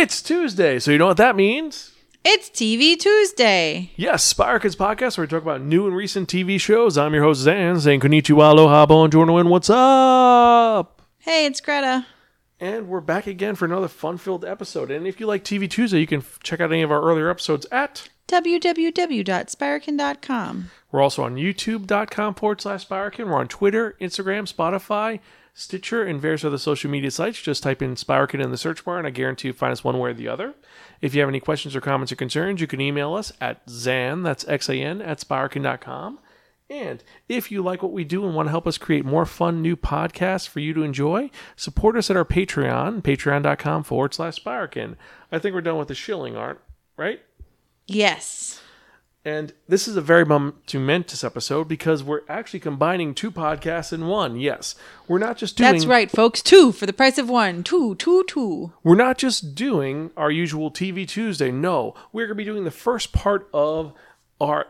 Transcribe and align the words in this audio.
It's 0.00 0.22
Tuesday, 0.22 0.78
so 0.78 0.92
you 0.92 0.96
know 0.96 1.08
what 1.08 1.18
that 1.18 1.36
means? 1.36 1.92
It's 2.24 2.48
TV 2.48 2.98
Tuesday. 2.98 3.90
Yes, 3.96 4.24
Spire 4.24 4.58
Kids 4.58 4.74
Podcast, 4.74 5.18
where 5.18 5.26
we 5.26 5.28
talk 5.28 5.42
about 5.42 5.60
new 5.60 5.86
and 5.86 5.94
recent 5.94 6.26
TV 6.26 6.58
shows. 6.58 6.96
I'm 6.96 7.12
your 7.12 7.22
host, 7.22 7.42
Zan, 7.42 7.78
saying 7.78 8.00
konnichiwa, 8.00 8.50
aloha, 8.50 8.86
bonjour, 8.86 9.28
and 9.38 9.50
what's 9.50 9.68
up? 9.68 11.02
Hey, 11.18 11.44
it's 11.44 11.60
Greta. 11.60 12.06
And 12.58 12.88
we're 12.88 13.02
back 13.02 13.26
again 13.26 13.56
for 13.56 13.66
another 13.66 13.88
fun-filled 13.88 14.42
episode. 14.42 14.90
And 14.90 15.06
if 15.06 15.20
you 15.20 15.26
like 15.26 15.44
TV 15.44 15.68
Tuesday, 15.68 16.00
you 16.00 16.06
can 16.06 16.20
f- 16.20 16.38
check 16.42 16.60
out 16.60 16.72
any 16.72 16.80
of 16.80 16.90
our 16.90 17.02
earlier 17.02 17.28
episodes 17.28 17.66
at 17.70 18.08
www.spirekin.com. 18.26 20.70
We're 20.90 21.02
also 21.02 21.24
on 21.24 21.36
youtube.com 21.36 22.34
forward 22.36 22.62
slash 22.62 22.88
Spirekin. 22.88 23.26
We're 23.26 23.34
on 23.34 23.48
Twitter, 23.48 23.96
Instagram, 24.00 24.50
Spotify, 24.50 25.20
Stitcher, 25.60 26.04
and 26.04 26.20
various 26.20 26.44
other 26.44 26.58
social 26.58 26.90
media 26.90 27.10
sites. 27.10 27.40
Just 27.40 27.62
type 27.62 27.82
in 27.82 27.94
Spirekin 27.94 28.42
in 28.42 28.50
the 28.50 28.56
search 28.56 28.84
bar, 28.84 28.98
and 28.98 29.06
I 29.06 29.10
guarantee 29.10 29.48
you 29.48 29.54
find 29.54 29.72
us 29.72 29.84
one 29.84 29.98
way 29.98 30.10
or 30.10 30.14
the 30.14 30.28
other. 30.28 30.54
If 31.00 31.14
you 31.14 31.20
have 31.20 31.28
any 31.28 31.40
questions 31.40 31.76
or 31.76 31.80
comments 31.80 32.12
or 32.12 32.16
concerns, 32.16 32.60
you 32.60 32.66
can 32.66 32.80
email 32.80 33.14
us 33.14 33.32
at 33.40 33.62
Zan, 33.68 34.22
that's 34.22 34.46
X-A-N, 34.48 35.02
at 35.02 35.20
Spirekin.com. 35.20 36.18
And 36.68 37.02
if 37.28 37.50
you 37.50 37.62
like 37.62 37.82
what 37.82 37.92
we 37.92 38.04
do 38.04 38.24
and 38.24 38.34
want 38.34 38.46
to 38.46 38.50
help 38.50 38.66
us 38.66 38.78
create 38.78 39.04
more 39.04 39.26
fun 39.26 39.60
new 39.60 39.76
podcasts 39.76 40.48
for 40.48 40.60
you 40.60 40.72
to 40.74 40.82
enjoy, 40.82 41.30
support 41.56 41.96
us 41.96 42.10
at 42.10 42.16
our 42.16 42.24
Patreon, 42.24 43.02
patreon.com 43.02 43.82
forward 43.82 44.14
slash 44.14 44.42
Spirekin. 44.42 44.94
I 45.32 45.40
think 45.40 45.54
we're 45.54 45.62
done 45.62 45.78
with 45.78 45.88
the 45.88 45.94
shilling, 45.94 46.36
aren't 46.36 46.60
right? 47.00 47.20
Yes. 47.86 48.60
And 49.22 49.52
this 49.68 49.86
is 49.86 49.96
a 49.96 50.00
very 50.00 50.24
momentous 50.24 51.22
episode 51.22 51.68
because 51.68 52.02
we're 52.02 52.22
actually 52.26 52.60
combining 52.60 53.14
two 53.14 53.30
podcasts 53.30 53.92
in 53.92 54.06
one. 54.06 54.40
Yes, 54.40 54.76
we're 55.08 55.18
not 55.18 55.36
just 55.36 55.58
doing. 55.58 55.72
That's 55.72 55.84
right, 55.84 56.10
folks. 56.10 56.40
Two 56.40 56.72
for 56.72 56.86
the 56.86 56.92
price 56.94 57.18
of 57.18 57.28
one. 57.28 57.62
Two, 57.62 57.96
two, 57.96 58.24
two. 58.24 58.72
We're 58.82 58.94
not 58.94 59.18
just 59.18 59.54
doing 59.54 60.10
our 60.16 60.30
usual 60.30 60.70
TV 60.70 61.06
Tuesday. 61.06 61.50
No, 61.50 61.94
we're 62.12 62.26
going 62.26 62.36
to 62.36 62.42
be 62.42 62.44
doing 62.44 62.64
the 62.64 62.70
first 62.70 63.12
part 63.12 63.48
of 63.52 63.92
our 64.40 64.68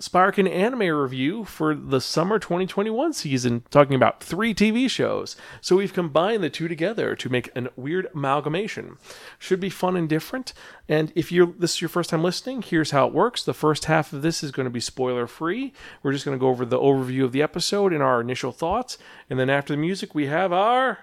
Sparkin 0.00 0.48
anime 0.48 0.88
review 0.88 1.44
for 1.44 1.74
the 1.74 2.00
summer 2.00 2.40
2021 2.40 3.12
season, 3.12 3.62
talking 3.70 3.94
about 3.94 4.22
three 4.22 4.52
TV 4.52 4.90
shows. 4.90 5.36
So 5.60 5.76
we've 5.76 5.92
combined 5.92 6.42
the 6.42 6.50
two 6.50 6.66
together 6.66 7.14
to 7.14 7.28
make 7.28 7.48
a 7.54 7.70
weird 7.76 8.08
amalgamation. 8.12 8.98
Should 9.38 9.60
be 9.60 9.70
fun 9.70 9.96
and 9.96 10.08
different. 10.08 10.52
And 10.88 11.12
if 11.14 11.30
you're 11.30 11.46
this 11.46 11.74
is 11.74 11.80
your 11.80 11.88
first 11.88 12.10
time 12.10 12.24
listening, 12.24 12.62
here's 12.62 12.90
how 12.90 13.06
it 13.06 13.14
works. 13.14 13.44
The 13.44 13.54
first 13.54 13.84
half 13.84 14.12
of 14.12 14.22
this 14.22 14.42
is 14.42 14.50
going 14.50 14.64
to 14.64 14.70
be 14.70 14.80
spoiler 14.80 15.28
free. 15.28 15.72
We're 16.02 16.12
just 16.12 16.24
going 16.24 16.36
to 16.36 16.40
go 16.40 16.48
over 16.48 16.64
the 16.64 16.78
overview 16.78 17.24
of 17.24 17.32
the 17.32 17.42
episode 17.42 17.92
and 17.92 18.02
our 18.02 18.20
initial 18.20 18.50
thoughts. 18.50 18.98
And 19.30 19.38
then 19.38 19.48
after 19.48 19.74
the 19.74 19.80
music, 19.80 20.14
we 20.14 20.26
have 20.26 20.52
our 20.52 20.98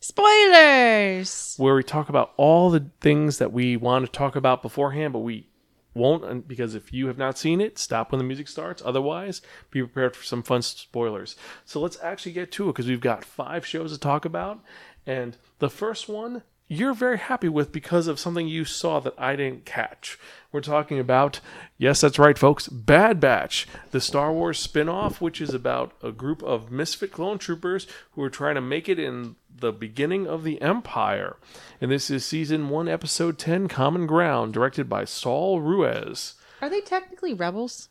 Spoilers. 0.00 1.56
where 1.56 1.74
we 1.74 1.82
talk 1.82 2.08
about 2.08 2.32
all 2.36 2.70
the 2.70 2.88
things 3.00 3.38
that 3.38 3.52
we 3.52 3.76
want 3.76 4.06
to 4.06 4.12
talk 4.12 4.36
about 4.36 4.62
beforehand, 4.62 5.12
but 5.12 5.20
we 5.20 5.48
won't 5.94 6.46
because 6.46 6.74
if 6.74 6.92
you 6.92 7.06
have 7.08 7.18
not 7.18 7.38
seen 7.38 7.60
it, 7.60 7.78
stop 7.78 8.12
when 8.12 8.18
the 8.18 8.24
music 8.24 8.48
starts. 8.48 8.82
Otherwise, 8.84 9.42
be 9.70 9.82
prepared 9.82 10.16
for 10.16 10.24
some 10.24 10.42
fun 10.42 10.62
spoilers. 10.62 11.36
So 11.64 11.80
let's 11.80 11.98
actually 12.02 12.32
get 12.32 12.52
to 12.52 12.68
it 12.68 12.72
because 12.72 12.86
we've 12.86 13.00
got 13.00 13.24
five 13.24 13.66
shows 13.66 13.92
to 13.92 13.98
talk 13.98 14.24
about. 14.24 14.62
And 15.06 15.36
the 15.58 15.70
first 15.70 16.08
one 16.08 16.42
you're 16.68 16.94
very 16.94 17.18
happy 17.18 17.48
with 17.48 17.72
because 17.72 18.06
of 18.06 18.20
something 18.20 18.46
you 18.46 18.64
saw 18.64 19.00
that 19.00 19.14
I 19.18 19.36
didn't 19.36 19.64
catch. 19.64 20.18
We're 20.52 20.60
talking 20.60 20.98
about, 20.98 21.40
yes, 21.78 22.02
that's 22.02 22.18
right, 22.18 22.38
folks, 22.38 22.68
Bad 22.68 23.20
Batch, 23.20 23.66
the 23.90 24.00
Star 24.00 24.32
Wars 24.32 24.58
spin 24.58 24.88
off, 24.88 25.20
which 25.20 25.40
is 25.40 25.54
about 25.54 25.92
a 26.02 26.12
group 26.12 26.42
of 26.42 26.70
misfit 26.70 27.10
clone 27.12 27.38
troopers 27.38 27.86
who 28.12 28.22
are 28.22 28.30
trying 28.30 28.54
to 28.54 28.60
make 28.60 28.88
it 28.88 28.98
in 28.98 29.36
the 29.54 29.72
beginning 29.72 30.26
of 30.26 30.44
the 30.44 30.60
Empire. 30.62 31.36
And 31.80 31.90
this 31.90 32.10
is 32.10 32.24
season 32.24 32.68
1, 32.68 32.88
episode 32.88 33.38
10, 33.38 33.68
Common 33.68 34.06
Ground, 34.06 34.52
directed 34.52 34.88
by 34.88 35.04
Saul 35.04 35.60
Ruiz. 35.60 36.34
Are 36.60 36.70
they 36.70 36.80
technically 36.80 37.34
rebels? 37.34 37.88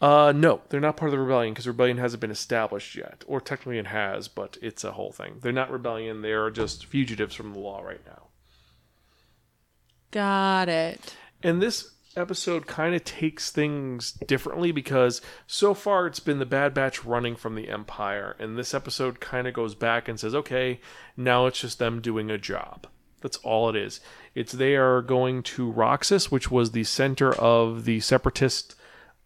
Uh, 0.00 0.32
no, 0.34 0.60
they're 0.68 0.80
not 0.80 0.96
part 0.96 1.08
of 1.08 1.12
the 1.12 1.18
rebellion 1.18 1.52
because 1.52 1.66
rebellion 1.66 1.98
hasn't 1.98 2.20
been 2.20 2.30
established 2.30 2.94
yet, 2.94 3.24
or 3.26 3.40
technically 3.40 3.78
it 3.78 3.88
has, 3.88 4.28
but 4.28 4.56
it's 4.62 4.84
a 4.84 4.92
whole 4.92 5.10
thing. 5.10 5.38
They're 5.40 5.52
not 5.52 5.72
rebellion; 5.72 6.22
they 6.22 6.32
are 6.32 6.50
just 6.50 6.86
fugitives 6.86 7.34
from 7.34 7.52
the 7.52 7.58
law 7.58 7.80
right 7.80 8.00
now. 8.06 8.28
Got 10.10 10.68
it. 10.68 11.16
And 11.42 11.60
this 11.60 11.92
episode 12.16 12.66
kind 12.66 12.94
of 12.94 13.04
takes 13.04 13.50
things 13.50 14.12
differently 14.12 14.72
because 14.72 15.20
so 15.46 15.74
far 15.74 16.06
it's 16.06 16.20
been 16.20 16.38
the 16.38 16.46
Bad 16.46 16.74
Batch 16.74 17.04
running 17.04 17.36
from 17.36 17.54
the 17.54 17.68
Empire, 17.68 18.36
and 18.38 18.56
this 18.56 18.74
episode 18.74 19.20
kind 19.20 19.46
of 19.46 19.54
goes 19.54 19.74
back 19.74 20.08
and 20.08 20.18
says, 20.18 20.34
okay, 20.34 20.80
now 21.16 21.46
it's 21.46 21.60
just 21.60 21.78
them 21.78 22.00
doing 22.00 22.30
a 22.30 22.38
job. 22.38 22.86
That's 23.20 23.36
all 23.38 23.68
it 23.68 23.76
is. 23.76 24.00
It's 24.34 24.52
they 24.52 24.76
are 24.76 25.02
going 25.02 25.42
to 25.44 25.72
Raxus, 25.72 26.30
which 26.30 26.50
was 26.50 26.70
the 26.70 26.84
center 26.84 27.32
of 27.32 27.84
the 27.84 28.00
separatist 28.00 28.76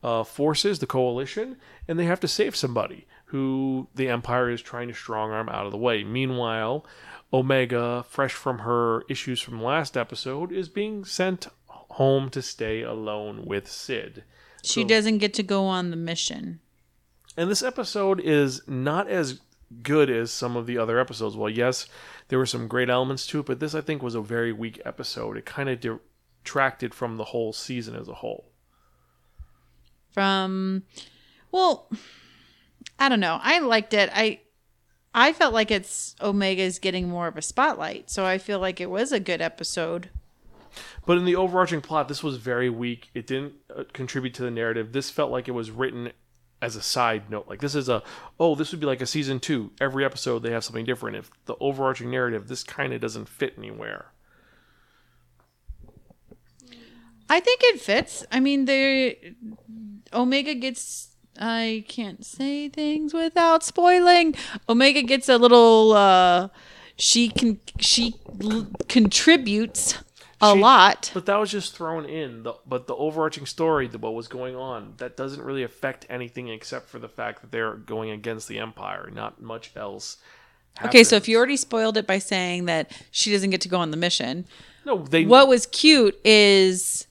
uh, 0.03 0.25
forces, 0.25 0.79
the 0.79 0.87
coalition, 0.87 1.57
and 1.87 1.99
they 1.99 2.05
have 2.05 2.21
to 2.21 2.29
save 2.29 2.57
somebody 2.57 3.07
who 3.27 3.89
the 3.95 4.09
Empire 4.09 4.51
is 4.51 4.61
trying 4.61 4.89
to 4.89 4.95
strong 4.95 5.31
arm 5.31 5.49
out 5.49 5.65
of 5.67 5.73
the 5.73 5.79
way. 5.79 6.05
Meanwhile, 6.05 6.85
Omega, 7.33 8.05
fresh 8.09 8.35
from 8.35 8.59
her 8.61 9.05
issues 9.09 9.41
from 9.41 9.63
last 9.63 9.97
episode, 9.97 10.53
is 10.53 10.69
being 10.69 11.05
sent 11.05 11.49
home 11.67 12.29
to 12.31 12.43
stay 12.43 12.83
alone 12.83 13.45
with 13.47 13.71
Cid. 13.71 14.25
She 14.63 14.83
So- 14.83 14.89
doesn't 14.89 15.19
get 15.19 15.35
to 15.35 15.43
go 15.43 15.65
on 15.67 15.91
the 15.91 15.97
mission. 15.97 16.61
And 17.37 17.51
this 17.51 17.63
episode 17.63 18.21
is 18.21 18.67
not 18.69 19.09
as 19.09 19.41
good 19.83 20.11
as 20.11 20.31
some 20.31 20.55
of 20.57 20.67
the 20.67 20.77
other 20.77 20.99
episodes. 20.99 21.35
Well, 21.35 21.49
yes, 21.49 21.87
there 22.29 22.39
were 22.39 22.45
some 22.45 22.69
great 22.69 22.91
elements 22.91 23.27
to 23.29 23.41
it, 23.41 23.47
but 23.47 23.59
this 23.61 23.75
I 23.75 23.81
think 23.81 24.03
was 24.03 24.15
a 24.15 24.21
very 24.21 24.53
weak 24.53 24.79
episode. 24.85 25.39
It 25.39 25.47
kind 25.47 25.71
of 25.71 25.81
detracted 25.81 26.93
from 26.93 27.17
the 27.17 27.25
whole 27.25 27.55
season 27.55 27.97
as 27.97 28.09
a 28.09 28.15
whole. 28.15 28.52
From, 30.13 30.85
well, 31.51 31.89
I 32.99 33.09
don't 33.09 33.21
know. 33.21 33.39
I 33.43 33.59
liked 33.59 33.95
it. 33.95 34.11
I, 34.13 34.41
I 35.15 35.33
felt 35.33 35.55
like 35.55 35.71
it's 35.71 36.17
Omega's 36.21 36.79
getting 36.79 37.09
more 37.09 37.27
of 37.27 37.37
a 37.37 37.43
spotlight, 37.43 38.11
so 38.11 38.25
I 38.25 38.39
feel 38.39 38.59
like 38.59 38.81
it 38.81 38.91
was 38.91 39.13
a 39.13 39.21
good 39.21 39.41
episode. 39.41 40.11
But 41.05 41.19
in 41.19 41.25
the 41.25 41.37
overarching 41.37 41.81
plot, 41.81 42.09
this 42.09 42.23
was 42.23 42.37
very 42.37 42.71
weak. 42.71 43.11
It 43.15 43.27
didn't 43.27 43.55
uh, 43.75 43.85
contribute 43.93 44.35
to 44.35 44.43
the 44.43 44.51
narrative. 44.51 44.93
This 44.93 45.11
felt 45.11 45.31
like 45.31 45.49
it 45.49 45.53
was 45.53 45.71
written 45.71 46.13
as 46.63 46.77
a 46.77 46.83
side 46.83 47.29
note. 47.29 47.49
Like 47.49 47.61
this 47.61 47.75
is 47.75 47.89
a 47.89 48.03
oh, 48.39 48.55
this 48.55 48.71
would 48.71 48.81
be 48.81 48.87
like 48.87 49.03
a 49.03 49.07
season 49.07 49.41
two. 49.41 49.73
Every 49.81 50.05
episode 50.05 50.39
they 50.39 50.53
have 50.53 50.65
something 50.65 50.87
different. 50.87 51.17
If 51.17 51.31
the 51.45 51.57
overarching 51.61 52.11
narrative, 52.11 52.49
this 52.49 52.63
kind 52.63 52.93
of 52.93 53.01
doesn't 53.01 53.29
fit 53.29 53.55
anywhere. 53.59 54.07
I 57.29 57.41
think 57.41 57.61
it 57.65 57.81
fits. 57.81 58.25
I 58.31 58.41
mean, 58.41 58.65
they 58.67 59.35
Omega 60.13 60.55
gets. 60.55 61.09
I 61.41 61.85
can't 61.89 62.25
say 62.27 62.69
things 62.69 63.15
without 63.15 63.63
spoiling. 63.65 64.35
Omega 64.69 65.03
gets 65.03 65.29
a 65.29 65.39
little. 65.39 65.93
uh 65.93 66.49
She 66.97 67.29
can. 67.31 67.59
She 67.81 68.15
l- 68.43 68.67
contributes 68.89 69.95
a 70.43 70.53
She- 70.53 70.61
lot. 70.61 71.11
But 71.15 71.27
that 71.27 71.37
was 71.37 71.51
just 71.51 71.75
thrown 71.75 72.05
in. 72.05 72.43
The, 72.43 72.55
but 72.67 72.87
the 72.87 72.95
overarching 72.95 73.47
story, 73.47 73.87
the, 73.89 73.99
what 73.99 74.15
was 74.15 74.29
going 74.29 74.57
on, 74.57 74.95
that 74.99 75.17
doesn't 75.17 75.43
really 75.43 75.63
affect 75.63 76.05
anything 76.11 76.49
except 76.49 76.89
for 76.89 76.99
the 76.99 77.09
fact 77.09 77.41
that 77.41 77.51
they're 77.53 77.75
going 77.77 78.11
against 78.11 78.49
the 78.49 78.59
Empire. 78.59 79.11
Not 79.13 79.41
much 79.41 79.73
else. 79.77 80.19
Okay, 80.85 81.05
so 81.05 81.17
if 81.17 81.29
you 81.29 81.37
already 81.37 81.57
spoiled 81.59 81.97
it 81.99 82.07
by 82.07 82.19
saying 82.19 82.65
that 82.65 82.91
she 83.11 83.31
doesn't 83.31 83.51
get 83.51 83.61
to 83.61 83.69
go 83.69 83.79
on 83.79 83.91
the 83.91 83.97
mission, 83.97 84.47
no, 84.87 84.99
they 85.05 85.25
what 85.27 85.47
was 85.47 85.67
cute 85.67 86.19
is 86.25 87.07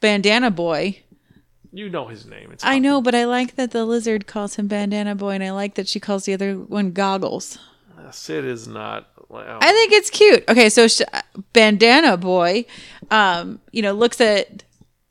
Bandana 0.00 0.50
Boy. 0.50 1.00
you 1.72 1.88
know 1.88 2.06
his 2.08 2.26
name. 2.26 2.50
It's 2.52 2.64
I 2.64 2.78
know, 2.78 3.00
but 3.00 3.14
I 3.14 3.24
like 3.24 3.56
that 3.56 3.70
the 3.70 3.84
lizard 3.84 4.26
calls 4.26 4.56
him 4.56 4.66
Bandana 4.66 5.14
Boy, 5.14 5.30
and 5.30 5.44
I 5.44 5.50
like 5.52 5.74
that 5.74 5.88
she 5.88 6.00
calls 6.00 6.24
the 6.24 6.34
other 6.34 6.54
one 6.54 6.92
Goggles. 6.92 7.58
Cid 8.12 8.44
is 8.44 8.66
not. 8.66 9.08
well, 9.28 9.58
I 9.60 9.70
think 9.72 9.92
it's 9.92 10.10
cute. 10.10 10.42
Okay, 10.48 10.68
so 10.68 10.88
sh- 10.88 11.02
Bandana 11.52 12.16
Boy, 12.16 12.64
um, 13.10 13.60
you 13.70 13.82
know, 13.82 13.92
looks 13.92 14.20
at 14.20 14.64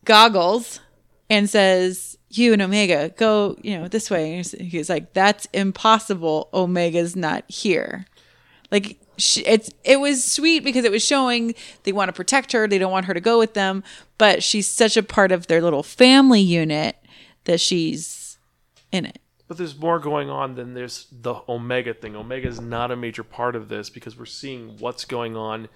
Goggles 0.03 0.81
and 1.29 1.49
says, 1.49 2.17
"You 2.29 2.51
and 2.51 2.61
Omega 2.61 3.09
go, 3.15 3.55
you 3.61 3.77
know, 3.77 3.87
this 3.87 4.09
way." 4.09 4.35
And 4.35 4.45
he's 4.45 4.89
like, 4.89 5.13
"That's 5.13 5.47
impossible. 5.53 6.49
Omega's 6.51 7.15
not 7.15 7.45
here." 7.49 8.05
Like 8.71 8.99
sh- 9.21 9.43
it's 9.45 9.71
it 9.83 9.99
was 9.99 10.23
sweet 10.23 10.63
because 10.63 10.85
it 10.85 10.91
was 10.91 11.05
showing 11.05 11.55
they 11.83 11.91
want 11.91 12.09
to 12.09 12.13
protect 12.13 12.51
her. 12.51 12.67
They 12.67 12.77
don't 12.77 12.91
want 12.91 13.05
her 13.05 13.13
to 13.13 13.21
go 13.21 13.39
with 13.39 13.53
them, 13.53 13.83
but 14.17 14.43
she's 14.43 14.67
such 14.67 14.97
a 14.97 15.03
part 15.03 15.31
of 15.31 15.47
their 15.47 15.61
little 15.61 15.83
family 15.83 16.41
unit 16.41 16.95
that 17.45 17.59
she's 17.59 18.37
in 18.91 19.05
it. 19.05 19.19
But 19.47 19.57
there's 19.57 19.77
more 19.77 19.97
going 19.97 20.29
on 20.29 20.55
than 20.55 20.75
there's 20.75 21.07
the 21.11 21.41
Omega 21.49 21.93
thing. 21.93 22.15
Omega 22.15 22.47
is 22.47 22.61
not 22.61 22.91
a 22.91 22.95
major 22.95 23.23
part 23.23 23.55
of 23.55 23.67
this 23.67 23.89
because 23.89 24.17
we're 24.17 24.25
seeing 24.25 24.77
what's 24.77 25.05
going 25.05 25.35
on. 25.35 25.69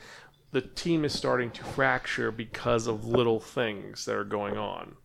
The 0.52 0.62
team 0.62 1.04
is 1.04 1.14
starting 1.14 1.50
to 1.52 1.64
fracture 1.64 2.32
because 2.32 2.86
of 2.86 3.06
little 3.06 3.40
things 3.40 4.06
that 4.06 4.16
are 4.16 4.24
going 4.24 4.58
on. 4.58 4.96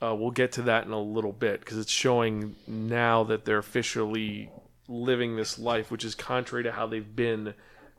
Uh, 0.00 0.14
we'll 0.14 0.30
get 0.30 0.52
to 0.52 0.62
that 0.62 0.84
in 0.84 0.92
a 0.92 1.00
little 1.00 1.32
bit 1.32 1.58
because 1.58 1.78
it's 1.78 1.90
showing 1.90 2.54
now 2.68 3.24
that 3.24 3.44
they're 3.44 3.58
officially 3.58 4.50
living 4.88 5.36
this 5.36 5.58
life, 5.58 5.90
which 5.90 6.04
is 6.04 6.14
contrary 6.14 6.64
to 6.64 6.72
how 6.72 6.86
they've 6.86 7.16
been 7.16 7.54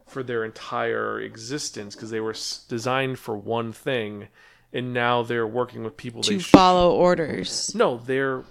for 0.05 0.23
their 0.23 0.43
entire 0.45 1.19
existence 1.19 1.95
because 1.95 2.09
they 2.09 2.19
were 2.19 2.35
designed 2.69 3.19
for 3.19 3.35
one 3.35 3.73
thing, 3.73 4.27
and 4.71 4.93
now 4.93 5.21
they're 5.23 5.47
working 5.47 5.83
with 5.83 5.97
people 5.97 6.21
to 6.23 6.39
follow 6.39 6.95
orders. 6.95 7.73
no, 7.75 7.97
they're. 7.97 8.43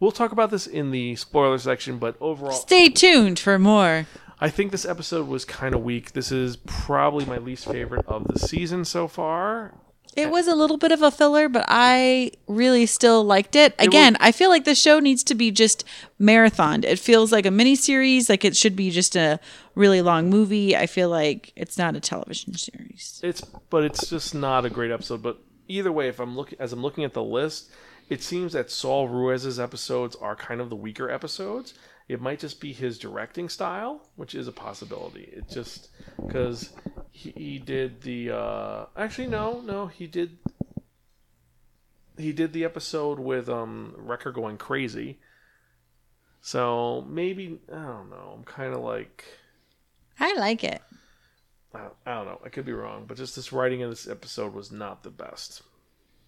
We'll 0.00 0.10
talk 0.12 0.32
about 0.32 0.50
this 0.50 0.66
in 0.66 0.90
the 0.90 1.14
spoiler 1.16 1.56
section, 1.56 1.98
but 1.98 2.16
overall, 2.20 2.50
Stay 2.50 2.90
tuned 2.90 3.38
for 3.38 3.58
more. 3.58 4.06
I 4.40 4.50
think 4.50 4.72
this 4.72 4.84
episode 4.84 5.28
was 5.28 5.44
kind 5.44 5.74
of 5.74 5.82
weak. 5.82 6.12
This 6.12 6.30
is 6.32 6.56
probably 6.56 7.24
my 7.24 7.38
least 7.38 7.64
favorite 7.64 8.04
of 8.06 8.26
the 8.26 8.38
season 8.38 8.84
so 8.84 9.06
far. 9.08 9.72
It 10.16 10.30
was 10.30 10.46
a 10.46 10.54
little 10.54 10.76
bit 10.76 10.92
of 10.92 11.02
a 11.02 11.10
filler, 11.10 11.48
but 11.48 11.64
I 11.68 12.32
really 12.46 12.86
still 12.86 13.24
liked 13.24 13.56
it. 13.56 13.74
Again, 13.78 14.16
I 14.20 14.32
feel 14.32 14.48
like 14.50 14.64
the 14.64 14.74
show 14.74 15.00
needs 15.00 15.24
to 15.24 15.34
be 15.34 15.50
just 15.50 15.84
marathoned. 16.20 16.84
It 16.84 16.98
feels 16.98 17.32
like 17.32 17.46
a 17.46 17.50
mini 17.50 17.74
series, 17.74 18.28
like 18.28 18.44
it 18.44 18.56
should 18.56 18.76
be 18.76 18.90
just 18.90 19.16
a 19.16 19.40
really 19.74 20.02
long 20.02 20.30
movie. 20.30 20.76
I 20.76 20.86
feel 20.86 21.08
like 21.08 21.52
it's 21.56 21.76
not 21.76 21.96
a 21.96 22.00
television 22.00 22.54
series. 22.54 23.20
It's 23.22 23.40
but 23.40 23.84
it's 23.84 24.08
just 24.08 24.34
not 24.34 24.64
a 24.64 24.70
great 24.70 24.90
episode. 24.90 25.22
But 25.22 25.38
either 25.68 25.92
way, 25.92 26.08
if 26.08 26.20
I'm 26.20 26.36
looking 26.36 26.60
as 26.60 26.72
I'm 26.72 26.82
looking 26.82 27.04
at 27.04 27.14
the 27.14 27.24
list, 27.24 27.70
it 28.08 28.22
seems 28.22 28.52
that 28.52 28.70
Saul 28.70 29.08
Ruiz's 29.08 29.58
episodes 29.58 30.16
are 30.16 30.36
kind 30.36 30.60
of 30.60 30.70
the 30.70 30.76
weaker 30.76 31.10
episodes. 31.10 31.74
It 32.08 32.20
might 32.20 32.38
just 32.38 32.60
be 32.60 32.72
his 32.72 32.98
directing 32.98 33.48
style, 33.48 34.06
which 34.16 34.34
is 34.34 34.46
a 34.46 34.52
possibility. 34.52 35.30
It 35.32 35.48
just 35.48 35.88
because 36.24 36.70
he, 37.10 37.30
he 37.30 37.58
did 37.58 38.02
the 38.02 38.30
uh, 38.30 38.86
actually 38.96 39.28
no 39.28 39.60
no 39.60 39.86
he 39.86 40.06
did 40.06 40.36
he 42.18 42.32
did 42.32 42.52
the 42.52 42.64
episode 42.64 43.18
with 43.18 43.48
um 43.48 43.94
Wrecker 43.96 44.32
going 44.32 44.58
crazy. 44.58 45.18
So 46.40 47.06
maybe 47.08 47.58
I 47.72 47.82
don't 47.82 48.10
know. 48.10 48.34
I'm 48.36 48.44
kind 48.44 48.74
of 48.74 48.80
like. 48.80 49.24
I 50.20 50.34
like 50.34 50.62
it. 50.62 50.82
I 51.74 51.78
don't, 51.78 51.94
I 52.06 52.14
don't 52.14 52.26
know. 52.26 52.40
I 52.44 52.50
could 52.50 52.66
be 52.66 52.72
wrong, 52.72 53.06
but 53.08 53.16
just 53.16 53.34
this 53.34 53.52
writing 53.52 53.80
in 53.80 53.90
this 53.90 54.06
episode 54.06 54.54
was 54.54 54.70
not 54.70 55.02
the 55.02 55.10
best. 55.10 55.62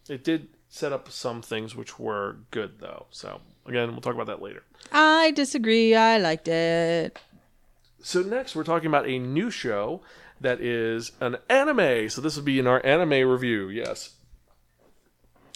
It 0.09 0.25
did 0.25 0.49
set 0.69 0.93
up 0.93 1.11
some 1.11 1.43
things 1.43 1.77
which 1.77 1.99
were 1.99 2.39
good, 2.51 2.81
though. 2.81 3.07
So 3.11 3.41
again, 3.67 3.93
we'll 3.93 4.01
talk 4.01 4.15
about 4.15 4.27
that 4.27 4.43
later. 4.43 4.63
I 4.93 5.33
disagree. 5.33 5.95
I 5.95 6.19
liked 6.19 6.49
it. 6.49 7.19
So 8.01 8.23
next, 8.23 8.55
we're 8.55 8.65
talking 8.65 8.87
about 8.89 9.09
a 9.09 9.19
new 9.19 9.51
show 9.51 10.01
that 10.41 10.61
is 10.61 11.13
an 11.21 11.37
anime. 11.49 12.09
So 12.09 12.21
this 12.21 12.37
would 12.37 12.45
be 12.45 12.59
in 12.59 12.67
our 12.67 12.85
anime 12.85 13.29
review. 13.29 13.69
Yes. 13.69 14.15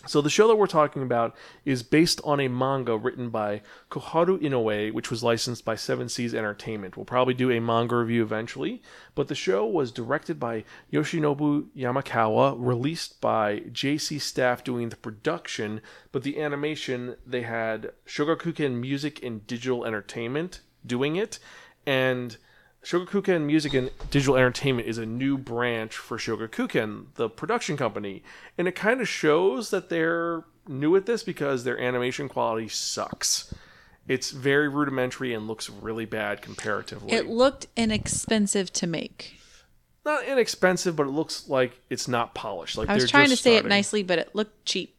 So 0.07 0.23
the 0.23 0.31
show 0.31 0.49
that 0.49 0.57
we're 0.57 0.67
talking 0.67 1.03
about 1.03 1.37
is 1.67 1.83
based 1.83 2.23
on 2.25 2.41
a 2.41 2.49
manga 2.49 2.97
written 2.97 3.29
by 3.29 3.61
Koharu 3.91 4.39
Inoue, 4.39 4.95
which 4.95 5.11
was 5.11 5.23
licensed 5.23 5.63
by 5.63 5.77
Seven 5.77 6.09
Seas 6.09 6.35
Entertainment. 6.35 6.97
We'll 6.97 7.05
probably 7.05 7.35
do 7.35 7.51
a 7.51 7.61
manga 7.61 7.97
review 7.97 8.23
eventually, 8.23 8.81
but 9.15 9.29
the 9.29 9.35
show 9.35 9.67
was 9.67 9.93
directed 9.93 10.41
by 10.41 10.65
Yoshinobu 10.91 11.67
Yamakawa, 11.77 12.57
released 12.59 13.21
by 13.21 13.61
JC 13.73 14.19
staff 14.19 14.65
doing 14.65 14.89
the 14.89 14.97
production, 14.97 15.83
but 16.13 16.23
the 16.23 16.41
animation 16.41 17.17
they 17.27 17.43
had 17.43 17.93
Shogakukan 18.07 18.81
Music 18.81 19.23
and 19.23 19.47
Digital 19.47 19.85
Entertainment 19.85 20.61
doing 20.87 21.17
it, 21.17 21.39
and 21.85 22.39
Shogakukan 22.83 23.45
Music 23.45 23.75
and 23.75 23.91
Digital 24.11 24.37
Entertainment 24.37 24.89
is 24.89 24.99
a 24.99 25.05
new 25.07 25.37
branch 25.37 25.97
for 25.97 26.17
Shogakukan, 26.17 27.07
the 27.15 27.29
production 27.29 27.77
company. 27.77 28.23
And 28.57 28.67
it 28.67 28.75
kind 28.75 29.01
of 29.01 29.09
shows 29.09 29.71
that 29.71 29.91
they're 29.91 30.45
new 30.67 30.97
at 30.97 31.07
this 31.07 31.23
because 31.23 31.65
their 31.65 31.79
animation 31.79 32.29
quality 32.29 32.69
sucks. 32.69 33.53
It's 34.09 34.31
very 34.31 34.67
rudimentary 34.69 35.35
and 35.35 35.47
looks 35.47 35.69
really 35.69 36.07
bad 36.07 36.41
comparatively. 36.43 37.13
It 37.13 37.27
looked 37.29 37.67
inexpensive 37.77 38.73
to 38.75 38.87
make. 38.87 39.39
not 40.05 40.25
inexpensive, 40.25 40.97
but 40.97 41.07
it 41.07 41.11
looks 41.11 41.49
like 41.49 41.79
it's 41.91 42.09
not 42.09 42.35
polished. 42.35 42.79
Like 42.79 42.89
I 42.89 42.95
was 42.95 43.11
trying 43.11 43.29
to 43.29 43.37
say 43.37 43.57
it 43.57 43.67
nicely, 43.67 44.03
but 44.03 44.19
it 44.19 44.35
looked 44.35 44.65
cheap. 44.65 44.97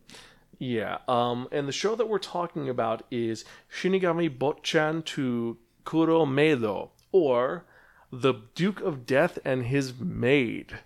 Yeah. 0.60 1.00
Um, 1.08 1.48
and 1.52 1.68
the 1.68 1.72
show 1.72 1.96
that 1.96 2.08
we're 2.08 2.20
talking 2.20 2.70
about 2.70 3.04
is 3.10 3.44
Shinigami 3.74 4.30
Botchan 4.38 5.04
to 5.06 5.58
Kuro 5.84 6.26
Medo, 6.28 6.92
or 7.12 7.66
The 8.12 8.34
Duke 8.56 8.82
of 8.82 9.06
Death 9.06 9.40
and 9.46 9.66
His 9.66 10.00
Maid. 10.00 10.80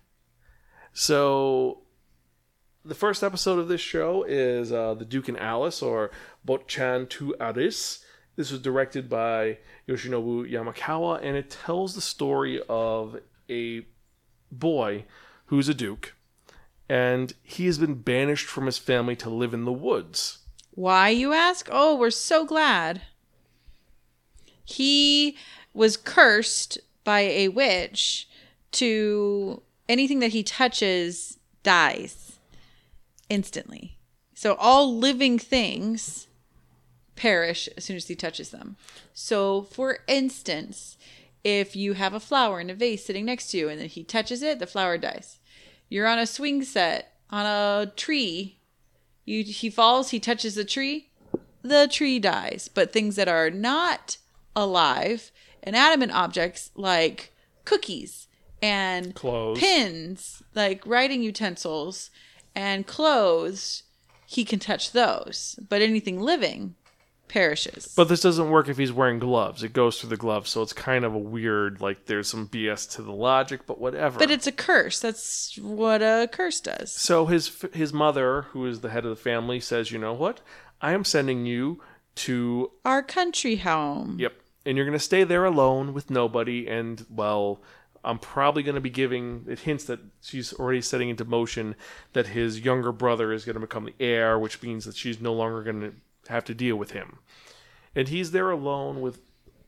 So, 0.93 1.79
the 2.83 2.95
first 2.95 3.23
episode 3.23 3.59
of 3.59 3.67
this 3.67 3.81
show 3.81 4.23
is 4.23 4.71
uh, 4.71 4.93
The 4.93 5.05
Duke 5.05 5.27
and 5.27 5.39
Alice, 5.39 5.81
or 5.81 6.11
Botchan 6.47 7.09
to 7.09 7.35
Aris. 7.39 8.03
This 8.35 8.51
was 8.51 8.61
directed 8.61 9.09
by 9.09 9.57
Yoshinobu 9.87 10.51
Yamakawa, 10.51 11.19
and 11.23 11.35
it 11.35 11.49
tells 11.49 11.95
the 11.95 12.01
story 12.01 12.61
of 12.69 13.19
a 13.49 13.85
boy 14.51 15.05
who's 15.47 15.69
a 15.69 15.73
duke 15.73 16.13
and 16.87 17.33
he 17.41 17.65
has 17.65 17.77
been 17.77 17.95
banished 17.95 18.47
from 18.47 18.65
his 18.65 18.77
family 18.77 19.15
to 19.15 19.29
live 19.29 19.53
in 19.53 19.65
the 19.65 19.73
woods. 19.73 20.39
Why, 20.71 21.09
you 21.09 21.33
ask? 21.33 21.67
Oh, 21.71 21.95
we're 21.95 22.11
so 22.11 22.45
glad. 22.45 23.01
He 24.63 25.37
was 25.73 25.97
cursed 25.97 26.79
by 27.05 27.21
a 27.21 27.47
witch 27.47 28.27
to 28.73 29.61
anything 29.87 30.19
that 30.19 30.33
he 30.33 30.43
touches 30.43 31.39
dies 31.63 32.39
instantly. 33.29 33.97
So 34.33 34.55
all 34.55 34.93
living 34.93 35.39
things 35.39 36.27
perish 37.15 37.69
as 37.77 37.85
soon 37.85 37.95
as 37.95 38.09
he 38.09 38.15
touches 38.15 38.49
them. 38.49 38.75
So, 39.13 39.61
for 39.61 39.99
instance, 40.07 40.97
if 41.45 41.73
you 41.73 41.93
have 41.93 42.13
a 42.13 42.19
flower 42.19 42.59
in 42.59 42.69
a 42.69 42.75
vase 42.75 43.05
sitting 43.05 43.23
next 43.23 43.51
to 43.51 43.57
you 43.57 43.69
and 43.69 43.79
then 43.79 43.87
he 43.87 44.03
touches 44.03 44.41
it, 44.41 44.59
the 44.59 44.67
flower 44.67 44.97
dies. 44.97 45.39
You're 45.87 46.07
on 46.07 46.19
a 46.19 46.25
swing 46.25 46.63
set 46.63 47.13
on 47.29 47.45
a 47.45 47.93
tree 47.95 48.57
you 49.25 49.43
he 49.43 49.69
falls, 49.69 50.11
he 50.11 50.19
touches 50.19 50.55
the 50.55 50.63
tree, 50.63 51.09
the 51.63 51.87
tree 51.91 52.19
dies. 52.19 52.69
But 52.71 52.93
things 52.93 53.15
that 53.15 53.27
are 53.27 53.49
not 53.49 54.17
alive, 54.55 55.31
inanimate 55.65 56.11
objects 56.11 56.71
like 56.75 57.33
cookies 57.65 58.27
and 58.61 59.13
Clothes. 59.15 59.59
pins, 59.59 60.43
like 60.53 60.85
writing 60.85 61.21
utensils 61.23 62.09
and 62.55 62.87
clothes, 62.87 63.83
he 64.25 64.45
can 64.45 64.59
touch 64.59 64.91
those. 64.91 65.59
But 65.67 65.81
anything 65.81 66.19
living 66.19 66.75
perishes. 67.27 67.91
But 67.95 68.07
this 68.07 68.21
doesn't 68.21 68.49
work 68.49 68.69
if 68.69 68.77
he's 68.77 68.93
wearing 68.93 69.19
gloves. 69.19 69.63
It 69.63 69.73
goes 69.73 69.99
through 69.99 70.11
the 70.11 70.17
gloves, 70.17 70.51
so 70.51 70.61
it's 70.61 70.73
kind 70.73 71.03
of 71.03 71.13
a 71.13 71.17
weird, 71.19 71.81
like, 71.81 72.05
there's 72.05 72.27
some 72.27 72.47
BS 72.47 72.91
to 72.95 73.01
the 73.01 73.11
logic, 73.11 73.61
but 73.65 73.79
whatever. 73.79 74.19
But 74.19 74.29
it's 74.31 74.47
a 74.47 74.51
curse. 74.51 74.99
That's 74.99 75.57
what 75.59 76.01
a 76.01 76.29
curse 76.31 76.59
does. 76.59 76.91
so 76.91 77.25
his 77.25 77.65
his 77.73 77.91
mother, 77.91 78.43
who 78.51 78.65
is 78.67 78.81
the 78.81 78.89
head 78.89 79.05
of 79.05 79.09
the 79.09 79.15
family, 79.21 79.59
says, 79.59 79.91
"You 79.91 79.97
know 79.97 80.13
what? 80.13 80.41
I 80.81 80.93
am 80.93 81.03
sending 81.03 81.45
you 81.45 81.81
to 82.15 82.71
Our 82.85 83.01
country 83.03 83.57
home. 83.57 84.17
Yep. 84.19 84.33
And 84.65 84.77
you're 84.77 84.85
going 84.85 84.97
to 84.97 85.03
stay 85.03 85.23
there 85.23 85.45
alone 85.45 85.93
with 85.93 86.09
nobody. 86.09 86.67
And, 86.67 87.05
well, 87.09 87.61
I'm 88.03 88.19
probably 88.19 88.63
going 88.63 88.75
to 88.75 88.81
be 88.81 88.89
giving 88.89 89.45
it 89.47 89.59
hints 89.59 89.85
that 89.85 89.99
she's 90.21 90.53
already 90.53 90.81
setting 90.81 91.09
into 91.09 91.25
motion 91.25 91.75
that 92.13 92.27
his 92.27 92.59
younger 92.59 92.91
brother 92.91 93.31
is 93.31 93.45
going 93.45 93.55
to 93.55 93.59
become 93.59 93.85
the 93.85 93.93
heir, 93.99 94.39
which 94.39 94.61
means 94.61 94.85
that 94.85 94.95
she's 94.95 95.19
no 95.19 95.33
longer 95.33 95.63
going 95.63 95.81
to 95.81 95.93
have 96.31 96.45
to 96.45 96.53
deal 96.53 96.75
with 96.75 96.91
him. 96.91 97.19
And 97.95 98.07
he's 98.07 98.31
there 98.31 98.51
alone 98.51 99.01
with 99.01 99.21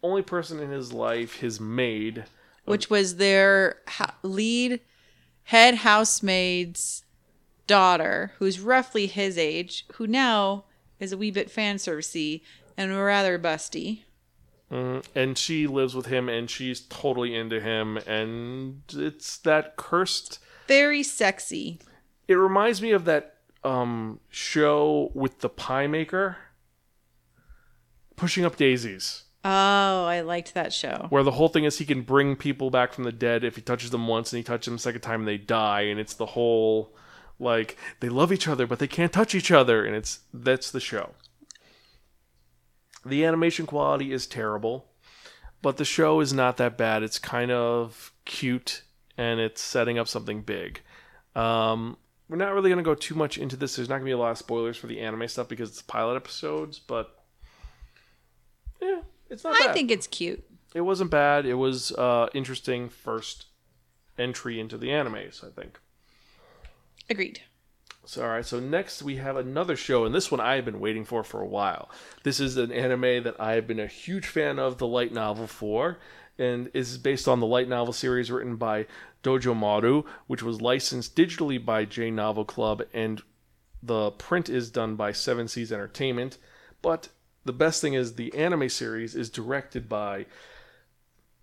only 0.03 0.21
person 0.21 0.59
in 0.59 0.69
his 0.69 0.93
life, 0.93 1.35
his 1.35 1.59
maid. 1.59 2.19
Um, 2.19 2.25
which 2.65 2.89
was 2.89 3.15
their 3.15 3.77
lead 4.21 4.81
head 5.43 5.75
housemaid's 5.75 7.05
daughter, 7.65 8.33
who's 8.37 8.59
roughly 8.59 9.07
his 9.07 9.37
age, 9.37 9.85
who 9.93 10.07
now 10.07 10.65
is 10.99 11.11
a 11.11 11.17
wee 11.17 11.31
bit 11.31 11.49
fan 11.49 11.77
servicey 11.77 12.41
and 12.75 12.95
rather 12.97 13.39
busty. 13.39 14.01
Mm, 14.71 15.03
And 15.15 15.38
she 15.38 15.65
lives 15.67 15.95
with 15.95 16.07
him 16.07 16.27
and 16.29 16.50
she's 16.50 16.81
totally 16.81 17.33
into 17.36 17.59
him. 17.62 17.97
And 18.05 18.81
it's 18.93 19.38
that 19.39 19.75
cursed. 19.77 20.39
Very 20.67 21.03
sexy. 21.03 21.79
It 22.27 22.33
reminds 22.36 22.81
me 22.81 22.91
of 22.91 23.05
that 23.05 23.36
um, 23.63 24.19
show 24.29 25.12
with 25.13 25.39
the 25.39 25.50
pie 25.50 25.88
maker 25.88 26.38
pushing 28.15 28.43
up 28.45 28.55
daisies. 28.55 29.24
Oh, 29.45 30.05
I 30.05 30.21
liked 30.21 30.53
that 30.55 30.74
show. 30.74 31.05
where 31.09 31.24
the 31.24 31.31
whole 31.31 31.47
thing 31.47 31.63
is 31.63 31.77
he 31.77 31.86
can 31.86 32.01
bring 32.01 32.36
people 32.36 32.69
back 32.69 32.91
from 32.91 33.05
the 33.05 33.12
dead 33.13 33.45
if 33.45 33.55
he 33.55 33.62
touches 33.62 33.91
them 33.91 34.07
once 34.07 34.33
and 34.33 34.38
he 34.38 34.43
touches 34.43 34.65
them 34.65 34.75
a 34.75 34.79
second 34.79 35.01
time 35.01 35.21
and 35.21 35.27
they 35.27 35.38
die 35.38 35.81
and 35.81 36.00
it's 36.01 36.15
the 36.15 36.25
whole 36.25 36.93
like 37.39 37.77
they 38.01 38.09
love 38.09 38.33
each 38.33 38.47
other 38.47 38.67
but 38.67 38.79
they 38.79 38.88
can't 38.88 39.13
touch 39.13 39.33
each 39.33 39.51
other 39.51 39.86
and 39.86 39.95
it's 39.95 40.19
that's 40.33 40.69
the 40.71 40.79
show 40.81 41.12
the 43.09 43.25
animation 43.25 43.65
quality 43.65 44.11
is 44.11 44.27
terrible 44.27 44.85
but 45.61 45.77
the 45.77 45.85
show 45.85 46.19
is 46.19 46.33
not 46.33 46.57
that 46.57 46.77
bad 46.77 47.03
it's 47.03 47.19
kind 47.19 47.51
of 47.51 48.11
cute 48.25 48.83
and 49.17 49.39
it's 49.39 49.61
setting 49.61 49.97
up 49.97 50.07
something 50.07 50.41
big 50.41 50.81
um, 51.35 51.97
we're 52.29 52.37
not 52.37 52.53
really 52.53 52.69
going 52.69 52.77
to 52.77 52.83
go 52.83 52.95
too 52.95 53.15
much 53.15 53.37
into 53.37 53.55
this 53.55 53.75
there's 53.75 53.89
not 53.89 53.95
going 53.95 54.05
to 54.05 54.09
be 54.09 54.11
a 54.11 54.17
lot 54.17 54.31
of 54.31 54.37
spoilers 54.37 54.77
for 54.77 54.87
the 54.87 54.99
anime 54.99 55.27
stuff 55.27 55.47
because 55.47 55.69
it's 55.69 55.81
pilot 55.81 56.15
episodes 56.15 56.79
but 56.79 57.23
yeah 58.81 59.01
it's 59.29 59.43
not 59.43 59.55
I 59.55 59.67
bad. 59.67 59.73
think 59.73 59.91
it's 59.91 60.07
cute. 60.07 60.43
it 60.73 60.81
wasn't 60.81 61.11
bad. 61.11 61.45
It 61.45 61.55
was 61.55 61.91
uh, 61.91 62.27
interesting 62.33 62.87
first 62.89 63.45
entry 64.17 64.57
into 64.59 64.77
the 64.77 64.87
animes, 64.87 65.43
I 65.43 65.49
think. 65.49 65.79
Agreed. 67.09 67.41
So, 68.07 68.23
all 68.23 68.29
right. 68.29 68.45
So 68.45 68.61
next 68.61 69.03
we 69.03 69.17
have 69.17 69.35
another 69.35 69.75
show, 69.75 70.05
and 70.05 70.15
this 70.15 70.31
one 70.31 70.39
I 70.39 70.55
have 70.55 70.63
been 70.63 70.79
waiting 70.79 71.03
for 71.03 71.25
for 71.25 71.41
a 71.41 71.47
while. 71.47 71.89
This 72.23 72.39
is 72.39 72.55
an 72.55 72.71
anime 72.71 73.23
that 73.23 73.35
I 73.37 73.53
have 73.53 73.67
been 73.67 73.81
a 73.81 73.87
huge 73.87 74.27
fan 74.27 74.59
of 74.59 74.77
the 74.77 74.87
light 74.87 75.11
novel 75.11 75.45
for, 75.45 75.97
and 76.39 76.71
is 76.73 76.97
based 76.97 77.27
on 77.27 77.41
the 77.41 77.45
light 77.45 77.67
novel 77.67 77.91
series 77.91 78.31
written 78.31 78.55
by 78.55 78.85
Dojyomaru, 79.23 80.05
which 80.27 80.41
was 80.41 80.61
licensed 80.61 81.17
digitally 81.17 81.63
by 81.63 81.83
J 81.83 82.09
Novel 82.09 82.45
Club, 82.45 82.81
and 82.93 83.21
the 83.83 84.11
print 84.11 84.47
is 84.47 84.71
done 84.71 84.95
by 84.95 85.11
Seven 85.11 85.49
Seas 85.49 85.73
Entertainment. 85.73 86.37
But 86.81 87.09
the 87.43 87.51
best 87.51 87.81
thing 87.81 87.93
is 87.93 88.15
the 88.15 88.33
anime 88.33 88.69
series 88.69 89.15
is 89.15 89.29
directed 89.29 89.89
by 89.89 90.27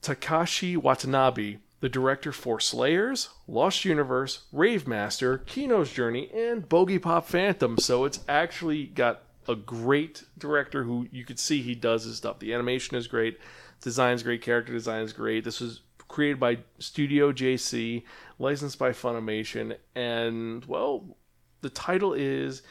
Takashi 0.00 0.78
Watanabe, 0.78 1.59
the 1.81 1.88
director 1.88 2.33
for 2.33 2.61
Slayers, 2.61 3.28
Lost 3.47 3.85
Universe, 3.85 4.45
Rave 4.52 4.87
Master, 4.87 5.38
Kino's 5.38 5.93
Journey, 5.93 6.31
and 6.33 6.69
Boogiepop 6.69 7.25
Phantom. 7.25 7.78
So 7.78 8.04
it's 8.04 8.21
actually 8.28 8.87
got 8.87 9.23
a 9.49 9.54
great 9.54 10.25
director 10.38 10.85
who 10.85 11.07
you 11.11 11.25
could 11.25 11.38
see 11.38 11.61
he 11.61 11.75
does 11.75 12.04
his 12.04 12.16
stuff. 12.16 12.38
The 12.38 12.54
animation 12.54 12.97
is 12.97 13.07
great, 13.07 13.38
design's 13.81 14.23
great, 14.23 14.43
character 14.43 14.73
design 14.73 15.02
is 15.02 15.12
great. 15.12 15.45
This 15.45 15.61
was 15.61 15.83
created 16.09 16.40
by 16.40 16.59
Studio 16.78 17.33
JC, 17.33 18.04
licensed 18.38 18.78
by 18.78 18.90
Funimation, 18.90 19.76
and 19.95 20.64
well, 20.64 21.16
the 21.61 21.71
title 21.71 22.12
is 22.12 22.62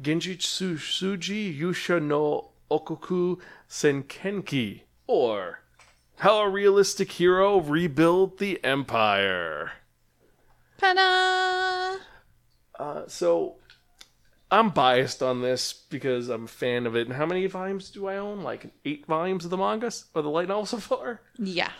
Genjitsu 0.00 0.76
Shugi 0.76 1.58
Yusha 1.58 2.00
no 2.02 2.50
Okoku 2.70 3.38
Saikenki, 3.68 4.82
or 5.06 5.60
How 6.18 6.38
a 6.40 6.48
Realistic 6.48 7.12
Hero 7.12 7.60
Rebuilt 7.60 8.38
the 8.38 8.62
Empire. 8.64 9.72
Ta-da! 10.78 11.98
Uh, 12.78 13.02
so, 13.08 13.56
I'm 14.50 14.70
biased 14.70 15.22
on 15.22 15.42
this 15.42 15.72
because 15.72 16.28
I'm 16.28 16.44
a 16.44 16.48
fan 16.48 16.86
of 16.86 16.96
it. 16.96 17.06
And 17.06 17.16
how 17.16 17.26
many 17.26 17.46
volumes 17.46 17.90
do 17.90 18.06
I 18.06 18.16
own? 18.16 18.42
Like 18.42 18.66
eight 18.84 19.06
volumes 19.06 19.44
of 19.44 19.50
the 19.50 19.56
manga 19.56 19.90
or 20.14 20.22
the 20.22 20.30
light 20.30 20.48
novel 20.48 20.66
so 20.66 20.78
far? 20.78 21.20
Yeah. 21.38 21.70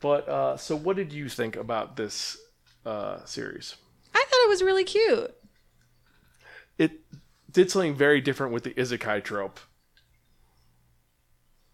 But, 0.00 0.28
uh, 0.28 0.56
so 0.56 0.74
what 0.76 0.96
did 0.96 1.12
you 1.12 1.28
think 1.28 1.56
about 1.56 1.96
this 1.96 2.38
uh, 2.86 3.24
series? 3.24 3.76
I 4.14 4.18
thought 4.18 4.44
it 4.44 4.48
was 4.48 4.62
really 4.62 4.84
cute. 4.84 5.34
It 6.78 6.92
did 7.50 7.70
something 7.70 7.94
very 7.94 8.20
different 8.20 8.52
with 8.52 8.64
the 8.64 8.70
isekai 8.70 9.22
trope. 9.22 9.60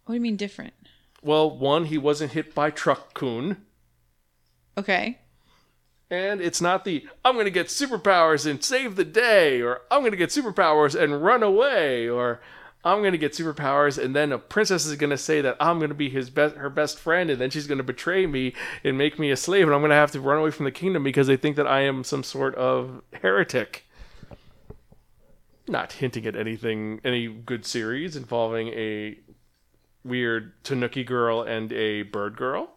What 0.05 0.13
do 0.13 0.15
you 0.15 0.21
mean 0.21 0.37
different? 0.37 0.75
Well, 1.27 1.51
one, 1.51 1.87
he 1.87 1.99
wasn't 1.99 2.33
hit 2.33 2.55
by 2.55 2.71
Truck 2.71 3.13
Kun. 3.13 3.57
Okay. 4.79 5.19
And 6.09 6.41
it's 6.41 6.61
not 6.61 6.85
the 6.85 7.05
I'm 7.25 7.35
going 7.35 7.47
to 7.47 7.51
get 7.51 7.67
superpowers 7.67 8.49
and 8.49 8.63
save 8.63 8.95
the 8.95 9.05
day, 9.05 9.61
or 9.61 9.81
I'm 9.91 10.03
going 10.03 10.13
to 10.13 10.17
get 10.17 10.31
superpowers 10.31 10.95
and 10.95 11.25
run 11.25 11.43
away, 11.43 12.09
or 12.09 12.41
I'm 12.85 13.01
going 13.01 13.11
to 13.11 13.19
get 13.19 13.33
superpowers 13.33 14.01
and 14.01 14.15
then 14.15 14.31
a 14.31 14.39
princess 14.39 14.87
is 14.87 14.95
going 14.95 15.11
to 15.11 15.19
say 15.19 15.41
that 15.41 15.57
I'm 15.59 15.79
going 15.79 15.89
to 15.89 15.97
be 15.97 16.09
his 16.09 16.31
best, 16.31 16.55
her 16.55 16.71
best 16.71 16.97
friend, 16.97 17.29
and 17.29 17.41
then 17.41 17.51
she's 17.51 17.67
going 17.67 17.79
to 17.79 17.85
betray 17.85 18.25
me 18.29 18.55
and 18.85 18.97
make 18.97 19.19
me 19.19 19.33
a 19.33 19.37
slave, 19.37 19.67
and 19.67 19.75
I'm 19.75 19.81
going 19.81 19.91
to 19.91 19.97
have 19.97 20.13
to 20.13 20.21
run 20.21 20.39
away 20.39 20.53
from 20.53 20.65
the 20.65 20.71
kingdom 20.71 21.03
because 21.03 21.27
they 21.27 21.37
think 21.37 21.57
that 21.57 21.67
I 21.67 21.81
am 21.81 22.05
some 22.05 22.23
sort 22.23 22.55
of 22.55 23.03
heretic. 23.21 23.85
Not 25.67 25.95
hinting 25.95 26.25
at 26.27 26.37
anything, 26.37 27.01
any 27.03 27.27
good 27.27 27.67
series 27.67 28.15
involving 28.15 28.69
a 28.69 29.19
weird 30.07 30.53
Tanuki 30.65 31.05
girl 31.05 31.43
and 31.43 31.73
a 31.73 32.03
bird 32.03 32.37
girl. 32.37 32.71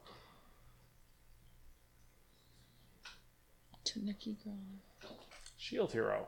Tanuki 3.84 4.38
girl. 4.44 4.54
Shield 5.58 5.92
hero. 5.92 6.28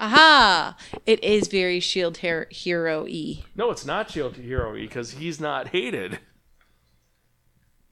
Aha! 0.00 0.76
It 1.04 1.22
is 1.22 1.48
very 1.48 1.78
Shield 1.78 2.18
Hero 2.18 3.04
y. 3.04 3.44
No, 3.54 3.70
it's 3.70 3.84
not 3.84 4.10
Shield 4.10 4.36
Hero 4.36 4.74
E, 4.74 4.86
because 4.86 5.12
he's 5.12 5.38
not 5.38 5.68
hated. 5.68 6.18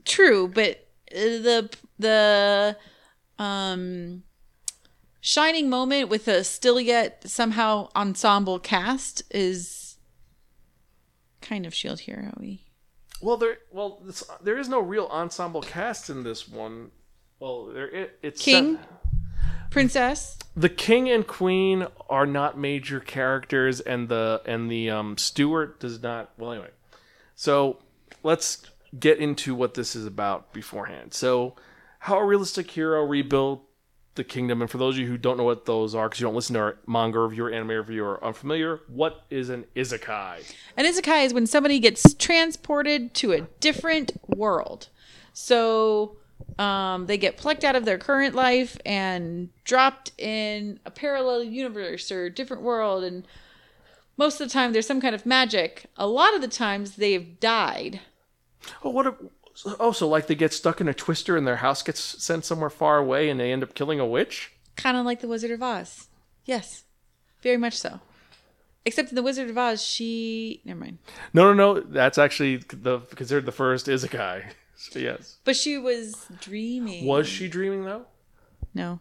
True, 0.07 0.49
but 0.49 0.89
uh, 1.13 1.15
the 1.15 1.71
the 1.99 2.77
um 3.39 4.23
shining 5.21 5.69
moment 5.69 6.09
with 6.09 6.27
a 6.29 6.45
still 6.45 6.81
yet 6.81 7.29
somehow 7.29 7.91
ensemble 7.95 8.59
cast 8.59 9.23
is 9.31 9.78
kind 11.49 11.67
of 11.67 11.75
Shield 11.75 12.01
Hero. 12.01 12.33
Well, 13.21 13.37
there, 13.37 13.59
well, 13.73 14.01
this, 14.05 14.23
there 14.43 14.59
is 14.59 14.69
no 14.69 14.81
real 14.81 15.07
ensemble 15.07 15.63
cast 15.63 16.11
in 16.11 16.23
this 16.23 16.49
one. 16.49 16.91
Well, 17.41 17.67
there 17.67 17.89
it, 17.89 18.19
it's 18.23 18.43
King? 18.43 18.77
set- 18.77 18.85
Princess. 19.71 20.39
the 20.57 20.71
king 20.71 21.11
and 21.11 21.27
queen 21.27 21.87
are 22.09 22.25
not 22.25 22.59
major 22.59 23.01
characters, 23.01 23.81
and 23.81 24.09
the 24.09 24.41
and 24.47 24.71
the 24.71 24.89
um, 24.89 25.19
steward 25.19 25.79
does 25.79 26.03
not. 26.03 26.31
Well, 26.39 26.53
anyway, 26.53 26.71
so 27.35 27.79
let's 28.23 28.63
get 28.99 29.19
into 29.19 29.55
what 29.55 29.75
this 29.75 29.95
is 29.95 30.07
about 30.07 30.55
beforehand. 30.55 31.13
So, 31.13 31.55
how 31.99 32.19
a 32.19 32.25
realistic 32.25 32.71
hero 32.71 33.05
rebuilt 33.05 33.63
the 34.19 34.25
kingdom, 34.25 34.61
and 34.61 34.71
for 34.71 34.77
those 34.77 34.97
of 34.97 35.01
you 35.01 35.07
who 35.07 35.17
don't 35.17 35.39
know 35.39 35.45
what 35.45 35.65
those 35.65 35.95
are, 35.95 36.09
because 36.09 36.21
you 36.21 36.27
don't 36.27 36.35
listen 36.35 36.53
to 36.55 36.61
our 36.61 36.79
manga 36.87 37.19
review 37.19 37.47
or 37.47 37.51
anime 37.51 37.71
review 37.71 38.05
or 38.05 38.17
are 38.17 38.25
unfamiliar, 38.25 38.81
what 38.89 39.25
is 39.31 39.49
an 39.49 39.65
isekai? 39.75 40.55
An 40.77 40.85
isekai 40.85 41.25
is 41.25 41.33
when 41.33 41.47
somebody 41.47 41.79
gets 41.79 42.13
transported 42.15 43.15
to 43.15 43.33
a 43.33 43.41
different 43.61 44.13
world. 44.27 44.89
So 45.33 46.17
um, 46.59 47.07
they 47.07 47.17
get 47.17 47.37
plucked 47.37 47.65
out 47.65 47.77
of 47.77 47.85
their 47.85 47.99
current 47.99 48.35
life 48.35 48.77
and 48.85 49.49
dropped 49.65 50.13
in 50.19 50.81
a 50.85 50.91
parallel 50.91 51.45
universe 51.45 52.13
or 52.13 52.29
different 52.29 52.63
world. 52.63 53.05
And 53.05 53.27
most 54.17 54.41
of 54.41 54.49
the 54.49 54.53
time, 54.53 54.73
there's 54.73 54.87
some 54.87 55.01
kind 55.01 55.15
of 55.15 55.25
magic. 55.25 55.87
A 55.97 56.07
lot 56.07 56.35
of 56.35 56.41
the 56.41 56.49
times, 56.49 56.97
they've 56.97 57.39
died. 57.41 58.01
Oh, 58.83 58.91
what? 58.91 59.07
A, 59.07 59.15
oh, 59.81 59.93
so 59.93 60.09
like 60.09 60.27
they 60.27 60.35
get 60.35 60.53
stuck 60.53 60.81
in 60.81 60.89
a 60.89 60.95
twister 60.95 61.37
and 61.37 61.47
their 61.47 61.57
house 61.57 61.83
gets 61.83 62.01
sent 62.01 62.45
somewhere 62.45 62.71
far 62.71 62.99
away 62.99 63.29
and 63.29 63.39
they 63.39 63.53
end 63.53 63.63
up 63.63 63.75
killing 63.75 64.01
a 64.01 64.07
witch? 64.07 64.53
Kind 64.77 64.97
of 64.97 65.05
like 65.05 65.21
the 65.21 65.29
Wizard 65.29 65.51
of 65.51 65.63
Oz. 65.63 66.07
Yes, 66.45 66.85
very 67.43 67.57
much 67.57 67.75
so. 67.75 68.01
Except 68.85 69.11
in 69.11 69.17
the 69.17 69.23
Wizard 69.23 69.51
of 69.51 69.59
Oz, 69.59 69.85
she. 69.85 70.63
Never 70.65 70.81
mind. 70.81 70.99
No, 71.35 71.53
no, 71.53 71.75
no. 71.75 71.81
That's 71.81 72.17
actually 72.19 72.59
the 72.59 73.01
considered 73.01 73.45
the 73.47 73.53
first 73.53 73.89
is 73.89 74.05
isekai. 74.05 74.45
So 74.81 75.01
yes. 75.01 75.39
But 75.43 75.57
she 75.57 75.77
was 75.77 76.27
dreaming. 76.41 77.05
Was 77.05 77.27
she 77.27 77.49
dreaming 77.49 77.85
though? 77.85 78.07
No. 78.75 79.01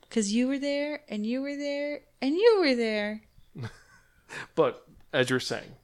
Because 0.00 0.32
you 0.32 0.48
were 0.48 0.58
there, 0.58 1.02
and 1.08 1.24
you 1.24 1.40
were 1.40 1.56
there, 1.56 2.00
and 2.20 2.34
you 2.34 2.58
were 2.58 2.74
there. 2.74 3.22
But 4.56 4.84
as 5.12 5.30
you're 5.30 5.40
saying, 5.40 5.76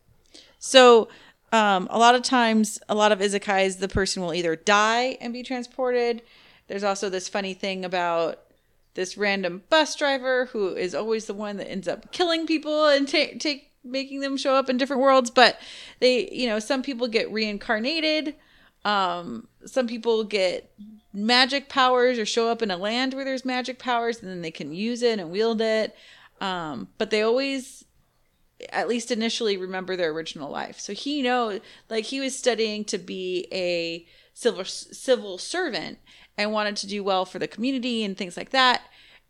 So, 0.59 1.09
um, 1.53 1.89
a 1.91 1.99
lot 1.99 2.15
of 2.15 2.23
times, 2.23 2.79
a 2.89 2.95
lot 2.95 3.13
of 3.13 3.21
isekais, 3.21 3.79
the 3.79 3.89
person 3.89 4.23
will 4.23 4.35
either 4.35 4.57
die 4.57 5.17
and 5.21 5.33
be 5.33 5.43
transported. 5.43 6.23
There's 6.67 6.85
also 6.85 7.09
this 7.09 7.29
funny 7.29 7.55
thing 7.55 7.85
about 7.85 8.41
this 8.95 9.17
random 9.17 9.63
bus 9.71 9.95
driver 9.95 10.47
who 10.47 10.75
is 10.75 10.95
always 10.95 11.27
the 11.27 11.35
one 11.35 11.57
that 11.57 11.71
ends 11.71 11.89
up 11.89 12.13
killing 12.13 12.47
people 12.47 12.89
and 12.89 13.07
take 13.07 13.41
take 13.41 13.71
making 13.85 14.21
them 14.21 14.37
show 14.37 14.55
up 14.55 14.69
in 14.69 14.77
different 14.77 15.01
worlds. 15.01 15.31
But 15.31 15.59
they, 16.01 16.29
you 16.31 16.47
know, 16.47 16.59
some 16.59 16.83
people 16.83 17.09
get 17.09 17.31
reincarnated. 17.33 18.35
Um, 18.85 19.49
some 19.65 19.87
people 19.87 20.25
get 20.25 20.71
magic 21.13 21.69
powers 21.69 22.19
or 22.19 22.27
show 22.27 22.49
up 22.49 22.61
in 22.61 22.71
a 22.71 22.77
land 22.77 23.15
where 23.15 23.25
there's 23.25 23.45
magic 23.45 23.79
powers, 23.79 24.21
and 24.21 24.31
then 24.31 24.43
they 24.43 24.51
can 24.51 24.75
use 24.75 25.03
it 25.03 25.19
and 25.19 25.31
wield 25.31 25.61
it. 25.61 25.97
Um, 26.41 26.89
but 26.99 27.11
they 27.11 27.23
always 27.23 27.85
at 28.71 28.89
least 28.89 29.11
initially 29.11 29.57
remember 29.57 29.97
their 29.97 30.11
original 30.11 30.51
life. 30.51 30.81
So 30.81 30.93
he 30.93 31.23
knows, 31.23 31.61
like 31.89 32.05
he 32.05 32.21
was 32.21 32.37
studying 32.37 32.85
to 32.87 32.99
be 32.99 33.47
a 33.53 34.07
civil 34.35 34.65
civil 34.65 35.39
servant 35.39 35.99
and 36.37 36.53
wanted 36.53 36.77
to 36.77 36.87
do 36.87 37.03
well 37.03 37.25
for 37.25 37.39
the 37.39 37.49
community 37.49 38.05
and 38.05 38.17
things 38.17 38.37
like 38.37 38.51
that. 38.51 38.83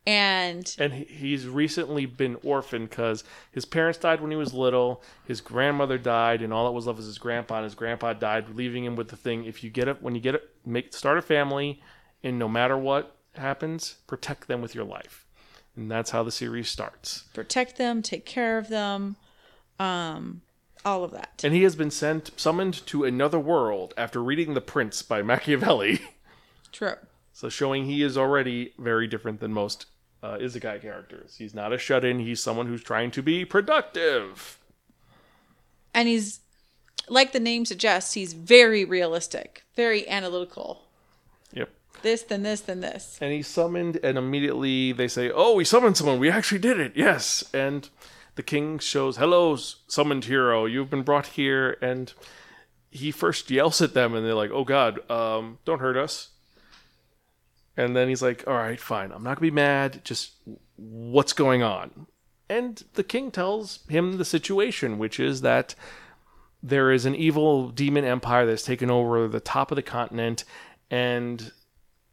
And 0.07 0.75
and 0.79 0.93
he's 0.93 1.47
recently 1.47 2.07
been 2.07 2.39
orphaned 2.43 2.89
because 2.89 3.25
his 3.53 3.67
parents 3.67 3.99
died 3.99 4.23
when 4.23 4.31
he 4.31 4.39
was 4.39 4.55
little. 4.55 5.03
His 5.27 5.43
grandmother 5.43 5.99
died, 5.99 6.41
and 6.41 6.51
all 6.53 6.65
that 6.65 6.73
was 6.73 6.87
left 6.87 6.97
was 6.97 7.07
his 7.07 7.19
grandpa. 7.19 7.57
And 7.57 7.65
his 7.65 7.75
grandpa 7.75 8.15
died, 8.15 8.55
leaving 8.55 8.85
him 8.85 8.97
with 8.97 9.09
the 9.09 9.17
thing: 9.17 9.45
if 9.45 9.63
you 9.63 9.69
get 9.69 9.87
it, 9.87 10.03
when 10.03 10.15
you 10.15 10.21
get 10.23 10.37
it, 10.37 10.49
make 10.65 10.95
start 10.95 11.19
a 11.19 11.23
family, 11.23 11.83
and 12.23 12.39
no 12.39 12.49
matter 12.49 12.79
what 12.79 13.17
happens, 13.35 13.97
protect 14.07 14.49
them 14.49 14.63
with 14.63 14.75
your 14.75 14.85
life. 14.85 15.27
And 15.79 15.89
that's 15.89 16.11
how 16.11 16.25
the 16.25 16.33
series 16.33 16.69
starts. 16.69 17.23
protect 17.33 17.79
them, 17.79 18.03
take 18.03 18.27
care 18.27 18.59
of 18.59 18.69
them, 18.69 19.15
um, 19.79 20.43
all 20.85 21.05
of 21.05 21.13
that. 21.13 21.41
And 21.45 21.55
he 21.55 21.63
has 21.63 21.77
been 21.77 21.93
sent 21.93 22.33
summoned 22.39 22.85
to 22.87 23.05
another 23.05 23.39
world 23.39 23.95
after 23.97 24.21
reading 24.21 24.55
The 24.55 24.61
Prince 24.61 25.03
by 25.03 25.23
Machiavelli. 25.23 26.01
True. 26.73 26.97
So 27.33 27.49
showing 27.49 27.85
he 27.85 28.03
is 28.03 28.19
already 28.19 28.73
very 28.77 29.07
different 29.07 29.39
than 29.39 29.53
most 29.53 29.87
uh, 30.21 30.39
isekai 30.39 30.83
characters. 30.83 31.37
He's 31.37 31.55
not 31.55 31.73
a 31.73 31.79
shut-in. 31.79 32.19
He's 32.19 32.43
someone 32.43 32.67
who's 32.67 32.83
trying 32.83 33.13
to 33.13 33.23
be 33.23 33.45
productive. 33.45 34.59
And 35.95 36.09
he's 36.09 36.41
like 37.09 37.31
the 37.31 37.39
name 37.39 37.65
suggests, 37.65 38.15
he's 38.15 38.33
very 38.33 38.85
realistic, 38.85 39.63
very 39.77 40.09
analytical. 40.09 40.88
This, 42.03 42.23
then 42.23 42.43
this, 42.43 42.61
then 42.61 42.81
this. 42.81 43.19
And 43.21 43.33
he's 43.33 43.49
summoned, 43.49 43.99
and 44.03 44.17
immediately 44.17 44.93
they 44.93 45.09
say, 45.09 45.31
"Oh, 45.31 45.55
we 45.55 45.65
summoned 45.65 45.97
someone. 45.97 46.19
We 46.19 46.31
actually 46.31 46.61
did 46.61 46.79
it. 46.79 46.93
Yes." 46.95 47.45
And 47.53 47.89
the 48.37 48.43
king 48.43 48.79
shows, 48.79 49.17
"Hello, 49.17 49.57
summoned 49.57 50.27
hero. 50.27 50.65
You've 50.65 50.91
been 50.91 51.03
brought 51.03 51.29
here." 51.29 51.77
And 51.83 52.13
he 52.91 53.11
first 53.11 53.51
yells 53.51 53.81
at 53.83 53.95
them, 53.95 54.15
and 54.15 54.25
they're 54.25 54.35
like, 54.35 54.51
"Oh 54.51 54.65
God, 54.65 55.09
um, 55.11 55.59
don't 55.65 55.81
hurt 55.81 55.97
us." 55.97 56.31
And 57.77 57.95
then 57.95 58.09
he's 58.09 58.23
like, 58.23 58.45
"All 58.47 58.55
right, 58.55 58.81
fine. 58.81 59.13
I'm 59.13 59.23
not 59.23 59.37
gonna 59.37 59.51
be 59.51 59.51
mad. 59.51 60.05
Just 60.05 60.33
what's 60.77 61.33
going 61.33 61.63
on?" 61.63 62.07
And 62.49 62.83
the 62.95 63.05
king 63.05 63.31
tells 63.31 63.81
him 63.89 64.17
the 64.17 64.25
situation, 64.25 64.99
which 64.99 65.21
is 65.21 65.43
that 65.43 65.75
there 66.63 66.91
is 66.91 67.07
an 67.07 67.15
evil 67.15 67.69
demon 67.69 68.05
empire 68.05 68.47
that's 68.47 68.65
taken 68.65 68.91
over 68.91 69.29
the 69.29 69.41
top 69.41 69.71
of 69.71 69.77
the 69.77 69.83
continent, 69.83 70.45
and 70.91 71.53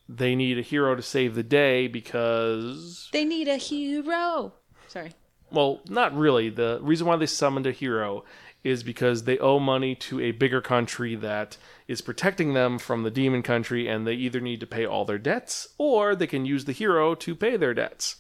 they 0.07 0.35
need 0.35 0.57
a 0.57 0.61
hero 0.61 0.95
to 0.95 1.01
save 1.01 1.35
the 1.35 1.43
day 1.43 1.87
because, 1.87 3.09
They 3.11 3.25
need 3.25 3.47
a 3.47 3.57
hero. 3.57 4.53
Sorry. 4.87 5.11
well, 5.51 5.81
not 5.89 6.15
really. 6.15 6.49
The 6.49 6.79
reason 6.81 7.07
why 7.07 7.15
they 7.17 7.25
summoned 7.25 7.67
a 7.67 7.71
hero 7.71 8.23
is 8.63 8.81
because 8.81 9.23
they 9.23 9.37
owe 9.39 9.59
money 9.59 9.93
to 9.93 10.19
a 10.21 10.31
bigger 10.31 10.61
country 10.61 11.13
that 11.15 11.57
is 11.87 12.01
protecting 12.01 12.53
them 12.53 12.79
from 12.79 13.03
the 13.03 13.11
demon 13.11 13.43
country, 13.43 13.87
and 13.87 14.07
they 14.07 14.13
either 14.13 14.39
need 14.39 14.59
to 14.59 14.65
pay 14.65 14.85
all 14.85 15.05
their 15.05 15.19
debts 15.19 15.67
or 15.77 16.15
they 16.15 16.25
can 16.27 16.45
use 16.45 16.65
the 16.65 16.71
hero 16.71 17.13
to 17.13 17.35
pay 17.35 17.57
their 17.57 17.73
debts. 17.75 18.15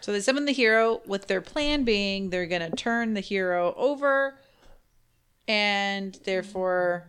So 0.00 0.12
they 0.12 0.20
summon 0.20 0.44
the 0.46 0.52
hero 0.52 1.00
with 1.06 1.28
their 1.28 1.40
plan 1.40 1.84
being 1.84 2.30
they're 2.30 2.46
going 2.46 2.68
to 2.68 2.76
turn 2.76 3.14
the 3.14 3.20
hero 3.20 3.72
over 3.76 4.38
and 5.48 6.18
therefore 6.24 7.08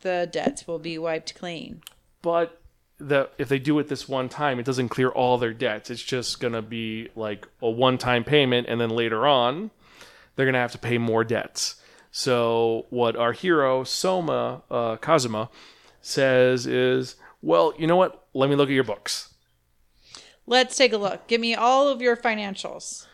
the 0.00 0.28
debts 0.30 0.66
will 0.66 0.78
be 0.78 0.98
wiped 0.98 1.34
clean. 1.34 1.82
but 2.22 2.60
the 3.08 3.30
if 3.38 3.48
they 3.48 3.58
do 3.58 3.78
it 3.78 3.88
this 3.88 4.08
one 4.08 4.28
time, 4.28 4.58
it 4.58 4.64
doesn't 4.66 4.88
clear 4.88 5.08
all 5.08 5.38
their 5.38 5.52
debts. 5.52 5.90
It's 5.90 6.02
just 6.02 6.40
gonna 6.40 6.62
be 6.62 7.08
like 7.16 7.46
a 7.60 7.70
one-time 7.70 8.24
payment, 8.24 8.66
and 8.68 8.80
then 8.80 8.90
later 8.90 9.26
on, 9.26 9.70
they're 10.36 10.46
gonna 10.46 10.58
have 10.58 10.72
to 10.72 10.78
pay 10.78 10.98
more 10.98 11.24
debts. 11.24 11.76
So 12.10 12.86
what 12.90 13.16
our 13.16 13.32
hero 13.32 13.84
Soma 13.84 14.62
uh, 14.70 14.96
Kazuma 14.96 15.48
says 16.00 16.66
is, 16.66 17.16
well, 17.40 17.72
you 17.78 17.86
know 17.86 17.96
what? 17.96 18.26
Let 18.34 18.50
me 18.50 18.56
look 18.56 18.68
at 18.68 18.74
your 18.74 18.84
books. 18.84 19.32
Let's 20.46 20.76
take 20.76 20.92
a 20.92 20.98
look. 20.98 21.26
Give 21.28 21.40
me 21.40 21.54
all 21.54 21.88
of 21.88 22.02
your 22.02 22.16
financials. 22.16 23.06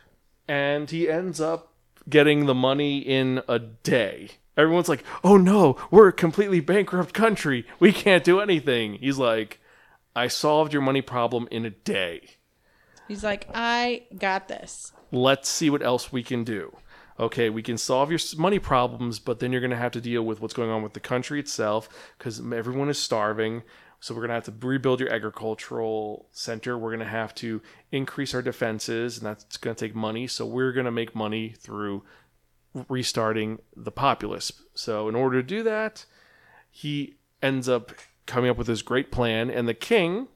and 0.48 0.90
he 0.90 1.08
ends 1.08 1.40
up 1.40 1.74
getting 2.08 2.46
the 2.46 2.54
money 2.54 2.98
in 2.98 3.42
a 3.48 3.58
day. 3.58 4.30
Everyone's 4.56 4.88
like, 4.88 5.04
"Oh 5.22 5.36
no, 5.36 5.76
we're 5.90 6.08
a 6.08 6.12
completely 6.12 6.60
bankrupt 6.60 7.12
country. 7.14 7.66
We 7.78 7.92
can't 7.92 8.24
do 8.24 8.40
anything." 8.40 8.94
He's 8.94 9.18
like, 9.18 9.60
"I 10.18 10.28
solved 10.28 10.72
your 10.72 10.82
money 10.82 11.02
problem 11.02 11.48
in 11.50 11.64
a 11.64 11.70
day. 11.70 12.36
He's 13.06 13.24
like, 13.24 13.48
I 13.54 14.06
got 14.18 14.48
this. 14.48 14.92
Let's 15.10 15.48
see 15.48 15.70
what 15.70 15.82
else 15.82 16.12
we 16.12 16.22
can 16.22 16.44
do." 16.44 16.76
Okay, 17.20 17.50
we 17.50 17.62
can 17.62 17.78
solve 17.78 18.10
your 18.10 18.20
money 18.36 18.60
problems, 18.60 19.18
but 19.18 19.40
then 19.40 19.50
you're 19.50 19.60
going 19.60 19.72
to 19.72 19.76
have 19.76 19.92
to 19.92 20.00
deal 20.00 20.22
with 20.22 20.40
what's 20.40 20.54
going 20.54 20.70
on 20.70 20.82
with 20.82 20.92
the 20.92 21.00
country 21.00 21.40
itself 21.40 21.88
because 22.16 22.38
everyone 22.52 22.88
is 22.88 22.98
starving. 22.98 23.64
So 24.00 24.14
we're 24.14 24.20
going 24.20 24.28
to 24.28 24.34
have 24.34 24.60
to 24.60 24.66
rebuild 24.66 25.00
your 25.00 25.12
agricultural 25.12 26.28
center. 26.30 26.78
We're 26.78 26.90
going 26.90 27.00
to 27.00 27.06
have 27.06 27.34
to 27.36 27.60
increase 27.90 28.34
our 28.34 28.42
defenses, 28.42 29.18
and 29.18 29.26
that's 29.26 29.56
going 29.56 29.74
to 29.74 29.86
take 29.86 29.96
money. 29.96 30.28
So 30.28 30.46
we're 30.46 30.72
going 30.72 30.86
to 30.86 30.92
make 30.92 31.16
money 31.16 31.54
through 31.58 32.04
restarting 32.88 33.58
the 33.76 33.90
populace. 33.90 34.52
So 34.74 35.08
in 35.08 35.16
order 35.16 35.42
to 35.42 35.46
do 35.46 35.64
that, 35.64 36.04
he 36.70 37.16
ends 37.42 37.68
up 37.68 37.90
coming 38.28 38.48
up 38.48 38.56
with 38.56 38.68
this 38.68 38.82
great 38.82 39.10
plan, 39.10 39.50
and 39.50 39.66
the 39.66 39.74
king 39.74 40.28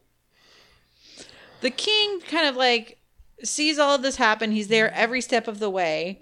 The 1.60 1.70
king 1.70 2.20
kind 2.22 2.48
of 2.48 2.56
like 2.56 2.98
sees 3.44 3.78
all 3.78 3.94
of 3.94 4.02
this 4.02 4.16
happen. 4.16 4.50
He's 4.50 4.68
there 4.68 4.92
every 4.92 5.20
step 5.20 5.46
of 5.46 5.60
the 5.60 5.70
way 5.70 6.20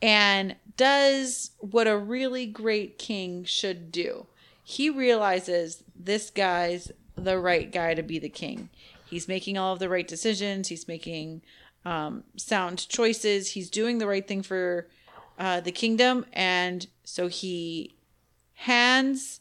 and 0.00 0.54
does 0.76 1.50
what 1.58 1.88
a 1.88 1.98
really 1.98 2.46
great 2.46 2.98
king 2.98 3.44
should 3.44 3.90
do. 3.90 4.26
He 4.62 4.88
realizes 4.88 5.82
this 5.98 6.30
guy's 6.30 6.92
the 7.16 7.38
right 7.38 7.72
guy 7.72 7.94
to 7.94 8.02
be 8.02 8.20
the 8.20 8.28
king. 8.28 8.68
He's 9.04 9.26
making 9.26 9.58
all 9.58 9.72
of 9.72 9.80
the 9.80 9.88
right 9.88 10.06
decisions. 10.06 10.68
He's 10.68 10.86
making 10.86 11.42
um, 11.84 12.22
sound 12.36 12.88
choices. 12.88 13.50
He's 13.52 13.70
doing 13.70 13.98
the 13.98 14.06
right 14.06 14.26
thing 14.26 14.42
for 14.42 14.86
uh, 15.38 15.60
the 15.60 15.72
kingdom. 15.72 16.24
And 16.32 16.86
so 17.02 17.26
he 17.26 17.96
hands 18.54 19.40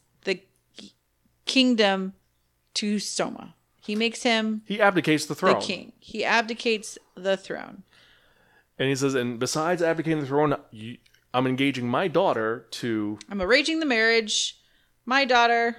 kingdom 1.47 2.13
to 2.75 2.99
Soma. 2.99 3.55
He 3.81 3.95
makes 3.95 4.23
him 4.23 4.61
he 4.65 4.81
abdicates 4.81 5.25
the 5.25 5.35
throne. 5.35 5.59
the 5.59 5.65
king. 5.65 5.93
He 5.99 6.23
abdicates 6.25 6.97
the 7.15 7.37
throne. 7.37 7.83
and 8.77 8.89
he 8.89 8.95
says, 8.95 9.15
and 9.15 9.39
besides 9.39 9.81
abdicating 9.81 10.19
the 10.19 10.27
throne, 10.27 10.55
you, 10.71 10.97
I'm 11.33 11.47
engaging 11.47 11.87
my 11.87 12.07
daughter 12.07 12.65
to 12.71 13.17
I'm 13.29 13.41
arranging 13.41 13.79
the 13.79 13.85
marriage. 13.85 14.59
My 15.05 15.23
daughter 15.25 15.77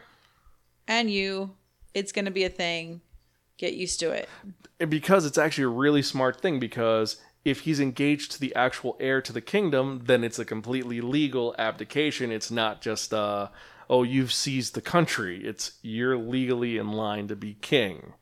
and 0.86 1.10
you. 1.10 1.54
It's 1.94 2.12
going 2.12 2.24
to 2.26 2.30
be 2.30 2.44
a 2.44 2.48
thing. 2.48 3.00
Get 3.58 3.74
used 3.74 3.98
to 4.00 4.10
it. 4.10 4.28
and 4.80 4.90
because 4.90 5.26
it's 5.26 5.36
actually 5.38 5.64
a 5.64 5.68
really 5.68 6.02
smart 6.02 6.40
thing 6.40 6.58
because 6.60 7.16
if 7.44 7.60
he's 7.60 7.80
engaged 7.80 8.32
to 8.32 8.40
the 8.40 8.54
actual 8.54 8.96
heir 9.00 9.20
to 9.22 9.32
the 9.32 9.40
kingdom 9.40 10.02
then 10.06 10.22
it's 10.22 10.38
a 10.38 10.44
completely 10.44 11.00
legal 11.00 11.54
abdication 11.58 12.30
it's 12.30 12.50
not 12.50 12.80
just 12.80 13.12
uh 13.12 13.48
oh 13.88 14.02
you've 14.02 14.32
seized 14.32 14.74
the 14.74 14.80
country. 14.80 15.44
It's 15.44 15.72
you're 15.82 16.16
legally 16.16 16.78
in 16.78 16.92
line 16.92 17.28
to 17.28 17.36
be 17.36 17.54
king. 17.60 18.14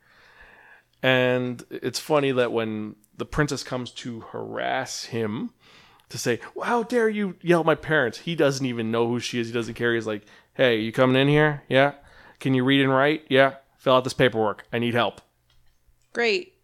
And 1.02 1.64
it's 1.70 2.00
funny 2.00 2.32
that 2.32 2.52
when 2.52 2.96
the 3.16 3.26
princess 3.26 3.62
comes 3.62 3.90
to 3.90 4.20
harass 4.20 5.04
him 5.04 5.50
to 6.08 6.18
say 6.18 6.40
well, 6.54 6.66
how 6.66 6.82
dare 6.82 7.08
you 7.08 7.36
yell 7.40 7.60
at 7.60 7.66
my 7.66 7.74
parents? 7.74 8.18
He 8.18 8.34
doesn't 8.34 8.64
even 8.66 8.90
know 8.90 9.06
who 9.08 9.20
she 9.20 9.40
is. 9.40 9.48
He 9.48 9.52
doesn't 9.52 9.74
care. 9.74 9.94
He's 9.94 10.06
like 10.06 10.24
hey 10.54 10.80
you 10.80 10.92
coming 10.92 11.20
in 11.20 11.28
here? 11.28 11.62
Yeah. 11.68 11.92
Can 12.40 12.54
you 12.54 12.64
read 12.64 12.82
and 12.82 12.92
write? 12.92 13.24
Yeah. 13.28 13.54
Fill 13.78 13.94
out 13.94 14.04
this 14.04 14.14
paperwork. 14.14 14.66
I 14.72 14.78
need 14.78 14.94
help. 14.94 15.20
Great. 16.12 16.54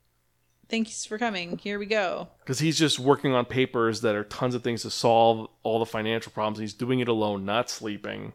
Thanks 0.69 1.05
for 1.05 1.19
coming. 1.19 1.59
Here 1.59 1.79
we 1.79 1.85
go. 1.85 2.29
because 2.39 2.59
he's 2.59 2.79
just 2.79 2.99
working 2.99 3.35
on 3.35 3.45
papers 3.45 4.01
that 4.01 4.15
are 4.15 4.25
tons 4.25 4.55
of 4.55 4.63
things 4.63 4.81
to 4.83 4.91
solve 4.91 5.49
all 5.63 5.79
the 5.79 5.85
financial 5.87 6.33
problems. 6.33 6.59
He's 6.59 6.73
doing 6.73 7.01
it 7.01 7.09
alone, 7.09 7.45
not 7.45 7.69
sleeping. 7.69 8.33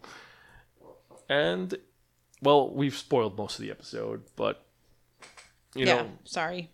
And 1.29 1.75
well, 2.41 2.69
we've 2.73 2.95
spoiled 2.95 3.37
most 3.37 3.57
of 3.59 3.61
the 3.65 3.71
episode, 3.71 4.23
but 4.35 4.63
you 5.75 5.85
yeah. 5.85 5.95
know, 5.95 6.09
Sorry. 6.23 6.69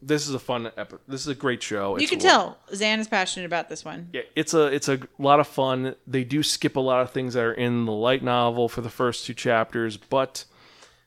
this 0.00 0.28
is 0.28 0.34
a 0.34 0.38
fun 0.38 0.70
episode. 0.76 1.00
This 1.08 1.20
is 1.22 1.28
a 1.28 1.34
great 1.34 1.62
show. 1.62 1.96
You 1.96 2.02
It's 2.02 2.10
can 2.10 2.18
tell 2.20 2.58
Zan 2.74 3.00
is 3.00 3.08
passionate 3.08 3.46
about 3.46 3.68
this 3.68 3.84
one. 3.84 4.08
Yeah, 4.12 4.22
it's 4.36 4.54
a 4.54 4.66
it's 4.66 4.88
a 4.88 5.00
lot 5.18 5.40
of 5.40 5.46
fun. 5.48 5.94
They 6.06 6.24
do 6.24 6.42
skip 6.42 6.76
a 6.76 6.80
lot 6.80 7.02
of 7.02 7.10
things 7.10 7.34
that 7.34 7.44
are 7.44 7.52
in 7.52 7.84
the 7.84 7.92
light 7.92 8.22
novel 8.22 8.68
for 8.68 8.80
the 8.80 8.90
first 8.90 9.26
two 9.26 9.34
chapters, 9.34 9.96
but 9.96 10.44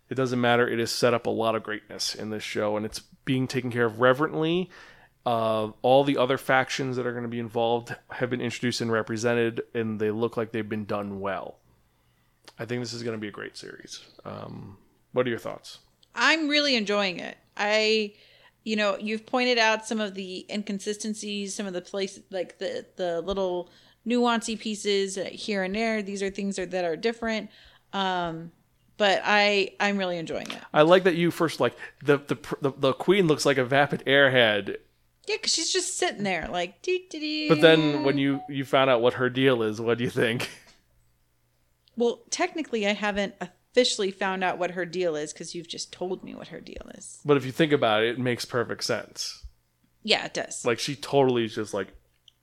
it 0.10 0.16
doesn't 0.16 0.42
matter. 0.42 0.68
It 0.68 0.80
has 0.80 0.92
set 0.92 1.14
up 1.14 1.26
a 1.26 1.30
lot 1.32 1.56
of 1.56 1.64
greatness 1.64 2.14
in 2.16 2.30
this 2.30 2.44
show, 2.44 2.76
and 2.78 2.86
it's 2.86 3.00
being 3.26 3.48
taken 3.48 3.72
care 3.72 3.86
of 3.86 4.02
reverently. 4.02 4.70
Uh, 5.26 5.70
all 5.84 6.04
the 6.04 6.18
other 6.18 6.38
factions 6.38 6.98
that 6.98 7.06
are 7.06 7.12
going 7.12 7.24
to 7.24 7.30
be 7.30 7.40
involved 7.40 7.96
have 8.10 8.30
been 8.30 8.42
introduced 8.42 8.82
and 8.82 8.92
represented, 8.92 9.62
and 9.74 10.00
they 10.00 10.10
look 10.12 10.36
like 10.36 10.52
they've 10.52 10.68
been 10.68 10.86
done 10.86 11.20
well. 11.20 11.60
I 12.60 12.66
think 12.66 12.82
this 12.82 12.94
is 12.94 13.04
going 13.04 13.16
to 13.16 13.22
be 13.22 13.28
a 13.28 13.32
great 13.32 13.58
series. 13.58 14.02
Um, 14.26 14.78
what 15.14 15.26
are 15.26 15.30
your 15.30 15.40
thoughts? 15.40 15.80
I'm 16.14 16.48
really 16.48 16.76
enjoying 16.76 17.20
it. 17.20 17.38
I, 17.58 18.14
you 18.64 18.76
know, 18.76 18.98
you've 19.00 19.26
pointed 19.26 19.58
out 19.58 19.86
some 19.86 20.00
of 20.00 20.14
the 20.14 20.46
inconsistencies, 20.50 21.56
some 21.56 21.66
of 21.66 21.74
the 21.74 21.82
places, 21.82 22.24
like 22.30 22.60
the 22.60 22.86
the 22.98 23.22
little 23.22 23.70
nuancy 24.08 24.60
pieces 24.60 25.18
here 25.32 25.64
and 25.64 25.74
there. 25.76 26.02
These 26.02 26.22
are 26.22 26.30
things 26.30 26.56
that 26.58 26.86
are 26.86 26.96
different. 26.96 27.50
Um, 27.94 28.52
but 28.98 29.22
I 29.26 29.72
I'm 29.80 29.98
really 29.98 30.18
enjoying 30.18 30.50
it. 30.52 30.62
I 30.74 30.84
like 30.84 31.04
that 31.06 31.16
you 31.16 31.32
first 31.32 31.60
like 31.60 31.76
the 32.04 32.18
the 32.18 32.38
the, 32.62 32.72
the 32.78 32.94
queen 32.94 33.28
looks 33.28 33.46
like 33.46 33.58
a 33.58 33.66
vapid 33.66 34.04
airhead, 34.06 34.78
Yeah, 35.28 35.36
because 35.38 35.54
she's 35.54 35.74
just 35.74 35.98
sitting 35.98 36.24
there 36.24 36.48
like. 36.52 36.82
Doo, 36.82 37.00
doo, 37.10 37.20
doo. 37.20 37.50
but 37.50 37.62
then 37.62 38.04
when 38.04 38.18
you 38.18 38.42
you 38.48 38.64
found 38.66 38.90
out 38.90 39.02
what 39.02 39.14
her 39.16 39.30
deal 39.30 39.64
is, 39.64 39.82
what 39.82 39.98
do 39.98 40.04
you 40.04 40.10
think? 40.10 40.50
well, 41.98 42.22
technically, 42.30 42.88
I 42.88 42.94
haven't 42.94 43.36
officially 43.42 44.12
found 44.12 44.44
out 44.44 44.58
what 44.58 44.72
her 44.72 44.86
deal 44.86 45.16
is 45.16 45.34
because 45.34 45.56
you've 45.56 45.68
just 45.68 45.92
told 45.94 46.24
me 46.24 46.36
what 46.36 46.50
her 46.50 46.60
deal 46.60 46.90
is. 46.96 47.20
But 47.26 47.38
if 47.38 47.46
you 47.46 47.52
think 47.52 47.72
about 47.72 48.04
it, 48.04 48.10
it 48.12 48.20
makes 48.20 48.46
perfect 48.46 48.84
sense. 48.84 49.46
Yeah, 50.04 50.26
it 50.26 50.34
does. 50.34 50.66
Like 50.66 50.80
she 50.80 50.96
totally 50.96 51.46
is 51.46 51.56
just 51.56 51.74
like, 51.74 51.88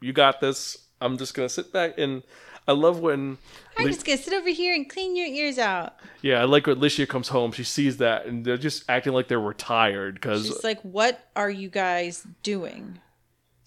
"You 0.00 0.12
got 0.12 0.40
this. 0.40 0.78
I'm 1.00 1.18
just 1.18 1.34
gonna 1.34 1.48
sit 1.48 1.72
back." 1.72 1.98
And 1.98 2.22
I 2.68 2.72
love 2.72 3.00
when, 3.00 3.38
I'm 3.76 3.86
Li- 3.86 3.92
just 3.92 4.04
gonna 4.06 4.18
sit 4.18 4.32
over 4.34 4.50
here 4.50 4.74
and 4.74 4.88
clean 4.88 5.16
your 5.16 5.26
ears 5.26 5.58
out. 5.58 5.96
yeah, 6.22 6.40
I 6.40 6.44
like 6.44 6.66
when 6.66 6.76
Liscia 6.78 7.08
comes 7.08 7.28
home. 7.28 7.50
She 7.52 7.64
sees 7.64 7.96
that, 7.96 8.26
and 8.26 8.44
they're 8.44 8.56
just 8.58 8.84
acting 8.88 9.12
like 9.12 9.26
they're 9.28 9.40
retired 9.40 10.14
because 10.14 10.46
She's 10.46 10.62
like, 10.64 10.80
"What 10.82 11.28
are 11.34 11.50
you 11.50 11.68
guys 11.68 12.26
doing?" 12.42 13.00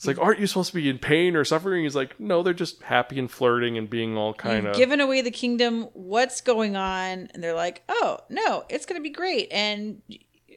It's 0.01 0.07
like, 0.07 0.17
aren't 0.17 0.39
you 0.39 0.47
supposed 0.47 0.69
to 0.69 0.75
be 0.75 0.89
in 0.89 0.97
pain 0.97 1.35
or 1.35 1.45
suffering? 1.45 1.83
He's 1.83 1.95
like, 1.95 2.19
no, 2.19 2.41
they're 2.41 2.55
just 2.55 2.81
happy 2.81 3.19
and 3.19 3.29
flirting 3.29 3.77
and 3.77 3.87
being 3.87 4.17
all 4.17 4.33
kind 4.33 4.65
of. 4.65 4.75
given 4.75 4.99
away 4.99 5.21
the 5.21 5.29
kingdom. 5.29 5.89
What's 5.93 6.41
going 6.41 6.75
on? 6.75 7.29
And 7.31 7.43
they're 7.43 7.53
like, 7.53 7.83
oh, 7.87 8.17
no, 8.27 8.63
it's 8.67 8.87
going 8.87 8.99
to 8.99 9.03
be 9.03 9.11
great. 9.11 9.49
And 9.51 10.01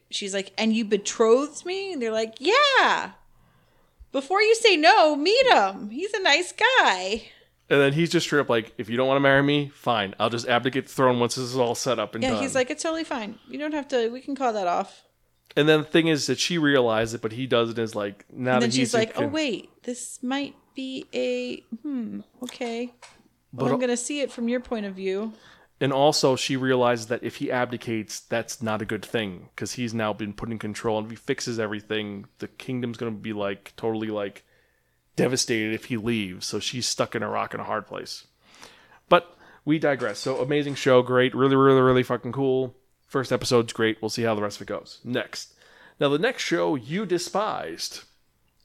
she's 0.09 0.33
like, 0.33 0.51
and 0.57 0.75
you 0.75 0.83
betrothed 0.83 1.63
me? 1.63 1.93
And 1.93 2.01
they're 2.01 2.11
like, 2.11 2.37
yeah. 2.39 3.11
Before 4.11 4.41
you 4.41 4.55
say 4.55 4.77
no, 4.77 5.15
meet 5.15 5.45
him. 5.45 5.91
He's 5.91 6.15
a 6.15 6.23
nice 6.23 6.51
guy. 6.51 7.27
and 7.69 7.79
then 7.79 7.93
he's 7.93 8.09
just 8.09 8.25
straight 8.25 8.39
up 8.39 8.49
like, 8.49 8.73
if 8.79 8.89
you 8.89 8.97
don't 8.97 9.07
want 9.07 9.17
to 9.17 9.21
marry 9.21 9.43
me, 9.43 9.69
fine. 9.75 10.15
I'll 10.19 10.31
just 10.31 10.47
abdicate 10.47 10.87
the 10.87 10.91
throne 10.91 11.19
once 11.19 11.35
this 11.35 11.45
is 11.45 11.55
all 11.55 11.75
set 11.75 11.99
up 11.99 12.15
and 12.15 12.23
done. 12.23 12.31
Yeah, 12.31 12.35
done. 12.37 12.43
he's 12.43 12.55
like, 12.55 12.71
it's 12.71 12.81
totally 12.81 13.03
fine. 13.03 13.37
You 13.47 13.59
don't 13.59 13.75
have 13.75 13.87
to, 13.89 14.09
we 14.09 14.21
can 14.21 14.35
call 14.35 14.53
that 14.53 14.65
off. 14.65 15.03
And 15.55 15.69
then 15.69 15.79
the 15.81 15.87
thing 15.87 16.07
is 16.07 16.27
that 16.27 16.39
she 16.39 16.57
realized 16.57 17.15
it, 17.15 17.21
but 17.21 17.31
he 17.31 17.47
doesn't. 17.47 17.79
Is 17.79 17.95
like 17.95 18.25
now 18.31 18.35
And 18.35 18.47
that 18.47 18.59
then 18.61 18.69
he's 18.69 18.75
she's 18.75 18.93
like, 18.93 19.19
oh, 19.19 19.27
wait, 19.27 19.69
this 19.83 20.21
might 20.21 20.55
be 20.75 21.05
a, 21.13 21.57
hmm, 21.81 22.21
okay. 22.43 22.93
Well, 23.53 23.67
But- 23.67 23.71
I'm 23.71 23.79
going 23.79 23.89
to 23.89 23.97
see 23.97 24.21
it 24.21 24.31
from 24.31 24.49
your 24.49 24.59
point 24.59 24.85
of 24.85 24.95
view. 24.95 25.33
And 25.81 25.91
also, 25.91 26.37
she 26.37 26.55
realizes 26.55 27.07
that 27.07 27.21
if 27.21 27.35
he 27.35 27.51
abdicates, 27.51 28.21
that's 28.21 28.61
not 28.61 28.81
a 28.81 28.85
good 28.85 29.03
thing 29.03 29.49
because 29.53 29.73
he's 29.73 29.93
now 29.93 30.13
been 30.13 30.31
put 30.31 30.49
in 30.49 30.57
control. 30.57 30.97
And 30.97 31.05
if 31.05 31.11
he 31.11 31.17
fixes 31.17 31.59
everything, 31.59 32.27
the 32.39 32.47
kingdom's 32.47 32.97
going 32.97 33.13
to 33.13 33.19
be 33.19 33.33
like 33.33 33.73
totally 33.75 34.07
like 34.07 34.45
devastated 35.17 35.73
if 35.73 35.85
he 35.85 35.97
leaves. 35.97 36.45
So 36.45 36.59
she's 36.59 36.87
stuck 36.87 37.13
in 37.13 37.23
a 37.23 37.29
rock 37.29 37.53
and 37.53 37.59
a 37.59 37.65
hard 37.65 37.87
place. 37.87 38.25
But 39.09 39.35
we 39.65 39.77
digress. 39.77 40.19
So 40.19 40.37
amazing 40.37 40.75
show, 40.75 41.01
great, 41.01 41.35
really, 41.35 41.57
really, 41.57 41.81
really 41.81 42.03
fucking 42.03 42.31
cool. 42.31 42.73
First 43.15 43.31
episode's 43.31 43.71
great. 43.71 44.01
We'll 44.01 44.09
see 44.09 44.23
how 44.23 44.35
the 44.35 44.41
rest 44.41 44.57
of 44.57 44.63
it 44.63 44.67
goes. 44.67 44.99
Next, 45.05 45.53
now 46.01 46.09
the 46.09 46.19
next 46.19 46.43
show 46.43 46.75
you 46.75 47.05
despised. 47.05 48.01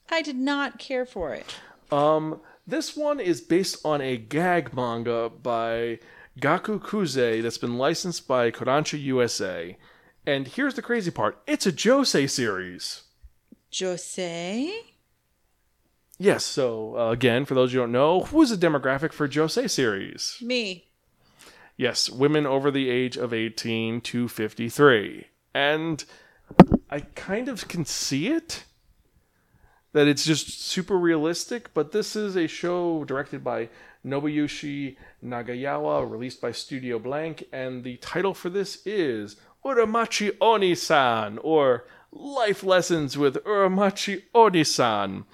I 0.09 0.21
did 0.21 0.35
not 0.35 0.77
care 0.77 1.05
for 1.05 1.33
it. 1.33 1.55
Um, 1.89 2.41
this 2.67 2.97
one 2.97 3.21
is 3.21 3.39
based 3.39 3.77
on 3.85 4.01
a 4.01 4.17
gag 4.17 4.73
manga 4.73 5.29
by 5.29 5.99
Gaku 6.37 6.81
Kuze 6.81 7.41
that's 7.41 7.57
been 7.57 7.77
licensed 7.77 8.27
by 8.27 8.51
Kodansha 8.51 9.01
USA. 9.01 9.77
And 10.25 10.45
here's 10.49 10.73
the 10.73 10.81
crazy 10.81 11.11
part 11.11 11.41
it's 11.47 11.65
a 11.65 11.71
Josei 11.71 12.29
series. 12.29 13.03
Josei? 13.71 14.69
Yes, 16.17 16.43
so 16.43 16.97
uh, 16.97 17.11
again, 17.11 17.45
for 17.45 17.53
those 17.53 17.71
you 17.71 17.79
don't 17.79 17.93
know, 17.93 18.23
who 18.23 18.41
is 18.41 18.49
the 18.49 18.67
demographic 18.67 19.13
for 19.13 19.29
Josei 19.29 19.69
series? 19.69 20.35
Me. 20.41 20.90
Yes, 21.81 22.11
women 22.11 22.45
over 22.45 22.69
the 22.69 22.91
age 22.91 23.17
of 23.17 23.33
18 23.33 24.01
to 24.01 24.27
53. 24.27 25.25
And 25.55 26.05
I 26.91 26.99
kind 26.99 27.47
of 27.47 27.67
can 27.67 27.85
see 27.85 28.27
it. 28.27 28.65
That 29.93 30.05
it's 30.05 30.23
just 30.23 30.61
super 30.61 30.95
realistic, 30.95 31.73
but 31.73 31.91
this 31.91 32.15
is 32.15 32.37
a 32.37 32.45
show 32.45 33.03
directed 33.03 33.43
by 33.43 33.69
Nobuyoshi 34.05 34.95
Nagayama, 35.25 36.07
released 36.07 36.39
by 36.39 36.51
Studio 36.51 36.99
Blanc, 36.99 37.45
and 37.51 37.83
the 37.83 37.97
title 37.97 38.35
for 38.35 38.51
this 38.51 38.85
is 38.85 39.37
Uramichi 39.65 40.37
Oni-san, 40.39 41.39
or 41.39 41.85
Life 42.11 42.63
Lessons 42.63 43.17
with 43.17 43.43
Uramichi 43.43 44.21
Oni-san. 44.35 45.25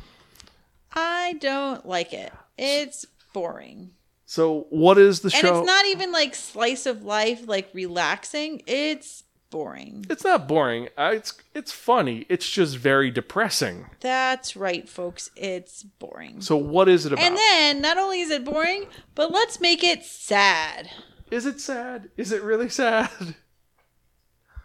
I 0.93 1.33
don't 1.41 1.85
like 1.85 2.13
it. 2.13 2.31
It's 2.57 3.05
boring. 3.33 3.91
So, 4.29 4.67
what 4.69 4.97
is 4.97 5.21
the 5.21 5.27
And 5.27 5.33
show? 5.33 5.47
And 5.47 5.57
it's 5.59 5.65
not 5.65 5.85
even 5.85 6.11
like 6.11 6.35
slice 6.35 6.85
of 6.85 7.03
life, 7.03 7.47
like 7.47 7.69
relaxing. 7.73 8.61
It's 8.67 9.23
boring. 9.49 10.05
It's 10.09 10.25
not 10.25 10.49
boring. 10.49 10.89
Uh, 10.97 11.11
It's 11.15 11.33
it's 11.55 11.71
funny. 11.71 12.25
It's 12.27 12.47
just 12.49 12.75
very 12.75 13.09
depressing. 13.09 13.85
That's 14.01 14.57
right, 14.57 14.87
folks. 14.87 15.31
It's 15.37 15.83
boring. 15.83 16.41
So, 16.41 16.57
what 16.57 16.89
is 16.89 17.05
it 17.05 17.13
about? 17.13 17.23
And 17.23 17.37
then 17.37 17.81
not 17.81 17.97
only 17.97 18.19
is 18.19 18.29
it 18.29 18.43
boring, 18.43 18.87
but 19.15 19.31
let's 19.31 19.61
make 19.61 19.81
it 19.81 20.03
sad. 20.03 20.89
Is 21.31 21.45
it 21.45 21.61
sad? 21.61 22.09
Is 22.17 22.33
it 22.33 22.43
really 22.43 22.69
sad? 22.69 23.09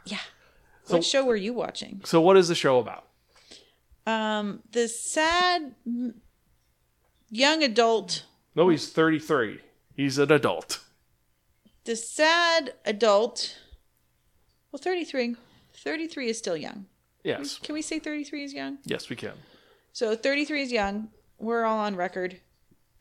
Yeah. 0.04 0.18
So- 0.82 0.96
what 0.96 1.04
show 1.04 1.24
were 1.24 1.36
you 1.36 1.52
watching? 1.54 2.00
So 2.04 2.20
what 2.20 2.36
is 2.36 2.48
the 2.48 2.56
show 2.56 2.80
about? 2.80 3.06
Um, 4.04 4.64
the 4.72 4.88
sad 4.88 5.76
young 7.30 7.62
adult, 7.62 8.24
No, 8.54 8.68
he's 8.68 8.90
33. 8.90 9.60
He's 9.94 10.18
an 10.18 10.30
adult. 10.32 10.80
the 11.84 11.96
sad 11.96 12.74
adult. 12.84 13.58
Well, 14.70 14.80
33. 14.82 15.36
33 15.74 16.28
is 16.28 16.38
still 16.38 16.56
young. 16.56 16.86
Yes. 17.24 17.58
Can 17.58 17.74
we 17.74 17.82
say 17.82 17.98
33 17.98 18.44
is 18.44 18.52
young? 18.54 18.78
Yes, 18.84 19.08
we 19.08 19.16
can. 19.16 19.32
So 19.92 20.14
33 20.16 20.62
is 20.62 20.72
young. 20.72 21.08
We're 21.38 21.64
all 21.64 21.78
on 21.78 21.96
record. 21.96 22.40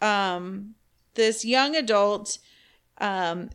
Um, 0.01 0.75
this 1.13 1.45
young 1.45 1.75
adult 1.75 2.37
um, 2.99 3.49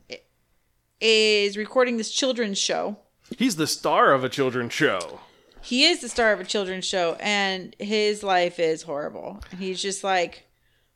is 1.01 1.57
recording 1.57 1.97
this 1.97 2.11
children's 2.11 2.59
show. 2.59 2.99
He's 3.37 3.57
the 3.57 3.67
star 3.67 4.13
of 4.13 4.23
a 4.25 4.29
children's 4.29 4.73
show. 4.73 5.21
He 5.61 5.85
is 5.85 6.01
the 6.01 6.09
star 6.09 6.33
of 6.33 6.39
a 6.41 6.45
children's 6.45 6.85
show, 6.85 7.17
and 7.19 7.75
his 7.81 8.23
life 8.23 8.61
is 8.61 8.83
horrible. 8.83 9.43
And 9.51 9.59
he's 9.61 9.83
just 9.83 10.05
like, 10.05 10.47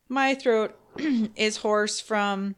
my 0.07 0.33
throat 0.33 0.77
is 1.35 1.57
hoarse 1.57 1.99
from 1.99 2.55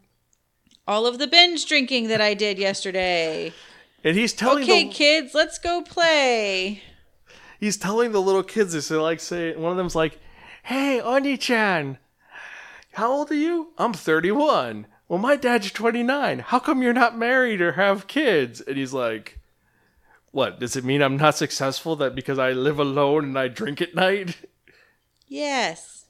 all 0.87 1.05
of 1.05 1.17
the 1.19 1.27
binge 1.27 1.65
drinking 1.65 2.07
that 2.09 2.21
I 2.21 2.33
did 2.33 2.57
yesterday. 2.57 3.53
And 4.03 4.17
he's 4.17 4.33
telling 4.33 4.63
Okay, 4.63 4.83
the 4.85 4.89
kids, 4.93 5.33
let's 5.33 5.57
go 5.59 5.81
play. 5.81 6.81
he's 7.59 7.77
telling 7.77 8.11
the 8.11 8.21
little 8.21 8.43
kids 8.43 8.73
this. 8.73 8.89
They're 8.89 9.01
like 9.01 9.19
say 9.21 9.55
one 9.55 9.71
of 9.71 9.77
them's 9.77 9.95
like, 9.95 10.19
"Hey, 10.63 10.99
Oni-chan, 10.99 11.97
how 12.93 13.11
old 13.11 13.31
are 13.31 13.35
you? 13.35 13.69
I'm 13.77 13.93
31. 13.93 14.87
Well, 15.07 15.19
my 15.19 15.35
dad's 15.35 15.71
29. 15.71 16.39
How 16.39 16.59
come 16.59 16.81
you're 16.81 16.91
not 16.93 17.17
married 17.17 17.61
or 17.61 17.73
have 17.73 18.07
kids?" 18.07 18.59
And 18.61 18.75
he's 18.77 18.91
like, 18.93 19.39
"What 20.31 20.59
does 20.59 20.75
it 20.75 20.83
mean? 20.83 21.01
I'm 21.01 21.15
not 21.17 21.37
successful? 21.37 21.95
That 21.95 22.13
because 22.15 22.37
I 22.39 22.51
live 22.51 22.79
alone 22.79 23.23
and 23.23 23.39
I 23.39 23.47
drink 23.47 23.81
at 23.81 23.95
night?" 23.95 24.35
Yes. 25.27 26.02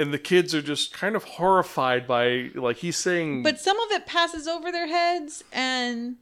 And 0.00 0.14
the 0.14 0.18
kids 0.18 0.54
are 0.54 0.62
just 0.62 0.94
kind 0.94 1.14
of 1.14 1.24
horrified 1.24 2.06
by 2.06 2.50
like 2.54 2.78
he's 2.78 2.96
saying, 2.96 3.42
But 3.42 3.60
some 3.60 3.78
of 3.78 3.90
it 3.92 4.06
passes 4.06 4.48
over 4.48 4.72
their 4.72 4.86
heads, 4.88 5.44
and 5.52 6.16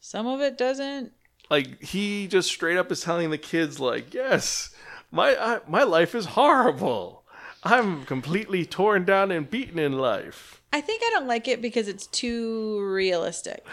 some 0.00 0.26
of 0.26 0.40
it 0.40 0.58
doesn't. 0.58 1.12
like 1.50 1.80
he 1.82 2.26
just 2.28 2.48
straight 2.50 2.76
up 2.76 2.92
is 2.92 3.00
telling 3.00 3.30
the 3.30 3.38
kids 3.38 3.80
like 3.80 4.12
yes 4.12 4.74
my 5.10 5.34
I, 5.36 5.60
my 5.68 5.84
life 5.84 6.14
is 6.14 6.26
horrible 6.26 7.22
i'm 7.64 8.04
completely 8.04 8.66
torn 8.66 9.04
down 9.04 9.30
and 9.30 9.48
beaten 9.50 9.78
in 9.78 9.92
life 9.92 10.60
I 10.72 10.80
think 10.82 11.00
I 11.06 11.10
don't 11.14 11.26
like 11.28 11.48
it 11.48 11.62
because 11.62 11.88
it's 11.88 12.06
too 12.08 12.80
realistic. 12.82 13.64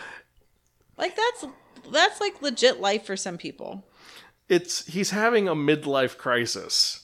Like 0.98 1.16
that's 1.18 1.46
that's 1.92 2.22
like 2.22 2.42
legit 2.42 2.80
life 2.80 3.06
for 3.06 3.18
some 3.18 3.38
people. 3.38 3.84
it's 4.48 4.86
he's 4.86 5.10
having 5.10 5.48
a 5.50 5.56
midlife 5.56 6.18
crisis 6.18 7.03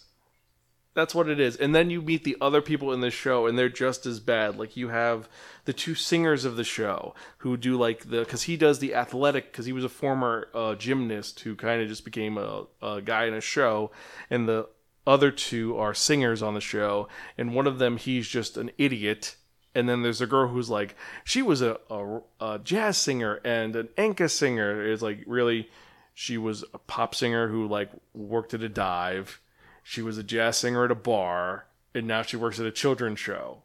that's 1.00 1.16
what 1.16 1.30
it 1.30 1.40
is. 1.40 1.56
And 1.56 1.74
then 1.74 1.90
you 1.90 2.02
meet 2.02 2.24
the 2.24 2.38
other 2.42 2.62
people 2.62 2.92
in 2.92 3.00
the 3.00 3.10
show 3.10 3.48
and 3.48 3.58
they're 3.58 3.70
just 3.70 4.06
as 4.06 4.20
bad. 4.20 4.58
Like 4.58 4.76
you 4.76 4.90
have 4.90 5.30
the 5.66 5.74
two 5.74 5.96
singers 5.96 6.46
of 6.46 6.58
the 6.58 6.64
show 6.64 7.16
who 7.38 7.58
do 7.58 7.78
like 7.78 8.10
the 8.10 8.20
because 8.20 8.44
he 8.44 8.58
does 8.58 8.80
the 8.80 8.94
athletic 8.94 9.52
because 9.52 9.66
he 9.66 9.74
was 9.74 9.84
a 9.84 9.90
former 9.90 10.50
uh, 10.54 10.76
gymnast 10.76 11.40
who 11.40 11.56
kind 11.56 11.82
of 11.82 11.88
just 11.88 12.06
became 12.06 12.38
a, 12.38 12.66
a 12.82 13.02
guy 13.02 13.26
in 13.26 13.34
a 13.34 13.42
show 13.42 13.92
and 14.30 14.48
the 14.48 14.68
other 15.08 15.32
two 15.32 15.78
are 15.78 15.94
singers 15.94 16.44
on 16.44 16.54
the 16.54 16.62
show 16.62 17.08
and 17.38 17.56
one 17.56 17.66
of 17.66 17.80
them 17.80 17.98
he's 17.98 18.28
just 18.28 18.58
an 18.58 18.70
idiot 18.78 19.36
and 19.76 19.88
then 19.88 20.02
there's 20.02 20.22
a 20.22 20.28
girl 20.28 20.48
who's 20.48 20.70
like 20.70 20.96
she 21.24 21.42
was 21.42 21.62
a, 21.62 21.80
a, 21.90 22.20
a 22.40 22.60
jazz 22.60 22.98
singer 22.98 23.40
and 23.44 23.76
an 23.76 23.90
enka 23.98 24.30
singer. 24.30 24.86
Is 24.86 25.02
like 25.02 25.24
really 25.26 25.70
she 26.14 26.38
was 26.38 26.64
a 26.74 26.78
pop 26.78 27.16
singer 27.16 27.48
who 27.48 27.68
like 27.68 27.90
worked 28.14 28.54
at 28.54 28.64
a 28.64 28.70
dive 28.70 29.40
she 29.90 30.04
was 30.04 30.20
a 30.20 30.24
jazz 30.24 30.56
singer 30.58 30.86
at 30.86 30.92
a 30.92 30.96
bar 30.96 31.66
and 31.96 32.08
now 32.08 32.22
she 32.22 32.38
works 32.38 32.60
at 32.60 32.66
a 32.66 32.72
children's 32.72 33.20
show 33.20 33.64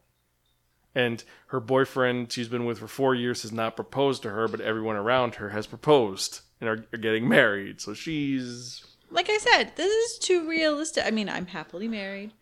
and 0.94 1.22
her 1.48 1.60
boyfriend 1.60 2.32
she's 2.32 2.48
been 2.48 2.64
with 2.64 2.78
for 2.78 2.88
four 2.88 3.14
years 3.14 3.42
has 3.42 3.52
not 3.52 3.76
proposed 3.76 4.22
to 4.22 4.30
her 4.30 4.48
but 4.48 4.60
everyone 4.60 4.96
around 4.96 5.34
her 5.34 5.50
has 5.50 5.66
proposed 5.66 6.40
and 6.60 6.70
are, 6.70 6.87
are 6.94 6.98
getting 6.98 7.28
married 7.28 7.78
so 7.78 7.92
she's 7.92 8.82
Like 9.10 9.28
I 9.28 9.37
said, 9.38 9.72
this 9.76 9.92
is 9.92 10.18
too 10.18 10.48
realistic. 10.48 11.04
I 11.06 11.10
mean, 11.10 11.28
I'm 11.28 11.46
happily 11.46 11.88
married. 11.88 12.32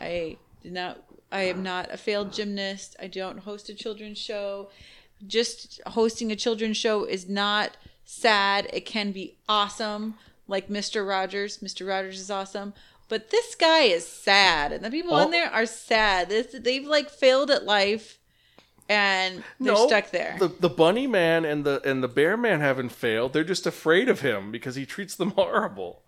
I 0.00 0.36
did 0.62 0.72
not 0.72 1.02
I 1.32 1.42
am 1.42 1.64
not 1.64 1.92
a 1.92 1.96
failed 1.96 2.32
gymnast. 2.32 2.94
I 3.00 3.08
don't 3.08 3.38
host 3.38 3.68
a 3.68 3.74
children's 3.74 4.18
show. 4.18 4.70
Just 5.26 5.80
hosting 5.88 6.30
a 6.30 6.36
children's 6.36 6.76
show 6.76 7.04
is 7.04 7.28
not 7.28 7.76
sad. 8.04 8.68
It 8.72 8.86
can 8.86 9.10
be 9.10 9.36
awesome, 9.48 10.14
like 10.46 10.68
Mr. 10.68 11.06
Rogers. 11.06 11.58
Mr. 11.58 11.88
Rogers 11.88 12.20
is 12.20 12.30
awesome. 12.30 12.72
But 13.08 13.30
this 13.30 13.54
guy 13.54 13.82
is 13.82 14.06
sad, 14.06 14.72
and 14.72 14.84
the 14.84 14.90
people 14.90 15.12
Oh. 15.14 15.20
on 15.24 15.30
there 15.30 15.50
are 15.50 15.66
sad. 15.66 16.28
This, 16.30 16.54
they've 16.58 16.86
like 16.86 17.10
failed 17.10 17.50
at 17.50 17.64
life, 17.64 18.18
and 18.88 19.44
they're 19.60 19.74
No, 19.74 19.86
stuck 19.86 20.10
there. 20.10 20.36
the, 20.38 20.48
the 20.48 20.68
bunny 20.70 21.06
man 21.06 21.44
and 21.44 21.64
the 21.64 21.80
and 21.84 22.02
the 22.02 22.08
bear 22.08 22.36
man 22.36 22.60
haven't 22.60 22.90
failed 22.90 23.32
they're 23.32 23.42
just 23.44 23.66
afraid 23.66 24.08
of 24.10 24.20
him 24.20 24.50
because 24.52 24.74
he 24.74 24.84
treats 24.84 25.14
them 25.16 25.30
horrible 25.36 26.02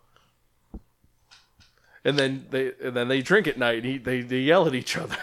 and 2.05 2.19
then 2.19 2.47
they 2.51 2.73
and 2.83 2.95
then 2.97 3.09
they 3.09 3.23
drink 3.23 3.47
at 3.47 3.59
night 3.59 3.77
and 3.79 3.87
he, 3.87 3.99
they 3.99 4.21
they 4.21 4.41
yell 4.41 4.67
at 4.67 4.75
each 4.75 4.97
other. 4.97 5.17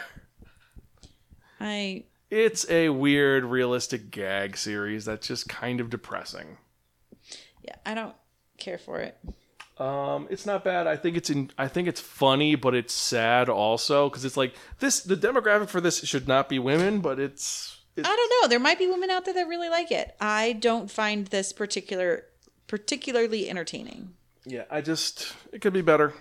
I 1.59 2.05
It's 2.29 2.69
a 2.69 2.89
weird, 2.89 3.45
realistic 3.45 4.11
gag 4.11 4.57
series 4.57 5.05
that's 5.05 5.27
just 5.27 5.47
kind 5.47 5.79
of 5.79 5.89
depressing. 5.89 6.57
yeah, 7.61 7.75
I 7.85 7.93
don't 7.93 8.15
care 8.57 8.77
for 8.77 8.99
it. 8.99 9.17
Um, 9.77 10.27
it's 10.29 10.45
not 10.45 10.63
bad. 10.63 10.85
I 10.85 10.95
think 10.95 11.17
it's 11.17 11.29
in. 11.29 11.51
I 11.57 11.67
think 11.67 11.87
it's 11.87 11.99
funny, 11.99 12.55
but 12.55 12.75
it's 12.75 12.93
sad 12.93 13.49
also 13.49 14.09
because 14.09 14.23
it's 14.23 14.37
like 14.37 14.53
this. 14.79 15.01
The 15.01 15.15
demographic 15.15 15.69
for 15.69 15.81
this 15.81 16.03
should 16.05 16.27
not 16.27 16.47
be 16.47 16.59
women, 16.59 17.01
but 17.01 17.19
it's. 17.19 17.79
it's 17.95 18.07
I 18.07 18.15
don't 18.15 18.41
know. 18.41 18.47
There 18.49 18.59
might 18.59 18.77
be 18.77 18.87
women 18.87 19.09
out 19.09 19.25
there 19.25 19.33
that 19.33 19.47
really 19.47 19.69
like 19.69 19.91
it. 19.91 20.15
I 20.21 20.53
don't 20.53 20.91
find 20.91 21.27
this 21.27 21.51
particular 21.51 22.25
particularly 22.67 23.49
entertaining. 23.49 24.13
yeah, 24.45 24.63
I 24.69 24.81
just. 24.81 25.33
It 25.51 25.61
could 25.61 25.73
be 25.73 25.81
better. 25.81 26.13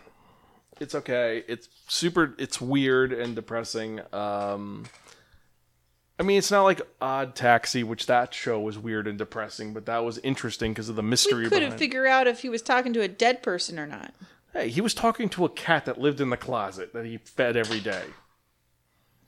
It's 0.81 0.95
okay. 0.95 1.45
It's 1.47 1.69
super. 1.89 2.35
It's 2.39 2.59
weird 2.61 3.13
and 3.13 3.35
depressing. 3.35 4.01
Um, 4.15 4.87
I 6.19 6.23
mean, 6.25 6.39
it's 6.39 6.51
not 6.51 6.63
like 6.63 6.81
Odd 7.01 7.35
Taxi, 7.35 7.83
which 7.83 8.07
that 8.07 8.33
show 8.35 8.61
was 8.61 8.79
weird 8.79 9.09
and 9.09 9.19
depressing, 9.19 9.73
but 9.75 9.87
that 9.87 10.05
was 10.05 10.19
interesting 10.19 10.73
because 10.73 10.89
of 10.89 10.97
the 10.97 11.03
mystery 11.03 11.45
We 11.45 11.49
couldn't 11.49 11.71
behind. 11.71 11.79
figure 11.79 12.07
out 12.07 12.27
if 12.27 12.41
he 12.43 12.49
was 12.49 12.63
talking 12.63 12.93
to 12.93 13.01
a 13.01 13.09
dead 13.09 13.43
person 13.43 13.79
or 13.79 13.87
not. 13.87 14.15
hey, 14.53 14.69
he 14.69 14.81
was 14.81 14.95
talking 14.95 15.29
to 15.31 15.45
a 15.45 15.49
cat 15.49 15.87
that 15.87 15.99
lived 15.99 16.21
in 16.21 16.31
the 16.31 16.37
closet 16.37 16.93
that 16.93 17.07
he 17.07 17.17
fed 17.17 17.57
every 17.57 17.81
day. 17.81 18.05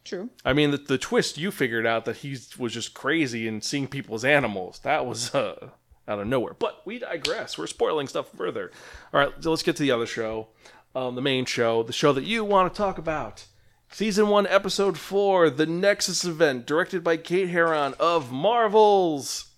True. 0.05 0.29
I 0.45 0.53
mean, 0.53 0.71
the, 0.71 0.77
the 0.77 0.99
twist 0.99 1.39
you 1.39 1.51
figured 1.51 1.87
out 1.87 2.05
that 2.05 2.19
he 2.19 2.37
was 2.59 2.75
just 2.75 2.93
crazy 2.93 3.49
and 3.49 3.65
seeing 3.65 3.89
people 3.89 4.15
as 4.15 4.25
animals. 4.25 4.81
That 4.81 5.07
was 5.07 5.35
uh, 5.35 5.71
out 6.07 6.19
of 6.21 6.27
nowhere. 6.27 6.53
But 6.53 6.83
we 6.87 6.99
digress. 6.99 7.57
We're 7.57 7.67
spoiling 7.67 8.07
stuff 8.07 8.29
further. 8.37 8.71
All 9.15 9.21
right, 9.21 9.33
so 9.41 9.49
let's 9.51 9.63
get 9.63 9.77
to 9.77 9.83
the 9.83 9.91
other 9.93 10.07
show, 10.07 10.49
um, 10.95 11.15
the 11.15 11.23
main 11.23 11.47
show, 11.47 11.83
the 11.83 11.95
show 11.95 12.13
that 12.13 12.25
you 12.25 12.45
want 12.45 12.73
to 12.73 12.77
talk 12.77 12.99
about. 12.99 13.47
Season 13.95 14.27
1, 14.27 14.49
Episode 14.49 14.99
4, 14.99 15.51
The 15.51 15.67
Nexus 15.67 16.25
Event, 16.25 16.67
directed 16.67 17.05
by 17.05 17.17
Kate 17.17 17.51
Herron 17.51 17.95
of 18.01 18.33
Marvels. 18.33 19.53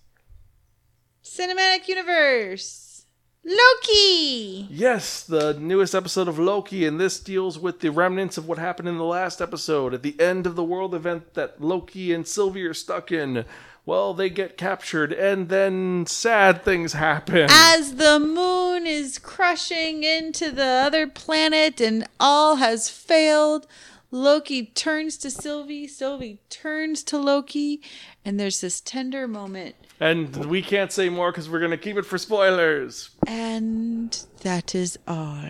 Cinematic 1.23 1.87
universe. 1.87 3.07
Loki. 3.43 4.67
Yes, 4.69 5.23
the 5.23 5.55
newest 5.59 5.95
episode 5.95 6.27
of 6.27 6.37
Loki, 6.37 6.85
and 6.85 6.99
this 6.99 7.19
deals 7.19 7.57
with 7.57 7.79
the 7.79 7.89
remnants 7.89 8.37
of 8.37 8.47
what 8.47 8.59
happened 8.59 8.87
in 8.87 8.99
the 8.99 9.03
last 9.03 9.41
episode 9.41 9.95
at 9.95 10.03
the 10.03 10.15
end 10.21 10.45
of 10.45 10.55
the 10.55 10.63
world 10.63 10.93
event 10.93 11.33
that 11.33 11.59
Loki 11.59 12.13
and 12.13 12.27
Sylvie 12.27 12.67
are 12.67 12.75
stuck 12.75 13.11
in. 13.11 13.43
Well, 13.87 14.13
they 14.13 14.29
get 14.29 14.55
captured, 14.55 15.13
and 15.13 15.49
then 15.49 16.05
sad 16.05 16.63
things 16.63 16.93
happen. 16.93 17.47
As 17.49 17.95
the 17.95 18.19
moon 18.19 18.85
is 18.85 19.17
crushing 19.17 20.03
into 20.03 20.51
the 20.51 20.63
other 20.63 21.07
planet 21.07 21.81
and 21.81 22.07
all 22.19 22.57
has 22.57 22.87
failed, 22.87 23.65
Loki 24.09 24.67
turns 24.67 25.17
to 25.17 25.29
Sylvie, 25.29 25.87
Sylvie 25.87 26.39
turns 26.49 27.03
to 27.03 27.17
Loki, 27.17 27.81
and 28.23 28.39
there's 28.39 28.61
this 28.61 28.79
tender 28.79 29.27
moment. 29.27 29.75
And 29.99 30.45
we 30.45 30.61
can't 30.61 30.91
say 30.91 31.09
more 31.09 31.31
because 31.31 31.49
we're 31.49 31.59
going 31.59 31.71
to 31.71 31.77
keep 31.77 31.97
it 31.97 32.05
for 32.05 32.17
spoilers. 32.17 33.09
And 33.25 34.17
that 34.41 34.73
is 34.73 34.97
all. 35.07 35.43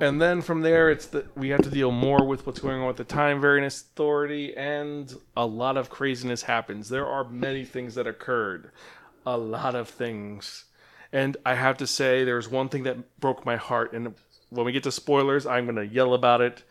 And 0.00 0.20
then 0.20 0.42
from 0.42 0.60
there, 0.60 0.90
it's 0.90 1.06
the, 1.06 1.26
we 1.34 1.48
have 1.48 1.62
to 1.62 1.70
deal 1.70 1.90
more 1.90 2.24
with 2.24 2.46
what's 2.46 2.60
going 2.60 2.80
on 2.80 2.86
with 2.86 2.98
the 2.98 3.04
Time 3.04 3.40
Variance 3.40 3.80
Authority, 3.80 4.54
and 4.56 5.12
a 5.36 5.46
lot 5.46 5.76
of 5.76 5.90
craziness 5.90 6.42
happens. 6.42 6.88
There 6.90 7.06
are 7.06 7.24
many 7.24 7.64
things 7.64 7.94
that 7.96 8.06
occurred, 8.06 8.70
a 9.26 9.36
lot 9.36 9.74
of 9.74 9.88
things. 9.88 10.66
And 11.10 11.36
I 11.44 11.54
have 11.54 11.78
to 11.78 11.86
say, 11.86 12.22
there's 12.22 12.48
one 12.48 12.68
thing 12.68 12.82
that 12.84 13.18
broke 13.18 13.44
my 13.46 13.56
heart, 13.56 13.92
and 13.92 14.14
when 14.50 14.66
we 14.66 14.72
get 14.72 14.82
to 14.84 14.92
spoilers, 14.92 15.46
I'm 15.46 15.64
going 15.64 15.76
to 15.76 15.86
yell 15.86 16.14
about 16.14 16.42
it. 16.42 16.62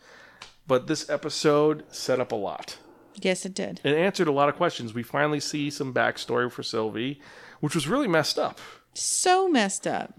But 0.68 0.86
this 0.86 1.08
episode 1.10 1.84
set 1.90 2.20
up 2.20 2.30
a 2.30 2.36
lot. 2.36 2.76
Yes, 3.16 3.44
it 3.44 3.54
did. 3.54 3.80
It 3.82 3.96
answered 3.96 4.28
a 4.28 4.32
lot 4.32 4.48
of 4.48 4.54
questions. 4.54 4.94
We 4.94 5.02
finally 5.02 5.40
see 5.40 5.70
some 5.70 5.92
backstory 5.92 6.52
for 6.52 6.62
Sylvie, 6.62 7.20
which 7.60 7.74
was 7.74 7.88
really 7.88 8.06
messed 8.06 8.38
up. 8.38 8.60
So 8.94 9.48
messed 9.48 9.86
up. 9.86 10.14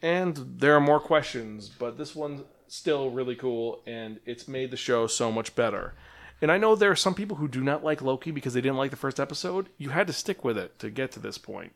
And 0.00 0.36
there 0.58 0.74
are 0.74 0.80
more 0.80 0.98
questions, 0.98 1.68
but 1.68 1.96
this 1.98 2.16
one's 2.16 2.42
still 2.66 3.10
really 3.10 3.36
cool, 3.36 3.82
and 3.86 4.18
it's 4.24 4.48
made 4.48 4.70
the 4.70 4.76
show 4.76 5.06
so 5.06 5.30
much 5.30 5.54
better. 5.54 5.94
And 6.40 6.50
I 6.50 6.58
know 6.58 6.74
there 6.74 6.90
are 6.90 6.96
some 6.96 7.14
people 7.14 7.36
who 7.36 7.46
do 7.46 7.60
not 7.62 7.84
like 7.84 8.02
Loki 8.02 8.32
because 8.32 8.54
they 8.54 8.60
didn't 8.60 8.78
like 8.78 8.90
the 8.90 8.96
first 8.96 9.20
episode. 9.20 9.68
You 9.78 9.90
had 9.90 10.08
to 10.08 10.12
stick 10.12 10.42
with 10.42 10.58
it 10.58 10.78
to 10.80 10.90
get 10.90 11.12
to 11.12 11.20
this 11.20 11.38
point. 11.38 11.74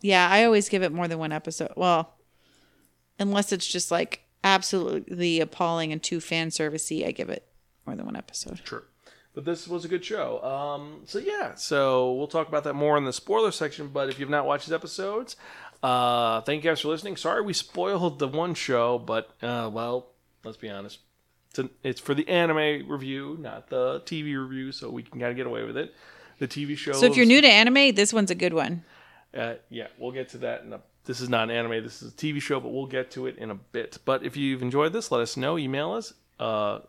Yeah, 0.00 0.28
I 0.30 0.44
always 0.44 0.68
give 0.68 0.84
it 0.84 0.92
more 0.92 1.08
than 1.08 1.18
one 1.18 1.32
episode. 1.32 1.72
Well, 1.74 2.14
unless 3.18 3.50
it's 3.50 3.66
just 3.66 3.90
like 3.90 4.27
absolutely 4.44 5.40
appalling 5.40 5.92
and 5.92 6.02
too 6.02 6.20
fan 6.20 6.50
servicey, 6.50 7.06
I 7.06 7.12
give 7.12 7.28
it 7.28 7.46
more 7.86 7.96
than 7.96 8.06
one 8.06 8.16
episode. 8.16 8.60
Sure. 8.64 8.84
But 9.34 9.44
this 9.44 9.68
was 9.68 9.84
a 9.84 9.88
good 9.88 10.04
show. 10.04 10.42
Um, 10.42 11.02
so 11.04 11.18
yeah, 11.18 11.54
so 11.54 12.14
we'll 12.14 12.26
talk 12.26 12.48
about 12.48 12.64
that 12.64 12.74
more 12.74 12.96
in 12.96 13.04
the 13.04 13.12
spoiler 13.12 13.52
section. 13.52 13.88
But 13.88 14.08
if 14.08 14.18
you've 14.18 14.30
not 14.30 14.46
watched 14.46 14.66
these 14.66 14.72
episodes, 14.72 15.36
uh, 15.82 16.40
thank 16.40 16.64
you 16.64 16.70
guys 16.70 16.80
for 16.80 16.88
listening. 16.88 17.16
Sorry 17.16 17.42
we 17.42 17.52
spoiled 17.52 18.18
the 18.18 18.28
one 18.28 18.54
show, 18.54 18.98
but 18.98 19.30
uh, 19.42 19.70
well, 19.72 20.08
let's 20.44 20.56
be 20.56 20.68
honest. 20.68 20.98
It's, 21.50 21.58
an, 21.60 21.70
it's 21.82 22.00
for 22.00 22.14
the 22.14 22.28
anime 22.28 22.88
review, 22.88 23.36
not 23.40 23.68
the 23.68 24.00
TV 24.00 24.36
review, 24.36 24.72
so 24.72 24.90
we 24.90 25.02
can 25.02 25.20
kind 25.20 25.30
of 25.30 25.36
get 25.36 25.46
away 25.46 25.64
with 25.64 25.76
it. 25.76 25.94
The 26.40 26.48
TV 26.48 26.76
show. 26.76 26.92
So 26.92 27.06
if 27.06 27.16
you're 27.16 27.26
new 27.26 27.40
to 27.40 27.48
anime, 27.48 27.94
this 27.94 28.12
one's 28.12 28.30
a 28.30 28.34
good 28.34 28.54
one. 28.54 28.84
Uh, 29.36 29.54
yeah, 29.70 29.88
we'll 29.98 30.12
get 30.12 30.30
to 30.30 30.38
that. 30.38 30.62
In 30.62 30.72
a, 30.72 30.80
this 31.08 31.22
is 31.22 31.30
not 31.30 31.44
an 31.44 31.56
anime. 31.56 31.82
This 31.82 32.02
is 32.02 32.12
a 32.12 32.14
TV 32.14 32.40
show, 32.40 32.60
but 32.60 32.68
we'll 32.68 32.84
get 32.84 33.10
to 33.12 33.26
it 33.26 33.38
in 33.38 33.50
a 33.50 33.54
bit. 33.54 33.96
But 34.04 34.24
if 34.24 34.36
you've 34.36 34.60
enjoyed 34.60 34.92
this, 34.92 35.10
let 35.10 35.22
us 35.22 35.38
know. 35.38 35.56
Email 35.56 35.92
us, 35.92 36.12
uh, 36.38 36.80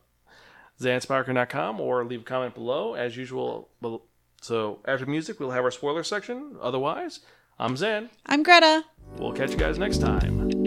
zansparker.com, 0.82 1.80
or 1.80 2.04
leave 2.04 2.22
a 2.22 2.26
comment 2.26 2.54
below. 2.54 2.96
As 2.96 3.16
usual, 3.16 3.70
so 4.42 4.80
after 4.86 5.06
music, 5.06 5.40
we'll 5.40 5.52
have 5.52 5.64
our 5.64 5.72
spoiler 5.72 6.04
section. 6.04 6.58
Otherwise, 6.62 7.22
I'm 7.58 7.78
Zan. 7.78 8.10
I'm 8.26 8.44
Greta. 8.44 8.84
We'll 9.18 9.32
catch 9.32 9.52
you 9.52 9.58
guys 9.58 9.80
next 9.80 10.00
time. 10.00 10.59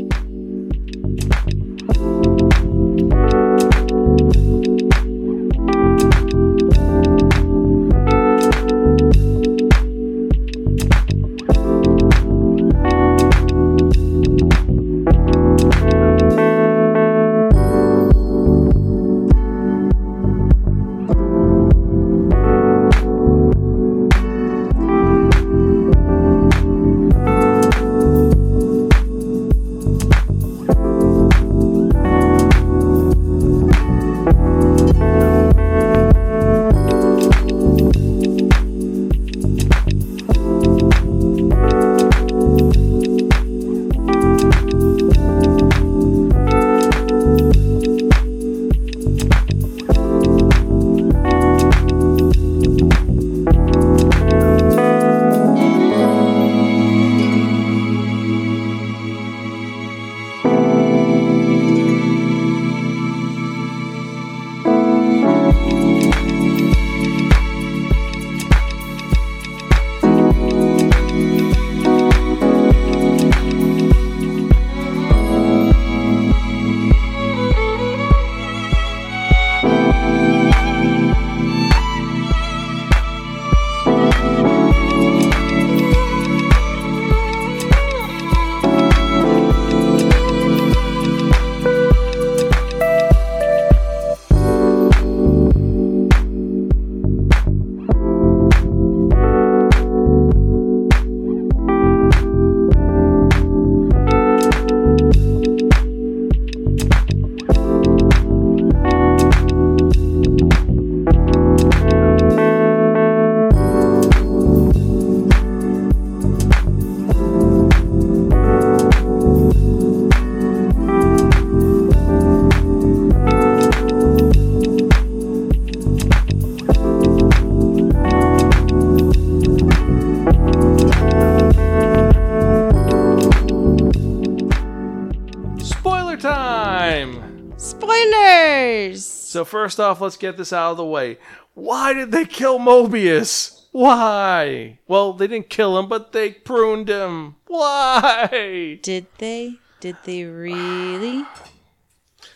First 139.52 139.78
off, 139.78 140.00
let's 140.00 140.16
get 140.16 140.38
this 140.38 140.50
out 140.50 140.70
of 140.70 140.76
the 140.78 140.84
way. 140.84 141.18
Why 141.52 141.92
did 141.92 142.10
they 142.10 142.24
kill 142.24 142.58
Mobius? 142.58 143.66
Why? 143.70 144.78
Well, 144.88 145.12
they 145.12 145.26
didn't 145.26 145.50
kill 145.50 145.78
him, 145.78 145.88
but 145.88 146.12
they 146.12 146.30
pruned 146.30 146.88
him. 146.88 147.36
Why? 147.46 148.80
Did 148.82 149.06
they? 149.18 149.58
Did 149.80 149.98
they 150.04 150.24
really? 150.24 151.26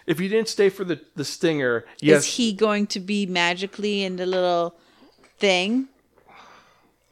If 0.07 0.21
you 0.21 0.29
didn't 0.29 0.49
stay 0.49 0.69
for 0.69 0.85
the, 0.85 1.01
the 1.15 1.25
stinger, 1.25 1.87
yes, 2.01 2.19
Is 2.19 2.35
he 2.35 2.53
going 2.53 2.87
to 2.89 3.01
be 3.01 3.25
magically 3.25 4.05
in 4.05 4.17
the 4.17 4.27
little 4.27 4.77
thing? 5.39 5.89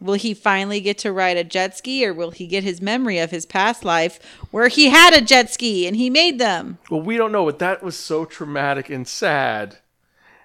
Will 0.01 0.15
he 0.15 0.35
finally 0.35 0.83
get 0.83 0.99
to 0.99 1.13
ride 1.13 1.39
a 1.39 1.45
jet 1.45 1.79
ski 1.79 2.05
or 2.05 2.13
will 2.13 2.31
he 2.31 2.47
get 2.47 2.63
his 2.63 2.83
memory 2.83 3.19
of 3.19 3.31
his 3.31 3.47
past 3.47 3.87
life 3.87 4.21
where 4.51 4.69
he 4.69 4.91
had 4.91 5.15
a 5.15 5.23
jet 5.23 5.51
ski 5.51 5.87
and 5.87 5.97
he 5.97 6.11
made 6.11 6.39
them? 6.39 6.77
well, 6.91 7.01
we 7.01 7.17
don't 7.17 7.33
know, 7.33 7.47
but 7.47 7.59
that 7.59 7.83
was 7.83 7.97
so 7.97 8.27
traumatic 8.27 8.91
and 8.91 9.09
sad. 9.09 9.79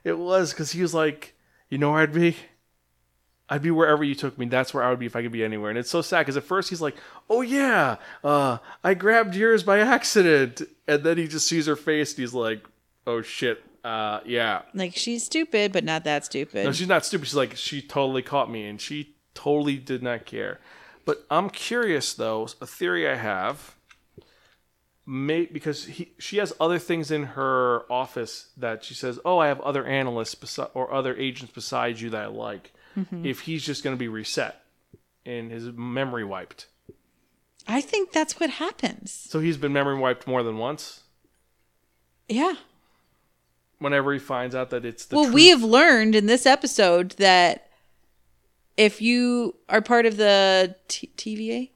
It 0.04 0.18
was 0.18 0.52
because 0.52 0.72
he 0.72 0.82
was 0.82 0.94
like, 0.94 1.36
you 1.70 1.78
know 1.78 1.92
where 1.92 2.02
I'd 2.02 2.14
be? 2.14 2.36
I'd 3.50 3.64
be 3.64 3.72
wherever 3.72 4.04
you 4.04 4.14
took 4.14 4.38
me. 4.38 4.46
That's 4.46 4.74
where 4.74 4.84
I 4.84 4.90
would 4.92 5.00
be 5.00 5.08
if 5.08 5.16
I 5.16 5.24
could 5.24 5.32
be 5.32 5.44
anywhere. 5.44 5.72
And 5.72 5.80
it's 5.80 5.90
so 5.90 6.02
sad 6.02 6.20
because 6.20 6.38
at 6.38 6.44
first 6.44 6.70
he's 6.70 6.82
like, 6.82 6.96
"Oh 7.30 7.42
yeah, 7.42 7.96
uh, 8.24 8.60
I 8.84 8.94
grabbed 8.94 9.36
yours 9.36 9.64
by 9.64 9.80
accident," 9.80 10.62
and 10.88 11.04
then 11.04 11.18
he 11.18 11.28
just 11.28 11.48
sees 11.48 11.66
her 11.66 11.76
face 11.76 12.12
and 12.12 12.20
he's 12.20 12.34
like, 12.34 12.64
"Oh 13.08 13.24
shit, 13.24 13.64
uh, 13.84 14.20
yeah." 14.24 14.62
Like 14.76 14.96
she's 14.96 15.26
stupid, 15.26 15.72
but 15.72 15.84
not 15.84 16.04
that 16.04 16.26
stupid. 16.26 16.66
No, 16.66 16.72
she's 16.72 16.88
not 16.88 17.06
stupid. 17.06 17.26
She's 17.26 17.36
like, 17.36 17.56
she 17.56 17.82
totally 17.82 18.22
caught 18.22 18.52
me, 18.52 18.68
and 18.68 18.80
she 18.80 19.16
totally 19.34 19.78
did 19.78 20.04
not 20.04 20.26
care. 20.26 20.60
But 21.04 21.26
I'm 21.32 21.50
curious 21.50 22.14
though. 22.14 22.50
A 22.62 22.68
theory 22.68 23.10
I 23.10 23.16
have, 23.16 23.76
may 25.10 25.46
because 25.48 25.86
he 25.86 26.14
she 26.20 26.38
has 26.38 26.54
other 26.60 26.78
things 26.78 27.10
in 27.10 27.24
her 27.24 27.92
office 27.92 28.50
that 28.56 28.84
she 28.84 28.94
says, 28.94 29.20
"Oh, 29.26 29.40
I 29.40 29.48
have 29.48 29.60
other 29.62 29.84
analysts 29.84 30.36
besi- 30.36 30.70
or 30.76 30.94
other 30.94 31.16
agents 31.16 31.52
besides 31.54 32.02
you 32.02 32.12
that 32.12 32.22
I 32.22 32.28
like." 32.28 32.72
Mm-hmm. 32.98 33.26
If 33.26 33.42
he's 33.42 33.66
just 33.66 33.84
going 33.84 33.96
to 33.96 34.00
be 34.00 34.08
reset 34.08 34.62
and 35.26 35.52
his 35.52 35.66
memory 35.66 36.24
wiped, 36.24 36.68
I 37.68 37.82
think 37.82 38.12
that's 38.12 38.40
what 38.40 38.50
happens. 38.52 39.12
so 39.12 39.40
he's 39.40 39.58
been 39.58 39.74
memory 39.74 39.98
wiped 39.98 40.28
more 40.28 40.44
than 40.44 40.58
once. 40.58 41.02
Yeah. 42.28 42.54
Whenever 43.80 44.14
he 44.14 44.20
finds 44.20 44.54
out 44.54 44.70
that 44.72 44.86
it's 44.86 45.06
the 45.06 45.16
well, 45.16 45.26
truth. 45.26 45.36
we 45.36 45.48
have 45.48 45.64
learned 45.64 46.14
in 46.14 46.26
this 46.26 46.46
episode 46.46 47.12
that 47.12 47.70
if 48.78 49.02
you 49.02 49.56
are 49.70 49.82
part 49.82 50.06
of 50.06 50.18
the 50.18 50.76
T- 50.88 51.10
TVA, 51.16 51.70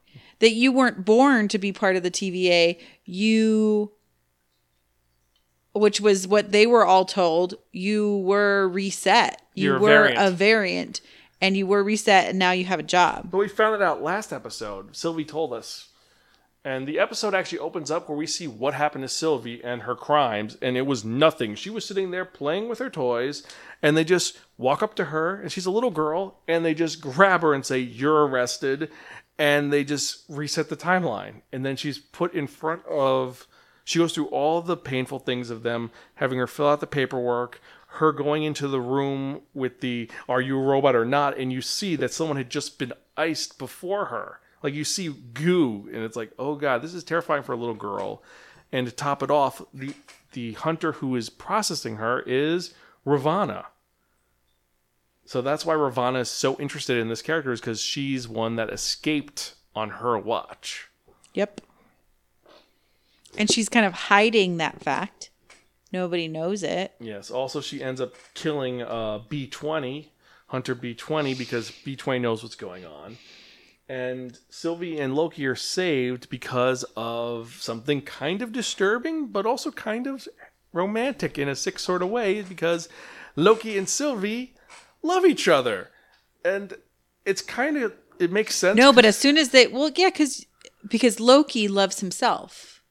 that 0.43 0.51
you 0.51 0.73
weren't 0.73 1.05
born 1.05 1.47
to 1.47 1.57
be 1.57 1.71
part 1.71 1.95
of 1.95 2.03
the 2.03 2.11
TVA, 2.11 2.77
you, 3.05 3.93
which 5.73 6.01
was 6.01 6.27
what 6.27 6.51
they 6.51 6.67
were 6.67 6.85
all 6.85 7.05
told, 7.05 7.53
you 7.71 8.17
were 8.17 8.67
reset. 8.67 9.41
You 9.55 9.69
You're 9.69 9.79
were 9.79 9.87
variant. 9.87 10.19
a 10.19 10.31
variant, 10.31 10.99
and 11.39 11.55
you 11.55 11.65
were 11.65 11.81
reset, 11.81 12.27
and 12.27 12.37
now 12.37 12.51
you 12.51 12.65
have 12.65 12.81
a 12.81 12.83
job. 12.83 13.31
But 13.31 13.37
we 13.37 13.47
found 13.47 13.75
it 13.75 13.81
out 13.81 14.03
last 14.03 14.33
episode. 14.33 14.97
Sylvie 14.97 15.23
told 15.23 15.53
us. 15.53 15.87
And 16.65 16.87
the 16.87 16.99
episode 16.99 17.33
actually 17.33 17.59
opens 17.59 17.91
up 17.91 18.07
where 18.09 18.17
we 18.17 18.27
see 18.27 18.47
what 18.47 18.73
happened 18.73 19.03
to 19.03 19.09
Sylvie 19.09 19.61
and 19.63 19.83
her 19.83 19.95
crimes, 19.95 20.57
and 20.61 20.75
it 20.75 20.85
was 20.85 21.05
nothing. 21.05 21.55
She 21.55 21.69
was 21.69 21.85
sitting 21.85 22.11
there 22.11 22.25
playing 22.25 22.67
with 22.67 22.79
her 22.79 22.89
toys, 22.89 23.43
and 23.81 23.95
they 23.95 24.03
just 24.05 24.37
walk 24.57 24.81
up 24.83 24.95
to 24.95 25.05
her, 25.05 25.41
and 25.41 25.51
she's 25.51 25.65
a 25.65 25.71
little 25.71 25.91
girl, 25.91 26.39
and 26.49 26.63
they 26.65 26.73
just 26.73 26.99
grab 27.01 27.41
her 27.41 27.53
and 27.53 27.65
say, 27.65 27.79
You're 27.79 28.27
arrested. 28.27 28.91
And 29.37 29.73
they 29.73 29.83
just 29.83 30.23
reset 30.29 30.69
the 30.69 30.77
timeline. 30.77 31.41
And 31.51 31.65
then 31.65 31.75
she's 31.75 31.97
put 31.97 32.33
in 32.33 32.47
front 32.47 32.85
of. 32.85 33.47
She 33.85 33.99
goes 33.99 34.13
through 34.13 34.27
all 34.27 34.61
the 34.61 34.77
painful 34.77 35.19
things 35.19 35.49
of 35.49 35.63
them 35.63 35.91
having 36.15 36.39
her 36.39 36.47
fill 36.47 36.69
out 36.69 36.79
the 36.79 36.87
paperwork, 36.87 37.59
her 37.93 38.11
going 38.11 38.43
into 38.43 38.67
the 38.67 38.81
room 38.81 39.41
with 39.53 39.81
the 39.81 40.09
are 40.27 40.41
you 40.41 40.57
a 40.57 40.61
robot 40.61 40.95
or 40.95 41.05
not 41.05 41.37
and 41.37 41.53
you 41.53 41.61
see 41.61 41.95
that 41.95 42.11
someone 42.11 42.37
had 42.37 42.49
just 42.49 42.79
been 42.79 42.91
iced 43.15 43.59
before 43.59 44.05
her 44.05 44.39
like 44.63 44.73
you 44.73 44.83
see 44.83 45.13
goo 45.33 45.87
and 45.93 46.03
it's 46.03 46.15
like 46.15 46.31
oh 46.39 46.55
god 46.55 46.81
this 46.81 46.95
is 46.95 47.03
terrifying 47.03 47.43
for 47.43 47.53
a 47.53 47.57
little 47.57 47.75
girl 47.75 48.23
and 48.71 48.87
to 48.87 48.91
top 48.91 49.21
it 49.21 49.29
off 49.29 49.61
the 49.73 49.93
the 50.31 50.53
hunter 50.53 50.93
who 50.93 51.15
is 51.15 51.29
processing 51.29 51.97
her 51.97 52.21
is 52.21 52.73
Ravonna 53.05 53.65
so 55.25 55.41
that's 55.41 55.65
why 55.65 55.73
Ravonna 55.73 56.21
is 56.21 56.29
so 56.29 56.57
interested 56.59 56.97
in 56.97 57.09
this 57.09 57.21
character 57.21 57.51
is 57.51 57.59
because 57.59 57.81
she's 57.81 58.27
one 58.27 58.55
that 58.57 58.69
escaped 58.69 59.55
on 59.75 59.89
her 59.89 60.17
watch 60.17 60.89
Yep. 61.33 61.61
And 63.37 63.49
she's 63.49 63.69
kind 63.69 63.85
of 63.85 63.93
hiding 63.93 64.57
that 64.57 64.81
fact. 64.81 65.31
Nobody 65.91 66.27
knows 66.27 66.63
it. 66.63 66.93
Yes. 66.99 67.31
Also, 67.31 67.61
she 67.61 67.83
ends 67.83 68.01
up 68.01 68.15
killing 68.33 68.81
uh, 68.81 69.19
B20, 69.29 70.07
Hunter 70.47 70.75
B20, 70.75 71.37
because 71.37 71.71
B20 71.71 72.21
knows 72.21 72.43
what's 72.43 72.55
going 72.55 72.85
on. 72.85 73.17
And 73.89 74.39
Sylvie 74.49 74.99
and 74.99 75.13
Loki 75.13 75.45
are 75.45 75.55
saved 75.55 76.29
because 76.29 76.85
of 76.95 77.57
something 77.59 78.01
kind 78.01 78.41
of 78.41 78.51
disturbing, 78.51 79.27
but 79.27 79.45
also 79.45 79.71
kind 79.71 80.07
of 80.07 80.27
romantic 80.71 81.37
in 81.37 81.49
a 81.49 81.55
sick 81.55 81.77
sort 81.77 82.01
of 82.01 82.09
way, 82.09 82.41
because 82.41 82.89
Loki 83.35 83.77
and 83.77 83.89
Sylvie 83.89 84.55
love 85.03 85.25
each 85.25 85.47
other. 85.47 85.89
And 86.45 86.73
it's 87.25 87.41
kind 87.41 87.77
of, 87.77 87.93
it 88.19 88.31
makes 88.31 88.55
sense. 88.55 88.77
No, 88.77 88.91
but 88.93 89.05
as 89.05 89.17
soon 89.17 89.37
as 89.37 89.49
they, 89.49 89.67
well, 89.67 89.91
yeah, 89.95 90.09
because 90.09 90.45
because 90.87 91.19
Loki 91.19 91.67
loves 91.67 91.99
himself. 92.01 92.81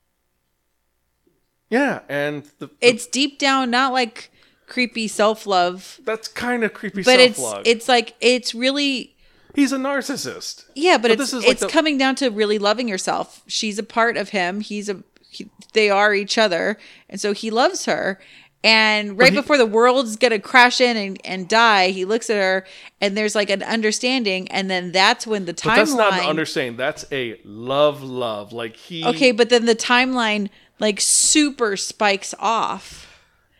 Yeah. 1.71 2.01
And 2.09 2.45
the, 2.59 2.67
the- 2.67 2.73
It's 2.81 3.07
deep 3.07 3.39
down, 3.39 3.71
not 3.71 3.93
like 3.93 4.31
creepy 4.67 5.09
self 5.09 5.47
love, 5.47 6.01
that's 6.05 6.29
kind 6.29 6.65
of 6.65 6.73
creepy 6.73 7.03
but 7.03 7.21
it's 7.21 7.37
self-love. 7.37 7.63
it's 7.67 7.89
like 7.89 8.15
it's 8.21 8.55
really 8.55 9.15
He's 9.55 9.73
a 9.73 9.77
narcissist. 9.77 10.65
yeah, 10.75 10.97
but, 10.97 11.03
But 11.03 11.11
it's 11.13 11.19
this 11.21 11.33
is 11.35 11.43
like 11.43 11.53
it's 11.53 11.61
the- 11.61 11.69
coming 11.69 11.99
down 11.99 12.15
to 12.17 12.31
really 12.31 12.59
loving 12.59 12.89
yourself. 12.89 13.43
She's 13.47 13.79
a 13.79 13.83
part 13.83 14.17
of 14.17 14.31
him. 14.31 14.61
He's 14.61 14.89
a 14.89 15.03
he, 15.31 15.51
they 15.73 15.89
are 15.91 16.15
each 16.15 16.37
other, 16.39 16.79
and 17.09 17.19
so 17.21 17.33
he 17.33 17.51
loves 17.51 17.87
her. 17.87 18.19
And 18.65 19.19
right 19.19 19.33
he- 19.33 19.41
before 19.41 19.59
the 19.59 19.67
world's 19.67 20.17
gonna 20.17 20.39
crash 20.39 20.81
in 20.81 20.97
and, 20.97 21.21
and 21.25 21.49
die, 21.49 21.89
he 21.89 22.05
looks 22.05 22.31
at 22.31 22.37
her, 22.37 22.65
and 23.01 23.17
there's 23.17 23.35
like 23.35 23.51
an 23.51 23.63
understanding, 23.63 24.49
and 24.53 24.71
then 24.71 24.93
that's 24.93 25.27
when 25.27 25.47
the 25.47 25.55
timeline. 25.55 25.65
But 25.65 25.75
that's 25.77 25.95
not 25.95 26.13
an 26.15 26.29
understanding. 26.29 26.77
That's 26.77 27.05
a 27.11 27.41
love, 27.45 28.03
love. 28.03 28.53
Like 28.53 28.77
he. 28.77 29.05
Okay, 29.05 29.33
but 29.33 29.49
then 29.49 29.67
the 29.67 29.75
timeline 29.75 30.49
like 30.79 31.01
super 31.01 31.77
spikes 31.77 32.35
off. 32.39 33.09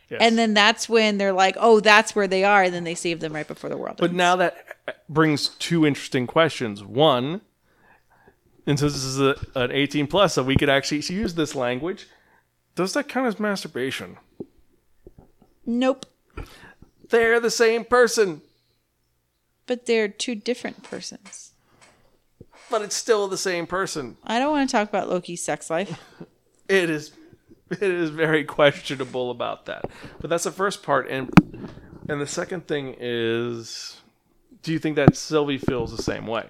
Yes. 0.09 0.21
And 0.21 0.37
then 0.37 0.53
that's 0.53 0.87
when 0.87 1.17
they're 1.17 1.33
like, 1.33 1.57
"Oh, 1.59 1.79
that's 1.79 2.15
where 2.15 2.27
they 2.27 2.43
are," 2.43 2.63
and 2.63 2.73
then 2.73 2.83
they 2.83 2.95
save 2.95 3.19
them 3.19 3.33
right 3.33 3.47
before 3.47 3.69
the 3.69 3.77
world. 3.77 3.97
But 3.97 4.11
ends. 4.11 4.17
now 4.17 4.35
that 4.35 4.77
uh, 4.87 4.91
brings 5.09 5.49
two 5.49 5.85
interesting 5.87 6.27
questions. 6.27 6.83
One, 6.83 7.41
and 8.67 8.79
so 8.79 8.85
this 8.85 9.03
is 9.03 9.19
a, 9.19 9.35
an 9.55 9.71
18 9.71 10.07
plus, 10.07 10.33
so 10.33 10.43
we 10.43 10.55
could 10.55 10.69
actually 10.69 11.01
use 11.01 11.33
this 11.33 11.55
language. 11.55 12.07
Does 12.75 12.93
that 12.93 13.07
count 13.07 13.27
as 13.27 13.39
masturbation? 13.39 14.17
Nope. 15.65 16.05
They're 17.09 17.39
the 17.39 17.51
same 17.51 17.85
person, 17.85 18.41
But 19.67 19.85
they're 19.85 20.07
two 20.07 20.35
different 20.35 20.83
persons. 20.83 21.51
but 22.71 22.81
it's 22.81 22.95
still 22.95 23.27
the 23.27 23.37
same 23.37 23.67
person. 23.67 24.17
I 24.23 24.39
don't 24.39 24.51
want 24.51 24.67
to 24.69 24.71
talk 24.75 24.89
about 24.89 25.09
Loki's 25.09 25.41
sex 25.43 25.69
life. 25.69 25.99
It 26.69 26.89
is, 26.89 27.11
it 27.69 27.83
is 27.83 28.09
very 28.09 28.45
questionable 28.45 29.29
about 29.31 29.65
that. 29.65 29.83
But 30.21 30.29
that's 30.29 30.45
the 30.45 30.51
first 30.51 30.81
part, 30.81 31.09
and 31.09 31.29
and 32.07 32.21
the 32.21 32.25
second 32.25 32.67
thing 32.67 32.95
is, 32.99 33.97
do 34.63 34.71
you 34.71 34.79
think 34.79 34.95
that 34.95 35.17
Sylvie 35.17 35.57
feels 35.57 35.95
the 35.95 36.01
same 36.01 36.25
way? 36.25 36.45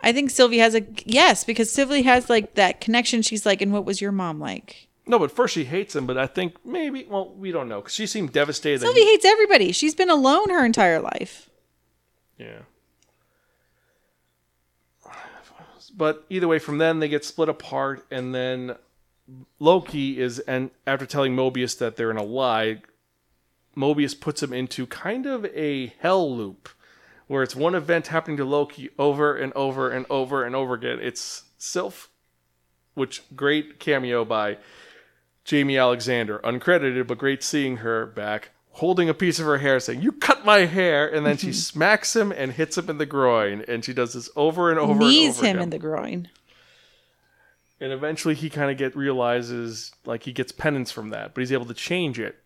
I 0.00 0.12
think 0.12 0.30
Sylvie 0.30 0.58
has 0.58 0.74
a 0.74 0.86
yes 1.04 1.44
because 1.44 1.70
Sylvie 1.70 2.02
has 2.02 2.30
like 2.30 2.54
that 2.54 2.80
connection. 2.80 3.20
She's 3.20 3.44
like, 3.44 3.60
"And 3.60 3.72
what 3.74 3.84
was 3.84 4.00
your 4.00 4.10
mom 4.10 4.40
like?" 4.40 4.88
No, 5.10 5.18
but 5.18 5.32
first 5.32 5.54
she 5.54 5.64
hates 5.64 5.96
him, 5.96 6.06
but 6.06 6.16
I 6.16 6.28
think 6.28 6.64
maybe, 6.64 7.04
well, 7.10 7.34
we 7.34 7.50
don't 7.50 7.68
know 7.68 7.80
because 7.80 7.94
she 7.94 8.06
seemed 8.06 8.32
devastated. 8.32 8.82
Sylvie 8.82 9.04
hates 9.04 9.24
everybody. 9.24 9.72
She's 9.72 9.92
been 9.92 10.08
alone 10.08 10.50
her 10.50 10.64
entire 10.64 11.00
life. 11.00 11.50
Yeah. 12.38 12.60
But 15.96 16.24
either 16.30 16.46
way, 16.46 16.60
from 16.60 16.78
then 16.78 17.00
they 17.00 17.08
get 17.08 17.24
split 17.24 17.48
apart, 17.48 18.06
and 18.12 18.32
then 18.32 18.76
Loki 19.58 20.20
is, 20.20 20.38
and 20.38 20.70
after 20.86 21.06
telling 21.06 21.34
Mobius 21.34 21.76
that 21.78 21.96
they're 21.96 22.12
in 22.12 22.16
a 22.16 22.22
lie, 22.22 22.82
Mobius 23.76 24.18
puts 24.18 24.44
him 24.44 24.52
into 24.52 24.86
kind 24.86 25.26
of 25.26 25.44
a 25.46 25.92
hell 25.98 26.36
loop, 26.36 26.68
where 27.26 27.42
it's 27.42 27.56
one 27.56 27.74
event 27.74 28.06
happening 28.06 28.36
to 28.36 28.44
Loki 28.44 28.90
over 28.96 29.34
and 29.34 29.52
over 29.54 29.90
and 29.90 30.06
over 30.08 30.44
and 30.44 30.54
over 30.54 30.74
again. 30.74 31.00
It's 31.02 31.42
Sif, 31.58 32.08
which 32.94 33.24
great 33.34 33.80
cameo 33.80 34.24
by 34.24 34.58
Jaimie 35.44 35.80
Alexander, 35.80 36.38
uncredited, 36.44 37.06
but 37.06 37.18
great 37.18 37.42
seeing 37.42 37.78
her 37.78 38.06
back, 38.06 38.50
holding 38.72 39.08
a 39.08 39.14
piece 39.14 39.38
of 39.38 39.46
her 39.46 39.58
hair, 39.58 39.80
saying, 39.80 40.02
You 40.02 40.12
cut 40.12 40.44
my 40.44 40.58
hair. 40.66 41.08
And 41.08 41.24
then 41.26 41.36
she 41.36 41.52
smacks 41.54 42.14
him 42.14 42.30
and 42.32 42.52
hits 42.52 42.76
him 42.78 42.88
in 42.90 42.98
the 42.98 43.06
groin. 43.06 43.64
And 43.66 43.84
she 43.84 43.92
does 43.92 44.12
this 44.12 44.28
over 44.36 44.70
and 44.70 44.78
over 44.78 44.94
Knees 44.94 45.38
and 45.38 45.38
over 45.38 45.46
him 45.46 45.56
again. 45.56 45.62
in 45.64 45.70
the 45.70 45.78
groin. 45.78 46.28
and 47.80 47.92
eventually 47.92 48.34
he 48.34 48.50
kind 48.50 48.70
of 48.70 48.76
get 48.76 48.94
realizes 48.94 49.92
like 50.04 50.24
he 50.24 50.32
gets 50.32 50.52
penance 50.52 50.92
from 50.92 51.08
that, 51.10 51.34
but 51.34 51.40
he's 51.40 51.52
able 51.52 51.66
to 51.66 51.74
change 51.74 52.18
it. 52.20 52.36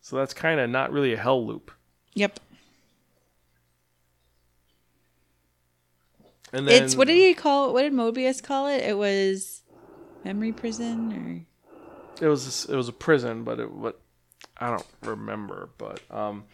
So 0.00 0.16
that's 0.16 0.34
kind 0.34 0.60
of 0.60 0.68
not 0.68 0.92
really 0.92 1.14
a 1.14 1.16
hell 1.18 1.44
loop. 1.46 1.70
Yep. 2.14 2.38
And 6.52 6.68
then 6.68 6.84
it's 6.84 6.94
what 6.94 7.08
did 7.08 7.16
he 7.16 7.34
call 7.34 7.68
it? 7.68 7.72
What 7.72 7.82
did 7.82 7.92
Mobius 7.92 8.42
call 8.42 8.68
it? 8.68 8.82
It 8.84 8.96
was 8.96 9.62
memory 10.24 10.52
prison 10.52 11.46
it 12.20 12.28
was 12.28 12.66
it 12.66 12.76
was 12.76 12.88
a 12.88 12.92
prison, 12.92 13.44
but 13.44 13.60
it 13.60 13.70
what 13.70 14.00
I 14.58 14.70
don't 14.70 14.86
remember. 15.02 15.70
But 15.78 16.00
um, 16.10 16.44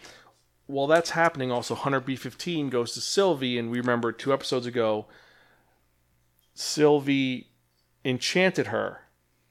while 0.67 0.87
that's 0.87 1.11
happening, 1.11 1.51
also 1.51 1.75
Hunter 1.75 2.01
B 2.01 2.17
fifteen 2.17 2.71
goes 2.71 2.93
to 2.95 3.01
Sylvie, 3.01 3.59
and 3.59 3.71
we 3.71 3.79
remember 3.79 4.13
two 4.13 4.33
episodes 4.33 4.67
ago, 4.67 5.07
Sylvie 6.55 7.49
enchanted 8.05 8.69
her, 8.69 9.03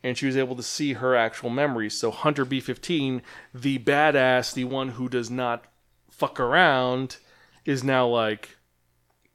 and 0.04 0.18
she 0.18 0.26
was 0.26 0.38
able 0.38 0.56
to 0.56 0.64
see 0.64 0.94
her 0.94 1.16
actual 1.16 1.50
memories. 1.50 1.94
So 1.94 2.12
Hunter 2.12 2.46
B 2.46 2.60
fifteen, 2.60 3.22
the 3.54 3.78
badass, 3.80 4.54
the 4.54 4.66
one 4.66 4.90
who 4.90 5.10
does 5.10 5.30
not 5.30 5.66
fuck 6.10 6.40
around, 6.40 7.18
is 7.66 7.84
now 7.84 8.08
like, 8.08 8.58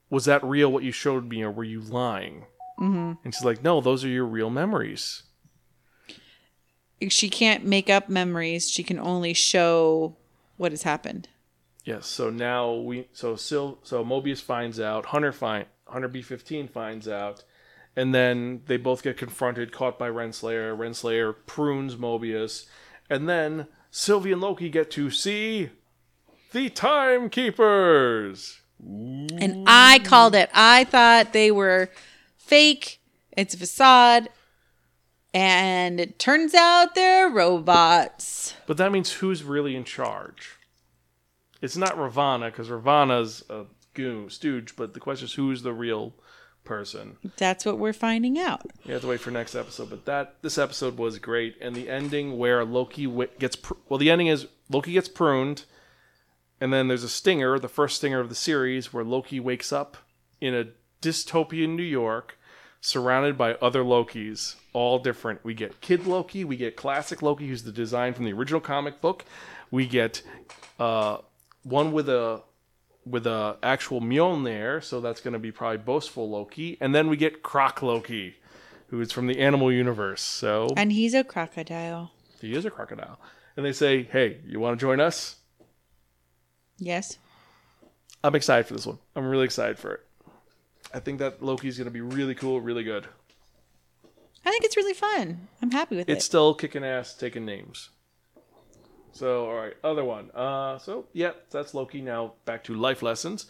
was 0.09 0.25
that 0.25 0.43
real? 0.43 0.71
What 0.71 0.83
you 0.83 0.91
showed 0.91 1.29
me, 1.29 1.43
or 1.43 1.51
were 1.51 1.63
you 1.63 1.81
lying? 1.81 2.45
Mm-hmm. 2.79 3.13
And 3.23 3.33
she's 3.33 3.45
like, 3.45 3.63
no, 3.63 3.79
those 3.79 4.03
are 4.03 4.09
your 4.09 4.25
real 4.25 4.49
memories. 4.49 5.23
She 7.09 7.29
can't 7.29 7.65
make 7.65 7.89
up 7.89 8.09
memories. 8.09 8.69
She 8.69 8.83
can 8.83 8.99
only 8.99 9.33
show 9.33 10.15
what 10.57 10.71
has 10.71 10.83
happened. 10.83 11.27
Yes. 11.83 12.07
So 12.07 12.29
now 12.29 12.73
we 12.73 13.07
so 13.13 13.35
Sil 13.37 13.77
so 13.83 14.03
Mobius 14.03 14.41
finds 14.41 14.79
out. 14.79 15.07
Hunter 15.07 15.31
find 15.31 15.65
Hunter 15.87 16.07
B 16.07 16.21
fifteen 16.21 16.67
finds 16.67 17.07
out, 17.07 17.43
and 17.95 18.13
then 18.13 18.61
they 18.65 18.77
both 18.77 19.03
get 19.03 19.17
confronted, 19.17 19.71
caught 19.71 19.99
by 19.99 20.09
Renslayer. 20.09 20.75
Renslayer 20.75 21.35
prunes 21.45 21.95
Mobius, 21.95 22.65
and 23.09 23.29
then 23.29 23.67
Sylvie 23.91 24.31
and 24.31 24.41
Loki 24.41 24.69
get 24.69 24.89
to 24.91 25.11
see 25.11 25.69
the 26.51 26.69
Timekeepers. 26.69 28.61
And 28.79 29.65
I 29.67 29.99
called 29.99 30.35
it. 30.35 30.49
I 30.53 30.83
thought 30.85 31.33
they 31.33 31.51
were 31.51 31.89
fake. 32.37 32.99
It's 33.31 33.53
a 33.53 33.57
facade. 33.57 34.29
And 35.35 35.99
it 35.99 36.17
turns 36.17 36.53
out 36.53 36.95
they're 36.95 37.29
robots. 37.29 38.53
But 38.67 38.77
that 38.77 38.93
means 38.93 39.11
who's 39.11 39.43
really 39.43 39.75
in 39.75 39.83
charge? 39.83 40.55
It's 41.61 41.75
not 41.75 41.97
Ravonna 41.97 42.45
because 42.45 42.69
Ravonna's 42.69 43.43
a 43.49 43.65
goon, 43.93 44.29
stooge. 44.29 44.77
But 44.77 44.93
the 44.93 45.01
question 45.01 45.25
is, 45.25 45.33
who's 45.33 45.61
the 45.61 45.73
real 45.73 46.13
person? 46.63 47.17
That's 47.35 47.65
what 47.65 47.79
we're 47.79 47.91
finding 47.91 48.39
out. 48.39 48.61
You 48.85 48.93
have 48.93 49.01
to 49.01 49.07
wait 49.09 49.19
for 49.19 49.29
next 49.29 49.55
episode, 49.55 49.89
but 49.89 50.05
that 50.05 50.35
this 50.41 50.57
episode 50.57 50.97
was 50.97 51.19
great, 51.19 51.57
and 51.59 51.75
the 51.75 51.89
ending 51.89 52.37
where 52.37 52.63
Loki 52.63 53.05
gets 53.37 53.57
pr- 53.57 53.73
well, 53.89 53.97
the 53.97 54.09
ending 54.09 54.27
is 54.27 54.47
Loki 54.69 54.93
gets 54.93 55.09
pruned, 55.09 55.65
and 56.61 56.71
then 56.71 56.87
there's 56.87 57.03
a 57.03 57.09
stinger, 57.09 57.59
the 57.59 57.67
first 57.67 57.97
stinger 57.97 58.21
of 58.21 58.29
the 58.29 58.35
series, 58.35 58.93
where 58.93 59.03
Loki 59.03 59.41
wakes 59.41 59.73
up 59.73 59.97
in 60.39 60.55
a 60.55 60.67
dystopian 61.01 61.75
New 61.75 61.83
York, 61.83 62.37
surrounded 62.81 63.37
by 63.37 63.53
other 63.55 63.83
Lokis, 63.83 64.55
all 64.73 64.99
different. 64.99 65.43
We 65.43 65.53
get 65.53 65.81
Kid 65.81 66.05
Loki, 66.07 66.43
we 66.43 66.55
get 66.57 66.75
Classic 66.75 67.21
Loki, 67.21 67.47
who's 67.47 67.63
the 67.63 67.71
design 67.71 68.13
from 68.13 68.25
the 68.25 68.33
original 68.33 68.61
comic 68.61 69.01
book. 69.01 69.25
We 69.71 69.87
get 69.87 70.21
uh, 70.79 71.17
one 71.63 71.91
with 71.91 72.09
a 72.09 72.41
with 73.05 73.27
a 73.27 73.57
actual 73.61 74.01
Mjolnir, 74.01 74.83
so 74.83 74.99
that's 75.01 75.21
going 75.21 75.33
to 75.33 75.39
be 75.39 75.51
probably 75.51 75.77
boastful 75.77 76.29
Loki, 76.29 76.77
and 76.81 76.93
then 76.95 77.07
we 77.07 77.17
get 77.17 77.43
Croc 77.43 77.81
Loki, 77.83 78.35
who 78.87 78.99
is 78.99 79.11
from 79.11 79.27
the 79.27 79.39
animal 79.39 79.71
universe. 79.71 80.21
So 80.21 80.69
And 80.75 80.91
he's 80.91 81.13
a 81.13 81.23
crocodile. 81.23 82.11
he 82.41 82.53
is 82.55 82.65
a 82.65 82.71
crocodile, 82.71 83.19
and 83.57 83.65
they 83.65 83.73
say, 83.73 84.03
"Hey, 84.03 84.39
you 84.47 84.59
want 84.59 84.79
to 84.79 84.83
join 84.83 84.99
us?" 84.99 85.37
Yes. 86.77 87.17
I'm 88.23 88.35
excited 88.35 88.65
for 88.67 88.73
this 88.73 88.85
one. 88.87 88.97
I'm 89.15 89.27
really 89.27 89.45
excited 89.45 89.77
for 89.79 89.93
it. 89.93 90.04
I 90.93 90.99
think 90.99 91.19
that 91.19 91.41
Loki's 91.41 91.77
going 91.77 91.85
to 91.85 91.91
be 91.91 92.01
really 92.01 92.35
cool, 92.35 92.61
really 92.61 92.83
good. 92.83 93.07
I 94.45 94.51
think 94.51 94.63
it's 94.63 94.77
really 94.77 94.93
fun. 94.93 95.47
I'm 95.61 95.71
happy 95.71 95.95
with 95.95 96.07
It's 96.07 96.09
it. 96.09 96.17
It's 96.17 96.25
still 96.25 96.53
kicking 96.53 96.83
ass, 96.83 97.13
taking 97.13 97.45
names. 97.45 97.89
So, 99.11 99.45
all 99.45 99.55
right, 99.55 99.73
other 99.83 100.03
one. 100.03 100.29
Uh, 100.31 100.77
so 100.77 101.05
yeah, 101.13 101.31
that's 101.49 101.73
Loki. 101.73 102.01
Now 102.01 102.33
back 102.45 102.63
to 102.65 102.75
life 102.75 103.01
lessons. 103.01 103.47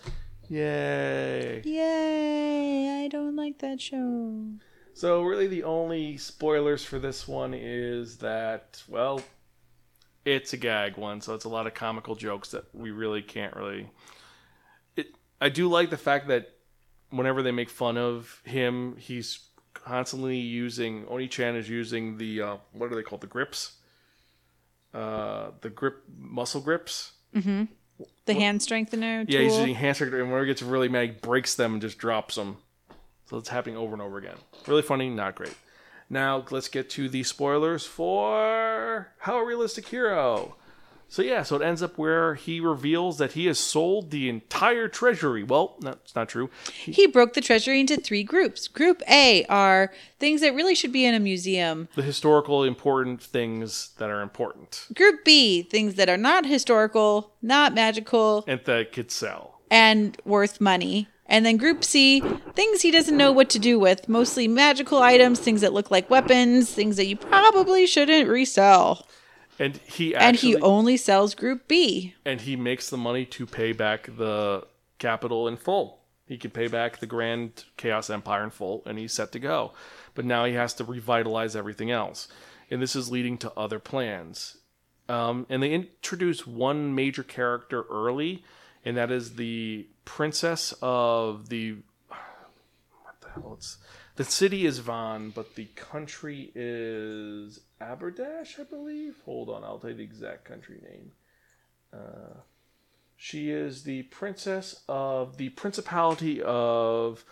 Yay! 0.47 1.63
Yay. 1.65 3.03
I 3.03 3.07
don't 3.07 3.36
like 3.36 3.57
that 3.59 3.81
show. 3.81 4.45
So 4.93 5.23
really, 5.23 5.47
the 5.47 5.63
only 5.63 6.17
spoilers 6.17 6.86
for 6.86 6.99
this 6.99 7.27
one 7.27 7.53
is 7.53 8.17
that 8.17 8.83
well, 8.88 9.21
it's 10.23 10.53
a 10.53 10.57
gag 10.57 10.97
one, 10.97 11.19
so 11.19 11.33
it's 11.33 11.45
a 11.45 11.49
lot 11.49 11.67
of 11.67 11.73
comical 11.73 12.15
jokes 12.15 12.51
that 12.51 12.65
we 12.73 12.91
really 12.91 13.21
can't 13.21 13.55
really. 13.55 13.89
It. 14.95 15.15
I 15.41 15.49
do 15.49 15.67
like 15.67 15.89
the 15.89 15.97
fact 15.97 16.27
that 16.27 16.54
whenever 17.09 17.41
they 17.41 17.51
make 17.51 17.69
fun 17.69 17.97
of 17.97 18.41
him, 18.43 18.95
he's 18.97 19.39
constantly 19.73 20.37
using 20.37 21.05
Oni-chan 21.07 21.55
is 21.55 21.69
using 21.69 22.17
the 22.17 22.41
uh, 22.41 22.57
what 22.73 22.91
are 22.91 22.95
they 22.95 23.03
called? 23.03 23.21
The 23.21 23.27
grips. 23.27 23.73
Uh, 24.93 25.51
the 25.61 25.69
grip 25.69 26.03
muscle 26.17 26.61
grips. 26.61 27.11
The 28.25 28.33
hand 28.33 28.61
strengthener 28.61 29.25
Yeah, 29.27 29.41
he's 29.41 29.57
using 29.57 29.75
hand 29.75 29.95
strengthener, 29.95 30.21
and 30.21 30.31
whenever 30.31 30.45
he 30.45 30.49
gets 30.49 30.61
really 30.61 30.89
mad, 30.89 31.01
he 31.09 31.11
breaks 31.11 31.55
them 31.55 31.73
and 31.73 31.81
just 31.81 31.97
drops 31.97 32.35
them. 32.35 32.57
So 33.29 33.37
it's 33.37 33.49
happening 33.49 33.77
over 33.77 33.93
and 33.93 34.01
over 34.01 34.17
again. 34.17 34.37
Really 34.67 34.81
funny, 34.81 35.09
not 35.09 35.35
great. 35.35 35.55
Now 36.09 36.45
let's 36.49 36.67
get 36.67 36.89
to 36.91 37.09
the 37.09 37.23
spoilers 37.23 37.85
for 37.85 39.11
How 39.19 39.37
a 39.37 39.45
Realistic 39.45 39.87
Hero. 39.87 40.55
So 41.07 41.21
yeah, 41.21 41.43
so 41.43 41.55
it 41.55 41.61
ends 41.61 41.81
up 41.81 41.97
where 41.97 42.35
he 42.35 42.59
reveals 42.59 43.19
that 43.19 43.33
he 43.33 43.45
has 43.45 43.57
sold 43.59 44.11
the 44.11 44.27
entire 44.27 44.87
treasury. 44.87 45.43
Well, 45.43 45.77
that's 45.79 46.15
not 46.15 46.27
true. 46.29 46.49
He 46.73 47.07
broke 47.07 47.33
the 47.33 47.41
treasury 47.41 47.79
into 47.79 47.95
three 47.97 48.23
groups. 48.23 48.67
Group 48.67 49.01
A 49.09 49.45
are 49.45 49.93
things 50.19 50.41
that 50.41 50.53
really 50.55 50.75
should 50.75 50.91
be 50.91 51.05
in 51.05 51.13
a 51.13 51.19
museum. 51.19 51.87
The 51.95 52.01
historical 52.01 52.63
important 52.63 53.21
things 53.21 53.91
that 53.97 54.09
are 54.09 54.21
important 54.21 54.87
Group 54.93 55.23
B, 55.23 55.61
things 55.63 55.95
that 55.95 56.09
are 56.09 56.17
not 56.17 56.45
historical, 56.45 57.31
not 57.41 57.73
magical, 57.73 58.43
and 58.47 58.59
that 58.65 58.91
could 58.91 59.11
sell. 59.11 59.61
and 59.71 60.17
worth 60.25 60.59
money. 60.59 61.07
And 61.27 61.43
then 61.43 61.57
group 61.57 61.83
C, 61.83 62.21
things 62.53 62.81
he 62.83 62.91
doesn't 62.91 63.17
know 63.17 63.31
what 63.31 63.49
to 63.49 63.59
do 63.59 63.79
with, 63.79 64.07
mostly 64.07 64.47
magical 64.47 64.99
items, 65.01 65.39
things 65.39 65.61
that 65.61 65.73
look 65.73 65.89
like 65.89 66.07
weapons, 66.09 66.71
things 66.71 66.97
that 66.97 67.07
you 67.07 67.15
probably 67.15 67.87
shouldn't 67.87 68.29
resell. 68.29 69.07
And 69.59 69.77
he 69.77 70.13
actually, 70.15 70.27
And 70.27 70.37
he 70.37 70.55
only 70.57 70.97
sells 70.97 71.33
group 71.35 71.67
B. 71.67 72.15
and 72.25 72.41
he 72.41 72.55
makes 72.55 72.89
the 72.89 72.97
money 72.97 73.25
to 73.25 73.45
pay 73.45 73.71
back 73.71 74.09
the 74.17 74.67
capital 74.99 75.47
in 75.47 75.57
full. 75.57 75.99
He 76.27 76.37
can 76.37 76.51
pay 76.51 76.67
back 76.67 76.99
the 76.99 77.05
Grand 77.05 77.65
Chaos 77.77 78.09
Empire 78.09 78.43
in 78.43 78.49
full, 78.49 78.81
and 78.85 78.97
he's 78.97 79.13
set 79.13 79.31
to 79.33 79.39
go. 79.39 79.73
But 80.15 80.25
now 80.25 80.45
he 80.45 80.53
has 80.53 80.73
to 80.75 80.83
revitalize 80.83 81.55
everything 81.55 81.91
else, 81.91 82.27
and 82.71 82.81
this 82.81 82.95
is 82.95 83.11
leading 83.11 83.37
to 83.39 83.53
other 83.55 83.79
plans. 83.79 84.57
Um, 85.07 85.45
and 85.49 85.61
they 85.61 85.71
introduce 85.71 86.47
one 86.47 86.95
major 86.95 87.21
character 87.21 87.83
early, 87.91 88.43
and 88.83 88.97
that 88.97 89.11
is 89.11 89.35
the 89.35 89.87
princess 90.03 90.73
of 90.81 91.49
the 91.49 91.77
what 93.03 93.21
the 93.21 93.29
hell? 93.29 93.53
It's 93.57 93.77
the 94.15 94.23
city 94.23 94.65
is 94.65 94.79
Van, 94.79 95.29
but 95.29 95.53
the 95.55 95.65
country 95.75 96.51
is 96.55 97.59
Aberdash, 97.82 98.59
I 98.59 98.63
believe. 98.63 99.15
Hold 99.26 99.49
on, 99.49 99.63
I'll 99.63 99.80
tell 99.80 99.91
you 99.91 99.97
the 99.97 100.03
exact 100.03 100.45
country 100.45 100.80
name. 100.82 101.11
Uh, 101.93 102.39
she 103.17 103.49
is 103.49 103.84
the 103.84 104.03
princess 104.03 104.84
of 104.88 105.38
the 105.38 105.49
Principality 105.49 106.41
of 106.41 107.23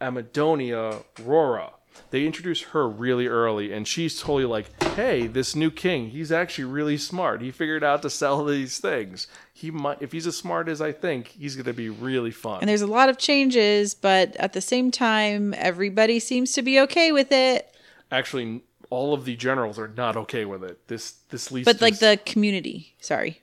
Amidonia, 0.00 1.04
Roroa. 1.16 1.72
They 2.10 2.26
introduce 2.26 2.62
her 2.62 2.88
really 2.88 3.26
early, 3.26 3.72
and 3.72 3.86
she's 3.86 4.20
totally 4.20 4.44
like, 4.44 4.82
"Hey, 4.94 5.26
this 5.26 5.56
new 5.56 5.70
king, 5.70 6.10
he's 6.10 6.30
actually 6.30 6.64
really 6.64 6.96
smart. 6.96 7.40
He 7.40 7.50
figured 7.50 7.82
out 7.82 8.02
to 8.02 8.10
sell 8.10 8.44
these 8.44 8.78
things. 8.78 9.26
He 9.52 9.70
might, 9.70 10.00
if 10.00 10.12
he's 10.12 10.26
as 10.26 10.36
smart 10.36 10.68
as 10.68 10.80
I 10.80 10.92
think, 10.92 11.28
he's 11.28 11.56
gonna 11.56 11.72
be 11.72 11.88
really 11.88 12.30
fun." 12.30 12.60
And 12.60 12.68
there's 12.68 12.82
a 12.82 12.86
lot 12.86 13.08
of 13.08 13.18
changes, 13.18 13.94
but 13.94 14.36
at 14.36 14.52
the 14.52 14.60
same 14.60 14.90
time, 14.92 15.54
everybody 15.56 16.20
seems 16.20 16.52
to 16.52 16.62
be 16.62 16.78
okay 16.80 17.10
with 17.10 17.32
it. 17.32 17.74
actually, 18.10 18.62
all 18.90 19.12
of 19.14 19.24
the 19.24 19.36
generals 19.36 19.78
are 19.78 19.88
not 19.88 20.16
okay 20.16 20.44
with 20.44 20.62
it. 20.64 20.88
This 20.88 21.12
this 21.30 21.50
leads, 21.52 21.64
But 21.66 21.78
to 21.78 21.84
like 21.84 21.98
the 21.98 22.18
community, 22.24 22.94
sorry, 23.00 23.42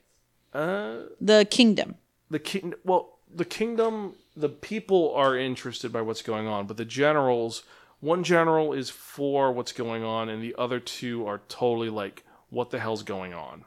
uh, 0.52 0.96
the 1.20 1.46
kingdom. 1.50 1.96
the 2.30 2.38
king 2.38 2.74
well 2.84 3.18
the 3.34 3.44
kingdom 3.44 4.14
the 4.36 4.48
people 4.48 5.12
are 5.14 5.36
interested 5.36 5.92
by 5.92 6.00
what's 6.00 6.22
going 6.22 6.46
on 6.46 6.66
but 6.66 6.76
the 6.76 6.84
generals 6.84 7.62
one 8.00 8.22
general 8.24 8.72
is 8.72 8.90
for 8.90 9.52
what's 9.52 9.72
going 9.72 10.02
on 10.04 10.28
and 10.28 10.42
the 10.42 10.54
other 10.58 10.80
two 10.80 11.26
are 11.26 11.40
totally 11.48 11.88
like 11.90 12.24
what 12.50 12.70
the 12.70 12.78
hell's 12.80 13.02
going 13.02 13.32
on 13.34 13.64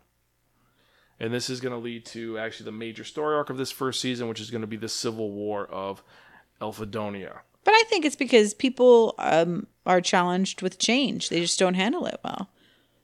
and 1.20 1.34
this 1.34 1.50
is 1.50 1.60
going 1.60 1.74
to 1.74 1.78
lead 1.80 2.06
to 2.06 2.38
actually 2.38 2.66
the 2.66 2.72
major 2.72 3.04
story 3.04 3.36
arc 3.36 3.50
of 3.50 3.58
this 3.58 3.72
first 3.72 4.00
season 4.02 4.28
which 4.28 4.40
is 4.42 4.50
going 4.52 4.62
to 4.62 4.68
be 4.68 4.78
the 4.78 4.90
civil 4.90 5.32
war 5.32 5.66
of 5.68 6.04
elphadonia 6.62 7.40
But 7.64 7.74
I 7.74 7.84
think 7.88 8.05
it's 8.05 8.16
because 8.16 8.53
people 8.53 9.16
um, 9.20 9.68
are 9.86 10.01
challenged 10.01 10.62
with 10.62 10.80
change. 10.80 11.30
They 11.30 11.41
just 11.41 11.60
don't 11.60 11.74
handle 11.74 12.05
it 12.05 12.20
well. 12.24 12.49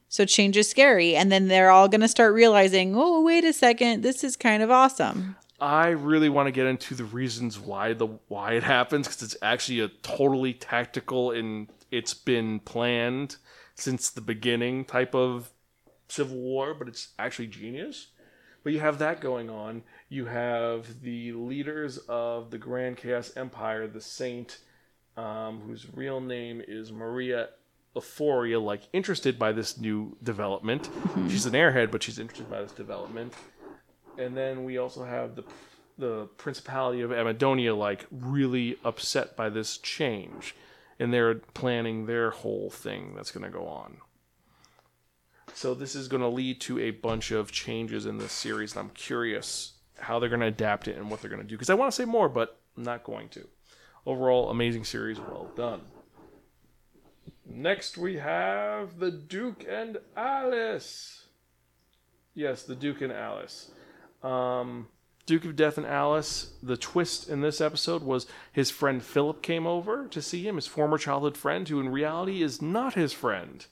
So 0.08 0.26
change 0.26 0.56
is 0.56 0.70
scary. 0.70 1.16
And 1.16 1.32
then 1.32 1.47
they're 1.47 1.72
all 1.72 1.88
going 1.88 2.01
to 2.01 2.08
start 2.08 2.34
realizing, 2.34 2.95
oh, 2.95 3.22
wait 3.22 3.43
a 3.43 3.53
second, 3.53 4.01
this 4.01 4.24
is 4.24 4.38
kind 4.38 4.64
of 4.64 4.72
awesome. 4.72 5.36
I 5.60 5.89
really 5.89 6.30
want 6.30 6.47
to 6.47 6.51
get 6.51 6.68
into 6.68 6.95
the 6.95 7.06
reasons 7.06 7.60
why 7.60 7.93
the 7.93 8.08
why 8.28 8.53
it 8.53 8.64
happens 8.64 9.08
because 9.08 9.24
it's 9.24 9.38
actually 9.41 9.80
a 9.80 9.88
totally 9.88 10.53
tactical 10.53 11.32
and 11.32 11.70
it's 11.91 12.14
been 12.14 12.60
planned 12.60 13.38
since 13.76 14.10
the 14.10 14.22
beginning 14.22 14.84
type 14.84 15.16
of 15.16 15.51
civil 16.10 16.38
war, 16.38 16.74
but 16.74 16.88
it's 16.88 17.10
actually 17.18 17.47
genius. 17.47 18.08
But 18.66 18.74
you 18.74 18.80
have 18.80 18.97
that 18.97 19.22
going 19.22 19.51
on. 19.51 19.84
You 20.09 20.26
have 20.26 21.03
the 21.03 21.34
leaders 21.34 21.99
of 22.09 22.49
the 22.49 22.57
Grand 22.57 22.97
Chaos 22.97 23.32
Empire, 23.38 23.86
the 23.86 24.01
Saint, 24.01 24.57
um, 25.16 25.61
whose 25.68 25.86
real 25.93 26.20
name 26.20 26.63
is 26.68 26.91
Maria 26.91 27.49
Euphoria, 27.95 28.59
like 28.59 28.82
interested 28.91 29.38
by 29.38 29.51
this 29.51 29.78
new 29.78 30.18
development. 30.24 30.89
She's 31.30 31.45
an 31.45 31.53
airhead, 31.53 31.91
but 31.91 32.01
she's 32.01 32.18
interested 32.18 32.49
by 32.49 32.63
this 32.63 32.72
development. 32.72 33.36
And 34.18 34.36
then 34.36 34.66
we 34.66 34.80
also 34.80 35.05
have 35.05 35.36
the 35.36 35.43
the 35.99 36.26
Principality 36.38 37.01
of 37.01 37.11
Amidonia, 37.11 37.78
like 37.78 38.07
really 38.09 38.80
upset 38.84 39.38
by 39.38 39.49
this 39.49 39.78
change, 39.78 40.55
and 40.99 41.13
they're 41.13 41.36
planning 41.36 42.07
their 42.07 42.32
whole 42.32 42.72
thing 42.72 43.13
that's 43.16 43.30
going 43.30 43.45
to 43.45 43.55
go 43.55 43.68
on. 43.68 43.97
So 45.56 45.74
this 45.74 45.95
is 45.95 46.10
going 46.10 46.22
to 46.22 46.28
lead 46.28 46.60
to 46.62 46.80
a 46.80 46.91
bunch 46.91 47.32
of 47.32 47.49
changes 47.49 48.06
in 48.06 48.18
this 48.18 48.34
series, 48.34 48.76
and 48.76 48.82
I'm 48.82 48.89
curious 48.89 49.76
how 49.97 50.20
they're 50.20 50.28
going 50.28 50.41
to 50.41 50.47
adapt 50.47 50.89
it 50.89 50.97
and 50.97 51.10
what 51.10 51.22
they're 51.22 51.30
going 51.30 51.41
to 51.41 51.47
do 51.47 51.56
because 51.56 51.70
I 51.70 51.76
want 51.76 51.89
to 51.89 51.95
say 51.95 52.03
more, 52.03 52.28
but 52.28 52.60
I'm 52.76 52.84
not 52.84 53.06
going 53.06 53.30
to. 53.30 53.47
Overall, 54.06 54.49
amazing 54.49 54.84
series, 54.84 55.18
well 55.18 55.49
done. 55.56 55.80
Next, 57.45 57.97
we 57.97 58.18
have 58.18 58.99
the 58.99 59.12
Duke 59.12 59.66
and 59.68 59.99
Alice. 60.18 61.24
Yes, 62.34 62.64
the 62.64 62.76
Duke 62.76 62.99
and 62.99 63.14
Alice. 63.14 63.72
Um, 64.24 64.89
Duke 65.26 65.45
of 65.45 65.56
Death 65.56 65.78
and 65.78 65.88
Alice. 65.88 66.51
The 66.62 66.76
twist 66.76 67.30
in 67.30 67.39
this 67.39 67.62
episode 67.62 68.03
was 68.03 68.28
his 68.51 68.72
friend 68.72 69.01
Philip 69.01 69.41
came 69.41 69.66
over 69.66 70.06
to 70.10 70.22
see 70.22 70.45
him, 70.45 70.58
his 70.58 70.68
former 70.68 70.97
childhood 70.97 71.38
friend, 71.38 71.66
who 71.70 71.80
in 71.80 71.88
reality 71.88 72.41
is 72.41 72.62
not 72.62 72.95
his 72.95 73.14
friend. 73.14 73.66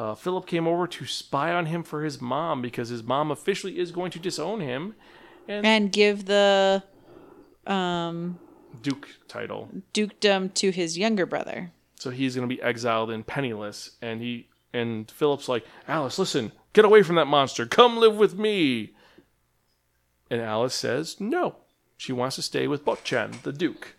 Uh, 0.00 0.14
Philip 0.14 0.46
came 0.46 0.66
over 0.66 0.86
to 0.86 1.04
spy 1.04 1.52
on 1.52 1.66
him 1.66 1.82
for 1.82 2.02
his 2.04 2.22
mom 2.22 2.62
because 2.62 2.88
his 2.88 3.02
mom 3.02 3.30
officially 3.30 3.78
is 3.78 3.92
going 3.92 4.10
to 4.12 4.18
disown 4.18 4.60
him. 4.60 4.94
And, 5.46 5.66
And 5.66 5.92
give 5.92 6.24
the 6.24 6.82
um, 7.66 8.38
Duke 8.80 9.08
title. 9.28 9.68
dukedom 9.92 10.48
to 10.54 10.70
his 10.70 10.96
younger 10.96 11.26
brother. 11.26 11.72
So 11.96 12.08
he's 12.08 12.34
going 12.34 12.48
to 12.48 12.54
be 12.54 12.62
exiled 12.62 13.10
and 13.10 13.26
penniless. 13.26 13.90
And 14.00 14.22
he 14.22 14.48
and 14.72 15.10
Philip's 15.10 15.50
like, 15.50 15.66
Alice, 15.86 16.18
listen, 16.18 16.52
get 16.72 16.86
away 16.86 17.02
from 17.02 17.16
that 17.16 17.26
monster. 17.26 17.66
Come 17.66 17.98
live 17.98 18.16
with 18.16 18.38
me. 18.38 18.94
And 20.30 20.40
Alice 20.40 20.74
says 20.74 21.20
no. 21.20 21.56
She 21.98 22.14
wants 22.14 22.36
to 22.36 22.42
stay 22.42 22.66
with 22.66 22.86
Botchan, 22.86 23.42
the 23.42 23.52
Duke. 23.52 23.96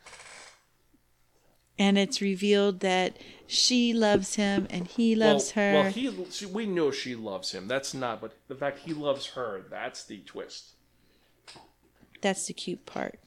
And 1.78 2.00
it's 2.00 2.22
revealed 2.22 2.80
that 2.80 3.18
she 3.52 3.94
loves 3.94 4.36
him 4.36 4.66
and 4.70 4.88
he 4.88 5.14
loves 5.14 5.54
well, 5.56 5.66
her. 5.66 5.74
Well, 5.84 5.92
he 5.92 6.26
she, 6.32 6.46
we 6.46 6.66
know 6.66 6.90
she 6.90 7.16
loves 7.16 7.52
him. 7.52 7.68
That's 7.68 7.94
not, 7.94 8.22
but 8.22 8.34
the 8.48 8.56
fact 8.56 8.80
he 8.80 8.94
loves 8.94 9.28
her, 9.28 9.64
that's 9.70 10.06
the 10.06 10.20
twist. 10.20 10.76
That's 12.22 12.48
the 12.48 12.54
cute 12.54 12.86
part. 12.86 13.20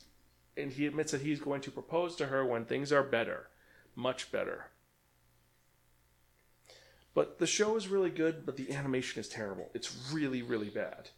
And 0.57 0.72
he 0.72 0.87
admits 0.87 1.12
that 1.12 1.20
he's 1.20 1.41
going 1.41 1.61
to 1.62 1.70
propose 1.70 2.16
to 2.16 2.27
her 2.27 2.45
when 2.45 2.64
things 2.64 2.91
are 2.91 3.03
better, 3.03 3.49
much 3.95 4.33
better. 4.33 4.70
But 7.12 7.39
the 7.39 7.47
show 7.47 7.77
is 7.77 7.89
really 7.89 8.11
good, 8.11 8.47
but 8.47 8.57
the 8.57 8.72
animation 8.72 9.20
is 9.20 9.29
terrible. 9.29 9.70
It's 9.75 10.11
really, 10.11 10.41
really 10.41 10.70
bad. 10.70 11.11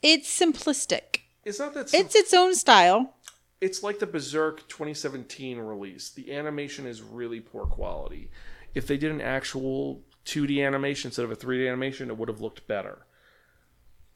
It's 0.00 0.28
simplistic. 0.28 1.22
It's 1.44 1.58
not 1.58 1.74
that. 1.74 1.92
It's 1.92 2.14
its 2.14 2.32
own 2.32 2.54
style. 2.54 3.14
It's 3.60 3.82
like 3.82 3.98
the 3.98 4.06
Berserk 4.06 4.68
2017 4.68 5.58
release. 5.58 6.10
The 6.10 6.32
animation 6.32 6.86
is 6.86 7.02
really 7.02 7.40
poor 7.40 7.66
quality. 7.66 8.30
If 8.74 8.86
they 8.86 8.96
did 8.96 9.10
an 9.10 9.20
actual 9.20 10.02
2D 10.26 10.64
animation 10.64 11.08
instead 11.08 11.24
of 11.24 11.32
a 11.32 11.36
3D 11.36 11.66
animation, 11.66 12.10
it 12.10 12.16
would 12.16 12.28
have 12.28 12.40
looked 12.40 12.66
better. 12.68 13.06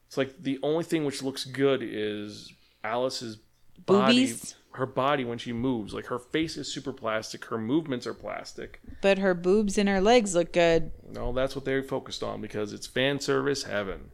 It's 0.07 0.17
like 0.17 0.41
the 0.41 0.59
only 0.61 0.83
thing 0.83 1.05
which 1.05 1.23
looks 1.23 1.43
good 1.43 1.81
is 1.83 2.53
Alice's 2.83 3.39
body, 3.85 4.27
Boobies? 4.27 4.55
her 4.73 4.85
body 4.85 5.25
when 5.25 5.37
she 5.39 5.51
moves. 5.51 5.93
Like 5.93 6.05
her 6.05 6.19
face 6.19 6.55
is 6.55 6.71
super 6.71 6.93
plastic, 6.93 7.45
her 7.45 7.57
movements 7.57 8.05
are 8.05 8.13
plastic. 8.13 8.79
But 9.01 9.17
her 9.17 9.33
boobs 9.33 9.77
and 9.77 9.89
her 9.89 9.99
legs 9.99 10.35
look 10.35 10.53
good. 10.53 10.91
No, 11.09 11.33
that's 11.33 11.55
what 11.55 11.65
they're 11.65 11.83
focused 11.83 12.23
on 12.23 12.41
because 12.41 12.73
it's 12.73 12.87
fan 12.87 13.19
service 13.19 13.63
heaven. 13.63 14.11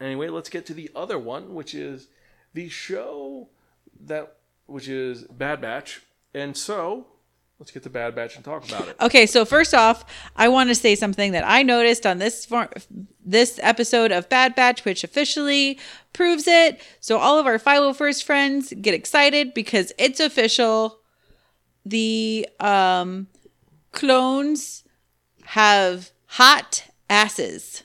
Anyway, 0.00 0.28
let's 0.28 0.48
get 0.48 0.66
to 0.66 0.74
the 0.74 0.90
other 0.94 1.18
one, 1.18 1.54
which 1.54 1.74
is 1.74 2.08
the 2.54 2.68
show 2.68 3.48
that 4.00 4.36
which 4.66 4.88
is 4.88 5.24
Bad 5.24 5.60
Batch. 5.60 6.02
And 6.34 6.56
so, 6.56 7.06
let's 7.58 7.70
get 7.70 7.82
to 7.82 7.90
Bad 7.90 8.14
Batch 8.14 8.36
and 8.36 8.44
talk 8.44 8.66
about 8.66 8.88
it. 8.88 8.96
Okay, 9.00 9.26
so 9.26 9.44
first 9.44 9.74
off, 9.74 10.04
I 10.34 10.48
want 10.48 10.70
to 10.70 10.74
say 10.74 10.94
something 10.94 11.32
that 11.32 11.44
I 11.46 11.62
noticed 11.62 12.06
on 12.06 12.18
this 12.18 12.46
for, 12.46 12.68
this 13.24 13.60
episode 13.62 14.12
of 14.12 14.28
Bad 14.28 14.54
Batch, 14.54 14.84
which 14.84 15.04
officially 15.04 15.78
proves 16.12 16.46
it. 16.46 16.80
So 17.00 17.18
all 17.18 17.38
of 17.38 17.46
our 17.46 17.58
501st 17.58 18.24
friends 18.24 18.72
get 18.80 18.94
excited 18.94 19.52
because 19.54 19.92
it's 19.98 20.20
official. 20.20 21.00
The 21.84 22.48
um, 22.60 23.26
clones 23.92 24.84
have 25.44 26.10
hot 26.26 26.84
asses. 27.10 27.82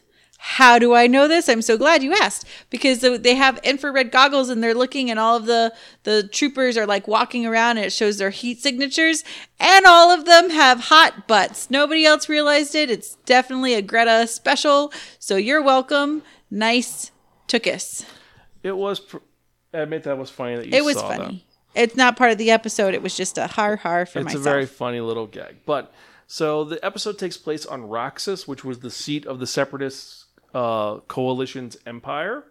How 0.49 0.79
do 0.79 0.95
I 0.95 1.07
know 1.07 1.27
this? 1.27 1.49
I'm 1.49 1.61
so 1.61 1.77
glad 1.77 2.01
you 2.01 2.13
asked 2.13 2.47
because 2.69 3.01
they 3.01 3.35
have 3.35 3.59
infrared 3.63 4.11
goggles 4.11 4.49
and 4.49 4.63
they're 4.63 4.73
looking 4.73 5.11
and 5.11 5.19
all 5.19 5.35
of 5.35 5.45
the 5.45 5.73
the 6.03 6.25
troopers 6.31 6.77
are 6.77 6.85
like 6.85 7.05
walking 7.05 7.45
around 7.45 7.75
and 7.75 7.85
it 7.85 7.91
shows 7.91 8.17
their 8.17 8.29
heat 8.29 8.61
signatures 8.61 9.25
and 9.59 9.85
all 9.85 10.09
of 10.09 10.23
them 10.23 10.49
have 10.49 10.85
hot 10.85 11.27
butts. 11.27 11.69
Nobody 11.69 12.05
else 12.05 12.29
realized 12.29 12.75
it. 12.75 12.89
It's 12.89 13.15
definitely 13.25 13.73
a 13.73 13.81
Greta 13.81 14.25
special. 14.25 14.93
So 15.19 15.35
you're 15.35 15.61
welcome. 15.61 16.23
Nice 16.49 17.11
tookus. 17.49 18.05
It 18.63 18.77
was, 18.77 19.01
pr- 19.01 19.17
I 19.73 19.79
admit 19.79 20.03
that 20.03 20.17
was 20.17 20.29
funny 20.29 20.55
that 20.55 20.65
you 20.65 20.71
It 20.73 20.85
was 20.85 20.95
funny. 20.95 21.45
It's 21.75 21.97
not 21.97 22.15
part 22.15 22.31
of 22.31 22.37
the 22.37 22.51
episode. 22.51 22.93
It 22.93 23.01
was 23.01 23.17
just 23.17 23.37
a 23.37 23.47
har 23.47 23.75
har 23.75 24.05
for 24.05 24.19
that. 24.19 24.27
It's 24.27 24.35
myself. 24.35 24.45
a 24.45 24.49
very 24.49 24.65
funny 24.65 25.01
little 25.01 25.27
gag. 25.27 25.57
But 25.65 25.93
so 26.25 26.63
the 26.63 26.83
episode 26.85 27.19
takes 27.19 27.35
place 27.35 27.65
on 27.65 27.83
Raxus, 27.83 28.47
which 28.47 28.63
was 28.63 28.79
the 28.79 28.89
seat 28.89 29.25
of 29.25 29.39
the 29.39 29.45
Separatist 29.45 30.26
uh, 30.57 30.99
coalition's 31.07 31.77
empire 31.85 32.43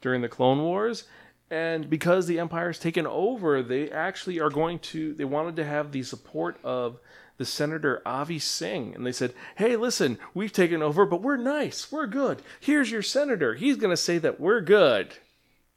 during 0.00 0.20
the 0.22 0.28
Clone 0.28 0.60
Wars. 0.62 1.04
And 1.50 1.88
because 1.88 2.26
the 2.26 2.38
empire's 2.40 2.78
taken 2.78 3.06
over, 3.06 3.62
they 3.62 3.90
actually 3.90 4.40
are 4.40 4.50
going 4.50 4.78
to. 4.90 5.14
They 5.14 5.24
wanted 5.24 5.56
to 5.56 5.64
have 5.64 5.92
the 5.92 6.02
support 6.02 6.56
of 6.64 6.98
the 7.36 7.44
Senator 7.44 8.00
Avi 8.06 8.38
Singh, 8.38 8.94
and 8.94 9.06
they 9.06 9.12
said, 9.12 9.34
"Hey, 9.56 9.76
listen, 9.76 10.18
we've 10.34 10.52
taken 10.52 10.82
over, 10.82 11.04
but 11.06 11.22
we're 11.22 11.36
nice, 11.36 11.92
we're 11.92 12.06
good. 12.06 12.42
Here's 12.60 12.90
your 12.90 13.02
senator. 13.02 13.54
He's 13.54 13.76
going 13.76 13.90
to 13.92 13.96
say 13.96 14.18
that 14.18 14.40
we're 14.40 14.60
good." 14.62 15.14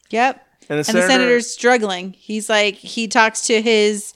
Yep. 0.10 0.44
And 0.70 0.84
the, 0.84 0.90
And 0.90 0.98
the 0.98 1.08
senator's 1.08 1.50
struggling. 1.52 2.14
He's 2.14 2.50
like 2.50 2.76
he 2.76 3.08
talks 3.08 3.42
to 3.48 3.62
his 3.62 4.14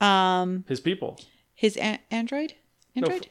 um 0.00 0.64
his 0.68 0.80
people. 0.80 1.20
his 1.54 1.76
a- 1.76 2.00
android 2.10 2.54
No, 2.94 3.02
android 3.02 3.28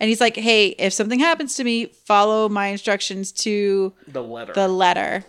and 0.00 0.08
he's 0.08 0.20
like 0.20 0.36
hey 0.36 0.68
if 0.78 0.92
something 0.92 1.18
happens 1.18 1.56
to 1.56 1.64
me 1.64 1.86
follow 1.86 2.48
my 2.48 2.68
instructions 2.68 3.32
to 3.32 3.92
The 4.08 4.22
letter. 4.22 4.52
the 4.52 4.68
letter. 4.68 5.24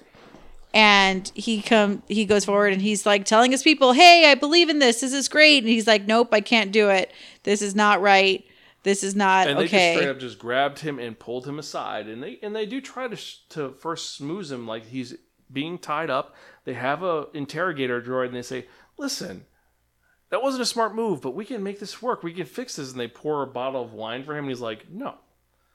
And 0.74 1.32
he 1.36 1.62
come 1.62 2.04
he 2.08 2.26
goes 2.26 2.44
forward 2.44 2.74
and 2.74 2.82
he's 2.82 3.06
like 3.06 3.24
telling 3.26 3.52
his 3.52 3.64
people 3.64 3.94
hey 3.94 4.30
i 4.30 4.36
believe 4.36 4.70
in 4.70 4.80
this. 4.80 5.02
This 5.02 5.14
is 5.14 5.28
great. 5.30 5.60
And 5.64 5.68
he's 5.70 5.88
like 5.88 6.06
nope 6.06 6.30
i 6.34 6.42
can't 6.42 6.72
do 6.72 6.90
it. 6.90 7.12
This 7.44 7.62
is 7.62 7.76
not 7.76 8.02
right. 8.02 8.44
This 8.84 9.04
is 9.04 9.16
not 9.16 9.48
and 9.48 9.58
they 9.58 9.68
just 9.68 9.94
straight 9.96 10.10
up 10.10 10.20
just 10.20 10.38
grabbed 10.38 10.80
him 10.80 11.00
and 11.00 11.18
pulled 11.18 11.48
him 11.48 11.60
aside. 11.60 12.08
And 12.08 12.22
they 12.22 12.40
and 12.44 12.56
they 12.56 12.66
do 12.66 12.82
try 12.82 13.08
to 13.08 13.16
sh- 13.16 13.38
to 13.50 13.72
first 13.80 14.22
smooze 14.22 14.52
him 14.52 14.68
like 14.68 14.86
he's 14.86 15.16
being 15.52 15.78
tied 15.78 16.10
up. 16.10 16.36
They 16.66 16.74
have 16.74 17.04
a 17.04 17.28
interrogator 17.34 18.02
droid 18.02 18.28
and 18.28 18.36
they 18.36 18.42
say 18.42 18.66
listen 18.98 19.46
that 20.30 20.42
wasn't 20.42 20.62
a 20.62 20.66
smart 20.66 20.96
move 20.96 21.22
but 21.22 21.36
we 21.36 21.46
can 21.46 21.64
make 21.64 21.80
this 21.80 22.02
work 22.02 22.24
we 22.24 22.34
can 22.34 22.46
fix 22.46 22.76
this 22.76 22.92
and 22.92 23.00
they 23.00 23.08
pour 23.08 23.44
a 23.44 23.48
bottle 23.48 23.82
of 23.82 23.94
wine 23.94 24.24
for 24.24 24.34
him 24.34 24.46
and 24.46 24.50
he's 24.50 24.62
like 24.62 24.90
no 24.92 25.16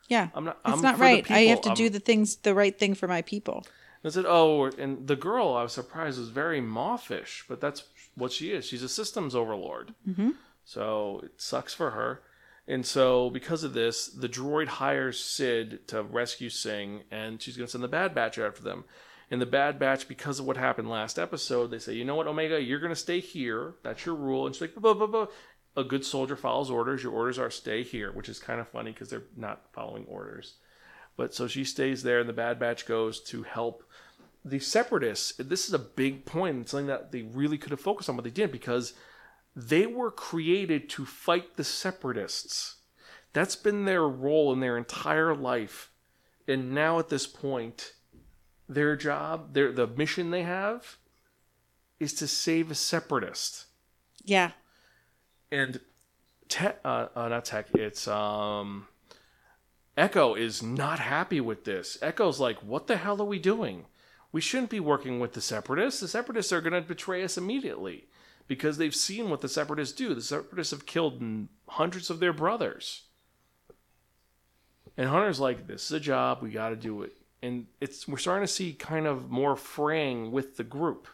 yeah 0.08 0.28
i'm 0.34 0.44
not 0.44 0.58
it's 0.64 0.74
I'm 0.74 0.82
not 0.82 0.98
right 0.98 1.28
i 1.30 1.40
have 1.42 1.60
to 1.62 1.70
I'm- 1.70 1.76
do 1.76 1.88
the 1.88 2.00
things 2.00 2.36
the 2.36 2.54
right 2.54 2.76
thing 2.78 2.94
for 2.94 3.08
my 3.08 3.22
people 3.22 3.64
I 4.04 4.08
said, 4.08 4.24
"Oh," 4.26 4.64
and 4.64 5.06
the 5.06 5.16
girl 5.16 5.54
I 5.54 5.62
was 5.62 5.72
surprised 5.72 6.18
was 6.18 6.30
very 6.30 6.60
moffish, 6.60 7.44
but 7.48 7.60
that's 7.60 7.84
what 8.14 8.32
she 8.32 8.50
is. 8.50 8.64
She's 8.64 8.82
a 8.82 8.88
systems 8.88 9.34
overlord, 9.34 9.94
mm-hmm. 10.08 10.30
so 10.64 11.20
it 11.24 11.32
sucks 11.36 11.74
for 11.74 11.90
her. 11.90 12.22
And 12.66 12.86
so, 12.86 13.30
because 13.30 13.64
of 13.64 13.74
this, 13.74 14.06
the 14.06 14.28
droid 14.28 14.68
hires 14.68 15.22
Cid 15.22 15.88
to 15.88 16.02
rescue 16.02 16.50
Singh, 16.50 17.02
and 17.10 17.42
she's 17.42 17.56
going 17.56 17.66
to 17.66 17.70
send 17.70 17.84
the 17.84 17.88
Bad 17.88 18.14
Batch 18.14 18.38
after 18.38 18.62
them. 18.62 18.84
And 19.30 19.40
the 19.40 19.46
Bad 19.46 19.78
Batch, 19.78 20.08
because 20.08 20.40
of 20.40 20.46
what 20.46 20.56
happened 20.56 20.90
last 20.90 21.18
episode, 21.18 21.70
they 21.70 21.78
say, 21.78 21.94
"You 21.94 22.04
know 22.04 22.16
what, 22.16 22.26
Omega, 22.26 22.60
you're 22.60 22.80
going 22.80 22.90
to 22.90 22.96
stay 22.96 23.20
here. 23.20 23.74
That's 23.82 24.04
your 24.04 24.16
rule." 24.16 24.46
And 24.46 24.54
she's 24.54 24.62
like, 24.62 24.74
"Buh, 24.74 24.94
buh, 24.94 25.06
buh, 25.06 25.06
buh." 25.06 25.26
a 25.76 25.84
good 25.84 26.04
soldier 26.04 26.36
follows 26.36 26.70
orders. 26.70 27.02
Your 27.02 27.12
orders 27.12 27.38
are 27.38 27.50
stay 27.50 27.82
here, 27.82 28.12
which 28.12 28.28
is 28.28 28.38
kind 28.38 28.60
of 28.60 28.68
funny 28.68 28.92
because 28.92 29.08
they're 29.08 29.24
not 29.36 29.68
following 29.72 30.04
orders. 30.06 30.54
But 31.16 31.34
so 31.34 31.46
she 31.46 31.64
stays 31.64 32.02
there, 32.02 32.20
and 32.20 32.28
the 32.28 32.34
Bad 32.34 32.58
Batch 32.58 32.86
goes 32.86 33.20
to 33.24 33.42
help 33.42 33.84
the 34.44 34.58
separatists. 34.58 35.36
This 35.38 35.68
is 35.68 35.74
a 35.74 35.78
big 35.78 36.24
point, 36.24 36.56
and 36.56 36.68
something 36.68 36.86
that 36.86 37.12
they 37.12 37.22
really 37.22 37.58
could 37.58 37.70
have 37.70 37.80
focused 37.80 38.08
on, 38.08 38.16
but 38.16 38.24
they 38.24 38.30
didn't 38.30 38.52
because 38.52 38.94
they 39.54 39.86
were 39.86 40.10
created 40.10 40.88
to 40.90 41.04
fight 41.04 41.56
the 41.56 41.64
separatists. 41.64 42.76
That's 43.32 43.56
been 43.56 43.84
their 43.84 44.08
role 44.08 44.52
in 44.52 44.60
their 44.60 44.76
entire 44.76 45.34
life. 45.34 45.92
And 46.48 46.72
now 46.72 46.98
at 46.98 47.10
this 47.10 47.26
point, 47.26 47.92
their 48.70 48.94
job, 48.94 49.52
their 49.52 49.72
the 49.72 49.86
mission 49.86 50.30
they 50.30 50.42
have 50.42 50.96
is 51.98 52.14
to 52.14 52.26
save 52.26 52.70
a 52.70 52.74
separatist. 52.74 53.66
Yeah. 54.24 54.52
And 55.50 55.80
tech, 56.48 56.78
uh, 56.84 57.08
uh, 57.16 57.28
not 57.28 57.44
tech, 57.44 57.66
it's 57.74 58.06
um, 58.06 58.86
Echo 59.96 60.34
is 60.34 60.62
not 60.62 61.00
happy 61.00 61.40
with 61.40 61.64
this. 61.64 61.98
Echo's 62.00 62.38
like, 62.38 62.58
"What 62.62 62.86
the 62.86 62.96
hell 62.96 63.20
are 63.20 63.26
we 63.26 63.40
doing? 63.40 63.86
We 64.32 64.40
shouldn't 64.40 64.70
be 64.70 64.80
working 64.80 65.18
with 65.18 65.32
the 65.32 65.40
separatists. 65.40 66.00
The 66.00 66.08
separatists 66.08 66.52
are 66.52 66.60
going 66.60 66.80
to 66.80 66.80
betray 66.80 67.24
us 67.24 67.36
immediately 67.36 68.06
because 68.46 68.78
they've 68.78 68.94
seen 68.94 69.28
what 69.28 69.40
the 69.40 69.48
separatists 69.48 69.96
do. 69.96 70.14
The 70.14 70.22
separatists 70.22 70.70
have 70.70 70.86
killed 70.86 71.48
hundreds 71.68 72.08
of 72.08 72.20
their 72.20 72.32
brothers." 72.32 73.02
And 74.96 75.08
Hunter's 75.08 75.40
like, 75.40 75.66
"This 75.66 75.86
is 75.86 75.92
a 75.92 76.00
job. 76.00 76.40
We 76.40 76.50
got 76.50 76.68
to 76.68 76.76
do 76.76 77.02
it." 77.02 77.19
And 77.42 77.66
it's 77.80 78.06
we're 78.06 78.18
starting 78.18 78.46
to 78.46 78.52
see 78.52 78.72
kind 78.74 79.06
of 79.06 79.30
more 79.30 79.56
fraying 79.56 80.30
with 80.30 80.56
the 80.58 80.64
group 80.64 81.08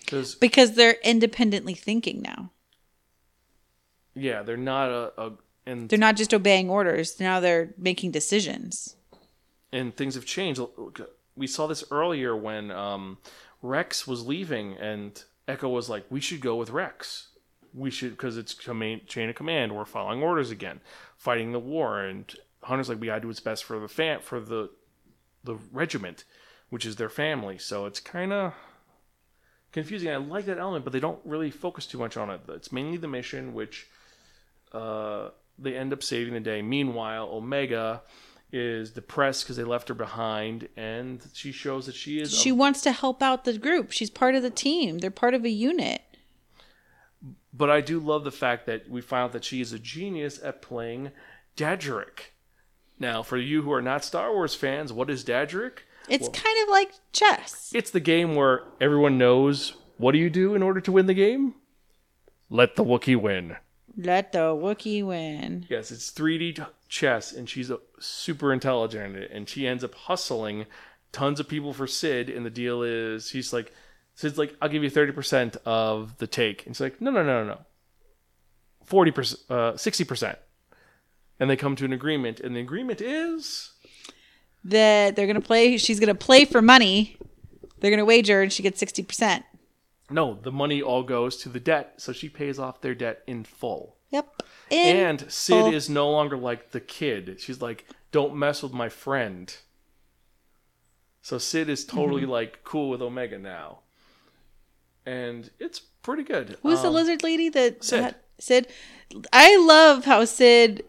because 0.00 0.34
Because 0.36 0.72
they're 0.76 0.96
independently 1.02 1.74
thinking 1.74 2.22
now. 2.22 2.52
yeah, 4.14 4.42
they're 4.42 4.56
not 4.56 4.88
a, 4.90 5.12
a 5.20 5.32
and 5.66 5.88
They're 5.88 5.98
not 5.98 6.16
just 6.16 6.32
obeying 6.34 6.70
orders. 6.70 7.20
Now 7.20 7.40
they're 7.40 7.74
making 7.76 8.10
decisions. 8.12 8.96
and 9.72 9.94
things 9.96 10.14
have 10.14 10.24
changed. 10.24 10.60
We 11.36 11.46
saw 11.46 11.66
this 11.66 11.84
earlier 11.90 12.36
when 12.36 12.70
um, 12.70 13.18
Rex 13.62 14.06
was 14.06 14.26
leaving, 14.26 14.74
and 14.78 15.22
Echo 15.46 15.68
was 15.68 15.88
like, 15.88 16.04
"We 16.10 16.20
should 16.20 16.40
go 16.40 16.56
with 16.56 16.70
Rex. 16.70 17.28
We 17.72 17.90
should 17.90 18.10
because 18.12 18.36
it's 18.36 18.52
command, 18.54 19.06
chain 19.06 19.28
of 19.28 19.36
command. 19.36 19.74
We're 19.76 19.84
following 19.84 20.22
orders 20.22 20.50
again, 20.50 20.80
fighting 21.16 21.52
the 21.52 21.58
war." 21.60 22.00
And 22.00 22.32
Hunter's 22.62 22.88
like, 22.88 23.00
"We 23.00 23.06
gotta 23.08 23.20
do 23.20 23.28
what's 23.28 23.40
best 23.40 23.64
for 23.64 23.78
the 23.78 23.88
fam- 23.88 24.22
for 24.22 24.40
the 24.40 24.70
the 25.44 25.56
regiment, 25.72 26.24
which 26.68 26.84
is 26.86 26.96
their 26.96 27.08
family." 27.08 27.58
So 27.58 27.86
it's 27.86 28.00
kind 28.00 28.32
of 28.32 28.54
confusing. 29.72 30.10
I 30.10 30.16
like 30.16 30.46
that 30.46 30.58
element, 30.58 30.84
but 30.84 30.92
they 30.92 31.00
don't 31.00 31.20
really 31.24 31.50
focus 31.50 31.86
too 31.86 31.98
much 31.98 32.16
on 32.16 32.30
it. 32.30 32.40
It's 32.48 32.72
mainly 32.72 32.96
the 32.96 33.08
mission, 33.08 33.54
which 33.54 33.86
uh, 34.72 35.30
they 35.58 35.76
end 35.76 35.92
up 35.92 36.02
saving 36.02 36.34
the 36.34 36.40
day. 36.40 36.62
Meanwhile, 36.62 37.28
Omega 37.32 38.02
is 38.52 38.90
depressed 38.90 39.44
because 39.44 39.56
they 39.56 39.62
left 39.64 39.88
her 39.88 39.94
behind, 39.94 40.68
and 40.76 41.24
she 41.34 41.52
shows 41.52 41.86
that 41.86 41.94
she 41.94 42.20
is. 42.20 42.36
She 42.36 42.50
wants 42.50 42.80
to 42.82 42.92
help 42.92 43.22
out 43.22 43.44
the 43.44 43.56
group. 43.58 43.92
She's 43.92 44.10
part 44.10 44.34
of 44.34 44.42
the 44.42 44.50
team. 44.50 44.98
They're 44.98 45.10
part 45.10 45.34
of 45.34 45.44
a 45.44 45.50
unit. 45.50 46.02
but 47.52 47.70
I 47.70 47.80
do 47.80 48.00
love 48.00 48.24
the 48.24 48.32
fact 48.32 48.66
that 48.66 48.88
we 48.88 49.00
found 49.00 49.32
that 49.32 49.44
she 49.44 49.60
is 49.60 49.72
a 49.72 49.78
genius 49.78 50.40
at 50.42 50.62
playing 50.62 51.10
Dejarik. 51.56 52.32
Now, 53.00 53.22
for 53.22 53.38
you 53.38 53.62
who 53.62 53.72
are 53.72 53.82
not 53.82 54.04
Star 54.04 54.32
Wars 54.32 54.54
fans, 54.54 54.92
what 54.92 55.08
is 55.10 55.24
Dejarik? 55.24 55.78
It's 56.08 56.28
kind 56.28 56.62
of 56.62 56.68
like 56.68 56.92
chess. 57.12 57.72
It's 57.74 57.90
the 57.90 58.00
game 58.00 58.34
where 58.34 58.62
everyone 58.80 59.16
knows 59.16 59.74
what 59.96 60.12
do 60.12 60.18
you 60.18 60.30
do 60.30 60.54
in 60.54 60.62
order 60.62 60.80
to 60.82 60.92
win 60.92 61.06
the 61.06 61.14
game? 61.14 61.54
Let 62.50 62.76
the 62.76 62.84
Wookiee 62.84 63.20
win. 63.20 63.56
Let 63.96 64.32
the 64.32 64.54
Wookiee 64.54 65.04
win. 65.04 65.66
Yes, 65.68 65.90
it's 65.90 66.10
3D 66.10 66.66
chess, 66.88 67.32
and 67.32 67.48
she's 67.48 67.70
a 67.70 67.80
super 67.98 68.52
intelligent 68.52 69.16
at 69.16 69.22
it, 69.22 69.30
and 69.30 69.48
she 69.48 69.66
ends 69.66 69.84
up 69.84 69.94
hustling 69.94 70.66
tons 71.12 71.40
of 71.40 71.48
people 71.48 71.72
for 71.72 71.86
Cid. 71.86 72.28
And 72.28 72.44
the 72.44 72.50
deal 72.50 72.82
is, 72.82 73.30
he's 73.30 73.52
like, 73.52 73.72
Cid's 74.14 74.38
like, 74.38 74.56
I'll 74.60 74.68
give 74.68 74.82
you 74.82 74.90
30% 74.90 75.56
of 75.64 76.18
the 76.18 76.26
take. 76.26 76.66
And 76.66 76.74
she's 76.74 76.80
like, 76.80 77.00
no, 77.00 77.10
no, 77.10 77.22
no, 77.22 77.44
no, 77.44 77.54
no. 77.54 77.60
40%, 78.86 79.36
uh, 79.48 79.72
60%. 79.72 80.36
And 81.40 81.48
they 81.50 81.56
come 81.56 81.74
to 81.76 81.84
an 81.86 81.92
agreement, 81.92 82.38
and 82.38 82.54
the 82.54 82.60
agreement 82.60 83.00
is 83.00 83.72
That 84.62 85.16
they're 85.16 85.26
gonna 85.26 85.40
play. 85.40 85.78
She's 85.78 85.98
gonna 85.98 86.14
play 86.14 86.44
for 86.44 86.60
money. 86.62 87.16
They're 87.80 87.90
gonna 87.90 88.04
wager, 88.04 88.42
and 88.42 88.52
she 88.52 88.62
gets 88.62 88.78
sixty 88.78 89.02
percent. 89.02 89.44
no, 90.10 90.34
the 90.42 90.52
money 90.52 90.82
all 90.82 91.02
goes 91.02 91.36
to 91.38 91.48
the 91.48 91.60
debt, 91.60 91.94
so 91.96 92.12
she 92.12 92.28
pays 92.28 92.58
off 92.58 92.80
their 92.82 92.94
debt 92.94 93.22
in 93.26 93.42
full. 93.44 93.96
Yep. 94.10 94.42
In 94.70 94.96
And 94.96 95.32
Cid 95.32 95.60
full. 95.64 95.72
is 95.74 95.88
no 95.88 96.10
longer 96.10 96.36
like 96.36 96.72
the 96.72 96.80
kid. 96.80 97.36
She's 97.40 97.62
like, 97.62 97.86
don't 98.12 98.34
mess 98.36 98.62
with 98.62 98.72
my 98.72 98.88
friend. 98.88 99.54
So 101.22 101.38
Cid 101.38 101.68
is 101.68 101.84
totally 101.84 102.22
Mm-hmm. 102.22 102.30
like 102.30 102.64
cool 102.64 102.90
with 102.90 103.00
Omega 103.02 103.38
now. 103.38 103.78
And 105.06 105.48
it's 105.58 105.78
pretty 105.78 106.24
good. 106.24 106.58
Who's 106.62 106.82
the 106.82 106.88
Um, 106.88 106.94
lizard 106.94 107.22
lady 107.22 107.48
that 107.50 107.84
Cid. 107.84 108.04
that- 108.04 108.24
Cid. 108.38 108.66
I 109.32 109.56
love 109.58 110.04
how 110.06 110.24
Cid 110.24 110.84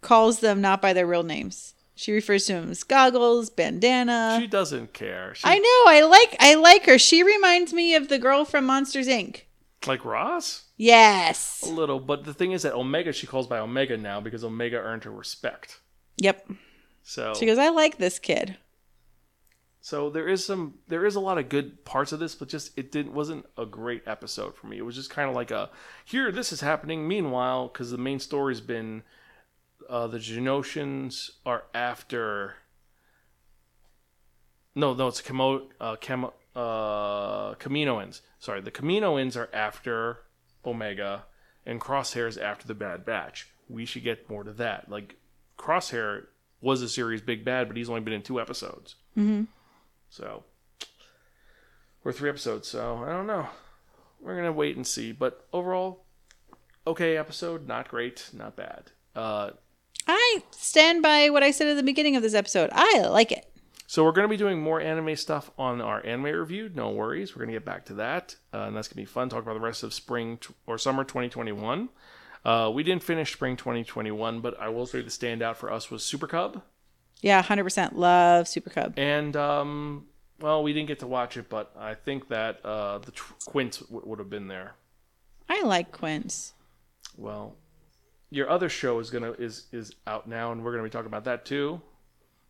calls 0.00 0.40
them 0.40 0.60
not 0.60 0.80
by 0.82 0.92
their 0.92 1.06
real 1.06 1.22
names. 1.22 1.74
She 1.94 2.12
refers 2.12 2.46
to 2.46 2.54
them 2.54 2.70
as 2.70 2.82
goggles, 2.82 3.50
bandana. 3.50 4.38
She 4.40 4.46
doesn't 4.46 4.94
care. 4.94 5.34
She, 5.34 5.42
I 5.44 5.58
know. 5.58 5.92
I 5.92 6.02
like. 6.02 6.36
I 6.40 6.54
like 6.54 6.86
her. 6.86 6.98
She 6.98 7.22
reminds 7.22 7.74
me 7.74 7.94
of 7.94 8.08
the 8.08 8.18
girl 8.18 8.46
from 8.46 8.64
Monsters 8.64 9.06
Inc. 9.06 9.42
like 9.86 10.04
Ross? 10.04 10.64
Yes. 10.78 11.62
A 11.62 11.70
little. 11.70 12.00
But 12.00 12.24
the 12.24 12.32
thing 12.32 12.52
is 12.52 12.62
that 12.62 12.74
Omega 12.74 13.12
she 13.12 13.26
calls 13.26 13.46
by 13.46 13.58
Omega 13.58 13.98
now 13.98 14.18
because 14.18 14.42
Omega 14.42 14.78
earned 14.78 15.04
her 15.04 15.10
respect. 15.10 15.80
Yep. 16.16 16.50
So 17.02 17.34
She 17.34 17.44
goes. 17.44 17.58
I 17.58 17.68
like 17.68 17.98
this 17.98 18.18
kid. 18.18 18.56
So 19.82 20.10
there 20.10 20.28
is 20.28 20.44
some 20.44 20.74
there 20.88 21.04
is 21.04 21.16
a 21.16 21.20
lot 21.20 21.36
of 21.38 21.48
good 21.48 21.84
parts 21.84 22.12
of 22.12 22.18
this, 22.18 22.34
but 22.34 22.48
just 22.48 22.76
it 22.78 22.92
didn't 22.92 23.12
wasn't 23.12 23.46
a 23.58 23.66
great 23.66 24.02
episode 24.06 24.54
for 24.54 24.66
me. 24.68 24.78
It 24.78 24.84
was 24.86 24.94
just 24.94 25.10
kind 25.10 25.28
of 25.28 25.34
like 25.34 25.50
a 25.50 25.70
here 26.04 26.30
this 26.32 26.52
is 26.52 26.60
happening. 26.60 27.08
Meanwhile, 27.08 27.68
because 27.68 27.90
the 27.90 27.98
main 27.98 28.20
story's 28.20 28.60
been 28.60 29.02
uh, 29.90 30.06
the 30.06 30.18
Geonosians 30.18 31.30
are 31.44 31.64
after. 31.74 32.54
No, 34.74 34.94
no, 34.94 35.08
it's 35.08 35.20
Camo, 35.20 35.68
uh, 35.80 35.96
Camo, 35.96 36.32
uh, 36.54 37.54
Kaminoans. 37.56 38.20
Sorry, 38.38 38.60
the 38.60 38.70
Kaminoans 38.70 39.36
are 39.36 39.50
after 39.52 40.20
Omega, 40.64 41.24
and 41.66 41.80
Crosshair's 41.80 42.38
after 42.38 42.68
the 42.68 42.74
Bad 42.74 43.04
Batch. 43.04 43.48
We 43.68 43.84
should 43.84 44.04
get 44.04 44.30
more 44.30 44.44
to 44.44 44.52
that. 44.54 44.88
Like 44.88 45.16
Crosshair 45.58 46.26
was 46.60 46.82
a 46.82 46.88
series 46.88 47.20
big 47.20 47.44
bad, 47.44 47.66
but 47.66 47.76
he's 47.76 47.88
only 47.88 48.00
been 48.00 48.14
in 48.14 48.22
two 48.22 48.40
episodes. 48.40 48.94
So 50.08 50.44
we're 52.04 52.12
three 52.12 52.30
episodes, 52.30 52.68
so 52.68 53.02
I 53.04 53.10
don't 53.10 53.26
know. 53.26 53.48
We're 54.20 54.36
gonna 54.36 54.52
wait 54.52 54.76
and 54.76 54.86
see. 54.86 55.10
But 55.12 55.46
overall, 55.52 56.04
okay 56.86 57.16
episode, 57.16 57.66
not 57.66 57.88
great, 57.88 58.30
not 58.32 58.56
bad. 58.56 58.92
Uh, 59.14 59.50
I 60.06 60.42
stand 60.50 61.02
by 61.02 61.30
what 61.30 61.42
I 61.42 61.50
said 61.50 61.68
at 61.68 61.76
the 61.76 61.82
beginning 61.82 62.16
of 62.16 62.22
this 62.22 62.34
episode. 62.34 62.70
I 62.72 63.00
like 63.08 63.32
it. 63.32 63.46
so 63.86 64.04
we're 64.04 64.12
gonna 64.12 64.28
be 64.28 64.36
doing 64.36 64.60
more 64.60 64.80
anime 64.80 65.16
stuff 65.16 65.50
on 65.58 65.80
our 65.80 66.04
anime 66.04 66.24
review. 66.24 66.70
No 66.74 66.90
worries, 66.90 67.34
we're 67.34 67.40
gonna 67.42 67.52
get 67.52 67.64
back 67.64 67.84
to 67.86 67.94
that, 67.94 68.36
uh, 68.52 68.62
and 68.62 68.76
that's 68.76 68.88
gonna 68.88 69.02
be 69.02 69.06
fun. 69.06 69.28
Talk 69.28 69.42
about 69.42 69.54
the 69.54 69.60
rest 69.60 69.82
of 69.82 69.92
spring 69.94 70.38
t- 70.38 70.54
or 70.66 70.78
summer 70.78 71.04
2021. 71.04 71.88
Uh, 72.44 72.70
we 72.72 72.82
didn't 72.82 73.02
finish 73.02 73.32
spring 73.32 73.56
2021, 73.56 74.40
but 74.40 74.58
I 74.60 74.68
will 74.70 74.86
say 74.86 75.02
the 75.02 75.10
standout 75.10 75.56
for 75.56 75.70
us 75.72 75.90
was 75.90 76.02
Super 76.04 76.26
Cub. 76.26 76.62
Yeah, 77.20 77.42
hundred 77.42 77.64
percent 77.64 77.96
love 77.98 78.48
Super 78.48 78.70
Cub. 78.70 78.94
And 78.96 79.36
um, 79.36 80.06
well, 80.40 80.62
we 80.62 80.72
didn't 80.72 80.88
get 80.88 81.00
to 81.00 81.06
watch 81.06 81.36
it, 81.36 81.50
but 81.50 81.70
I 81.78 81.94
think 81.94 82.28
that 82.28 82.64
uh, 82.64 82.98
the 82.98 83.12
Quint 83.44 83.80
w- 83.90 84.02
would 84.06 84.18
have 84.18 84.30
been 84.30 84.48
there. 84.48 84.74
I 85.48 85.62
like 85.64 85.92
Quince. 85.92 86.54
Well, 87.18 87.56
your 88.30 88.48
other 88.48 88.68
show 88.68 88.98
is 89.00 89.10
gonna 89.10 89.32
is 89.32 89.66
is 89.72 89.94
out 90.06 90.28
now, 90.28 90.52
and 90.52 90.64
we're 90.64 90.72
gonna 90.72 90.84
be 90.84 90.90
talking 90.90 91.08
about 91.08 91.24
that 91.24 91.44
too. 91.44 91.80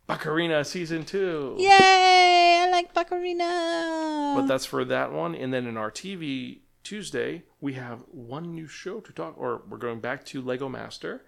Bakarina 0.08 0.64
season 0.66 1.04
two. 1.04 1.56
Yay! 1.58 2.60
I 2.62 2.68
like 2.70 2.92
Bakarina. 2.94 4.34
But 4.36 4.46
that's 4.46 4.66
for 4.66 4.84
that 4.84 5.12
one, 5.12 5.34
and 5.34 5.52
then 5.52 5.66
in 5.66 5.76
our 5.76 5.90
TV 5.90 6.60
Tuesday 6.82 7.44
we 7.60 7.74
have 7.74 8.04
one 8.10 8.54
new 8.54 8.66
show 8.66 9.00
to 9.00 9.12
talk, 9.12 9.34
or 9.38 9.62
we're 9.68 9.78
going 9.78 10.00
back 10.00 10.24
to 10.26 10.42
Lego 10.42 10.68
Master, 10.68 11.24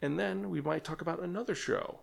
and 0.00 0.18
then 0.18 0.48
we 0.48 0.60
might 0.60 0.84
talk 0.84 1.00
about 1.00 1.20
another 1.20 1.54
show. 1.54 2.00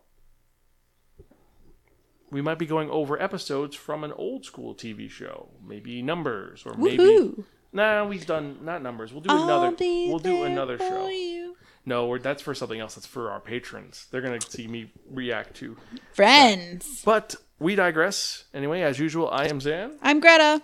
We 2.29 2.41
might 2.41 2.59
be 2.59 2.65
going 2.65 2.89
over 2.89 3.21
episodes 3.21 3.75
from 3.75 4.03
an 4.03 4.11
old 4.11 4.43
school 4.43 4.75
TV 4.75 5.09
show, 5.09 5.49
maybe 5.65 6.01
numbers, 6.01 6.63
or 6.65 6.73
maybe 6.73 6.97
Woohoo! 6.97 7.43
Nah, 7.71 8.05
we've 8.05 8.25
done 8.25 8.57
not 8.63 8.81
numbers. 8.81 9.13
We'll 9.13 9.21
do 9.21 9.29
I'll 9.29 9.43
another. 9.43 9.75
We'll 9.79 10.19
do 10.19 10.43
another 10.43 10.77
show. 10.77 11.07
you. 11.07 11.55
No, 11.88 12.05
we're, 12.05 12.19
that's 12.19 12.41
for 12.41 12.53
something 12.53 12.81
else. 12.81 12.95
That's 12.95 13.07
for 13.07 13.31
our 13.31 13.39
patrons. 13.39 14.07
They're 14.11 14.19
gonna 14.19 14.41
see 14.41 14.67
me 14.67 14.91
react 15.09 15.55
to. 15.55 15.77
Friends. 16.11 17.01
But 17.05 17.38
we 17.59 17.75
digress. 17.75 18.43
Anyway, 18.53 18.81
as 18.81 18.99
usual, 18.99 19.29
I 19.31 19.47
am 19.47 19.61
Zan. 19.61 19.97
I'm 20.01 20.19
Greta. 20.19 20.61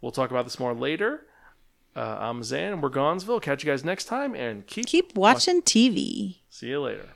We'll 0.00 0.10
talk 0.10 0.32
about 0.32 0.46
this 0.46 0.58
more 0.58 0.74
later. 0.74 1.26
Uh, 1.94 2.18
I'm 2.18 2.42
Zan, 2.42 2.80
we're 2.80 2.88
Gonzville. 2.88 3.38
Catch 3.38 3.62
you 3.62 3.70
guys 3.70 3.84
next 3.84 4.06
time, 4.06 4.34
and 4.34 4.66
keep 4.66 4.86
Keep 4.86 5.16
watching 5.16 5.62
TV. 5.62 6.38
See 6.50 6.66
you 6.66 6.80
later. 6.80 7.13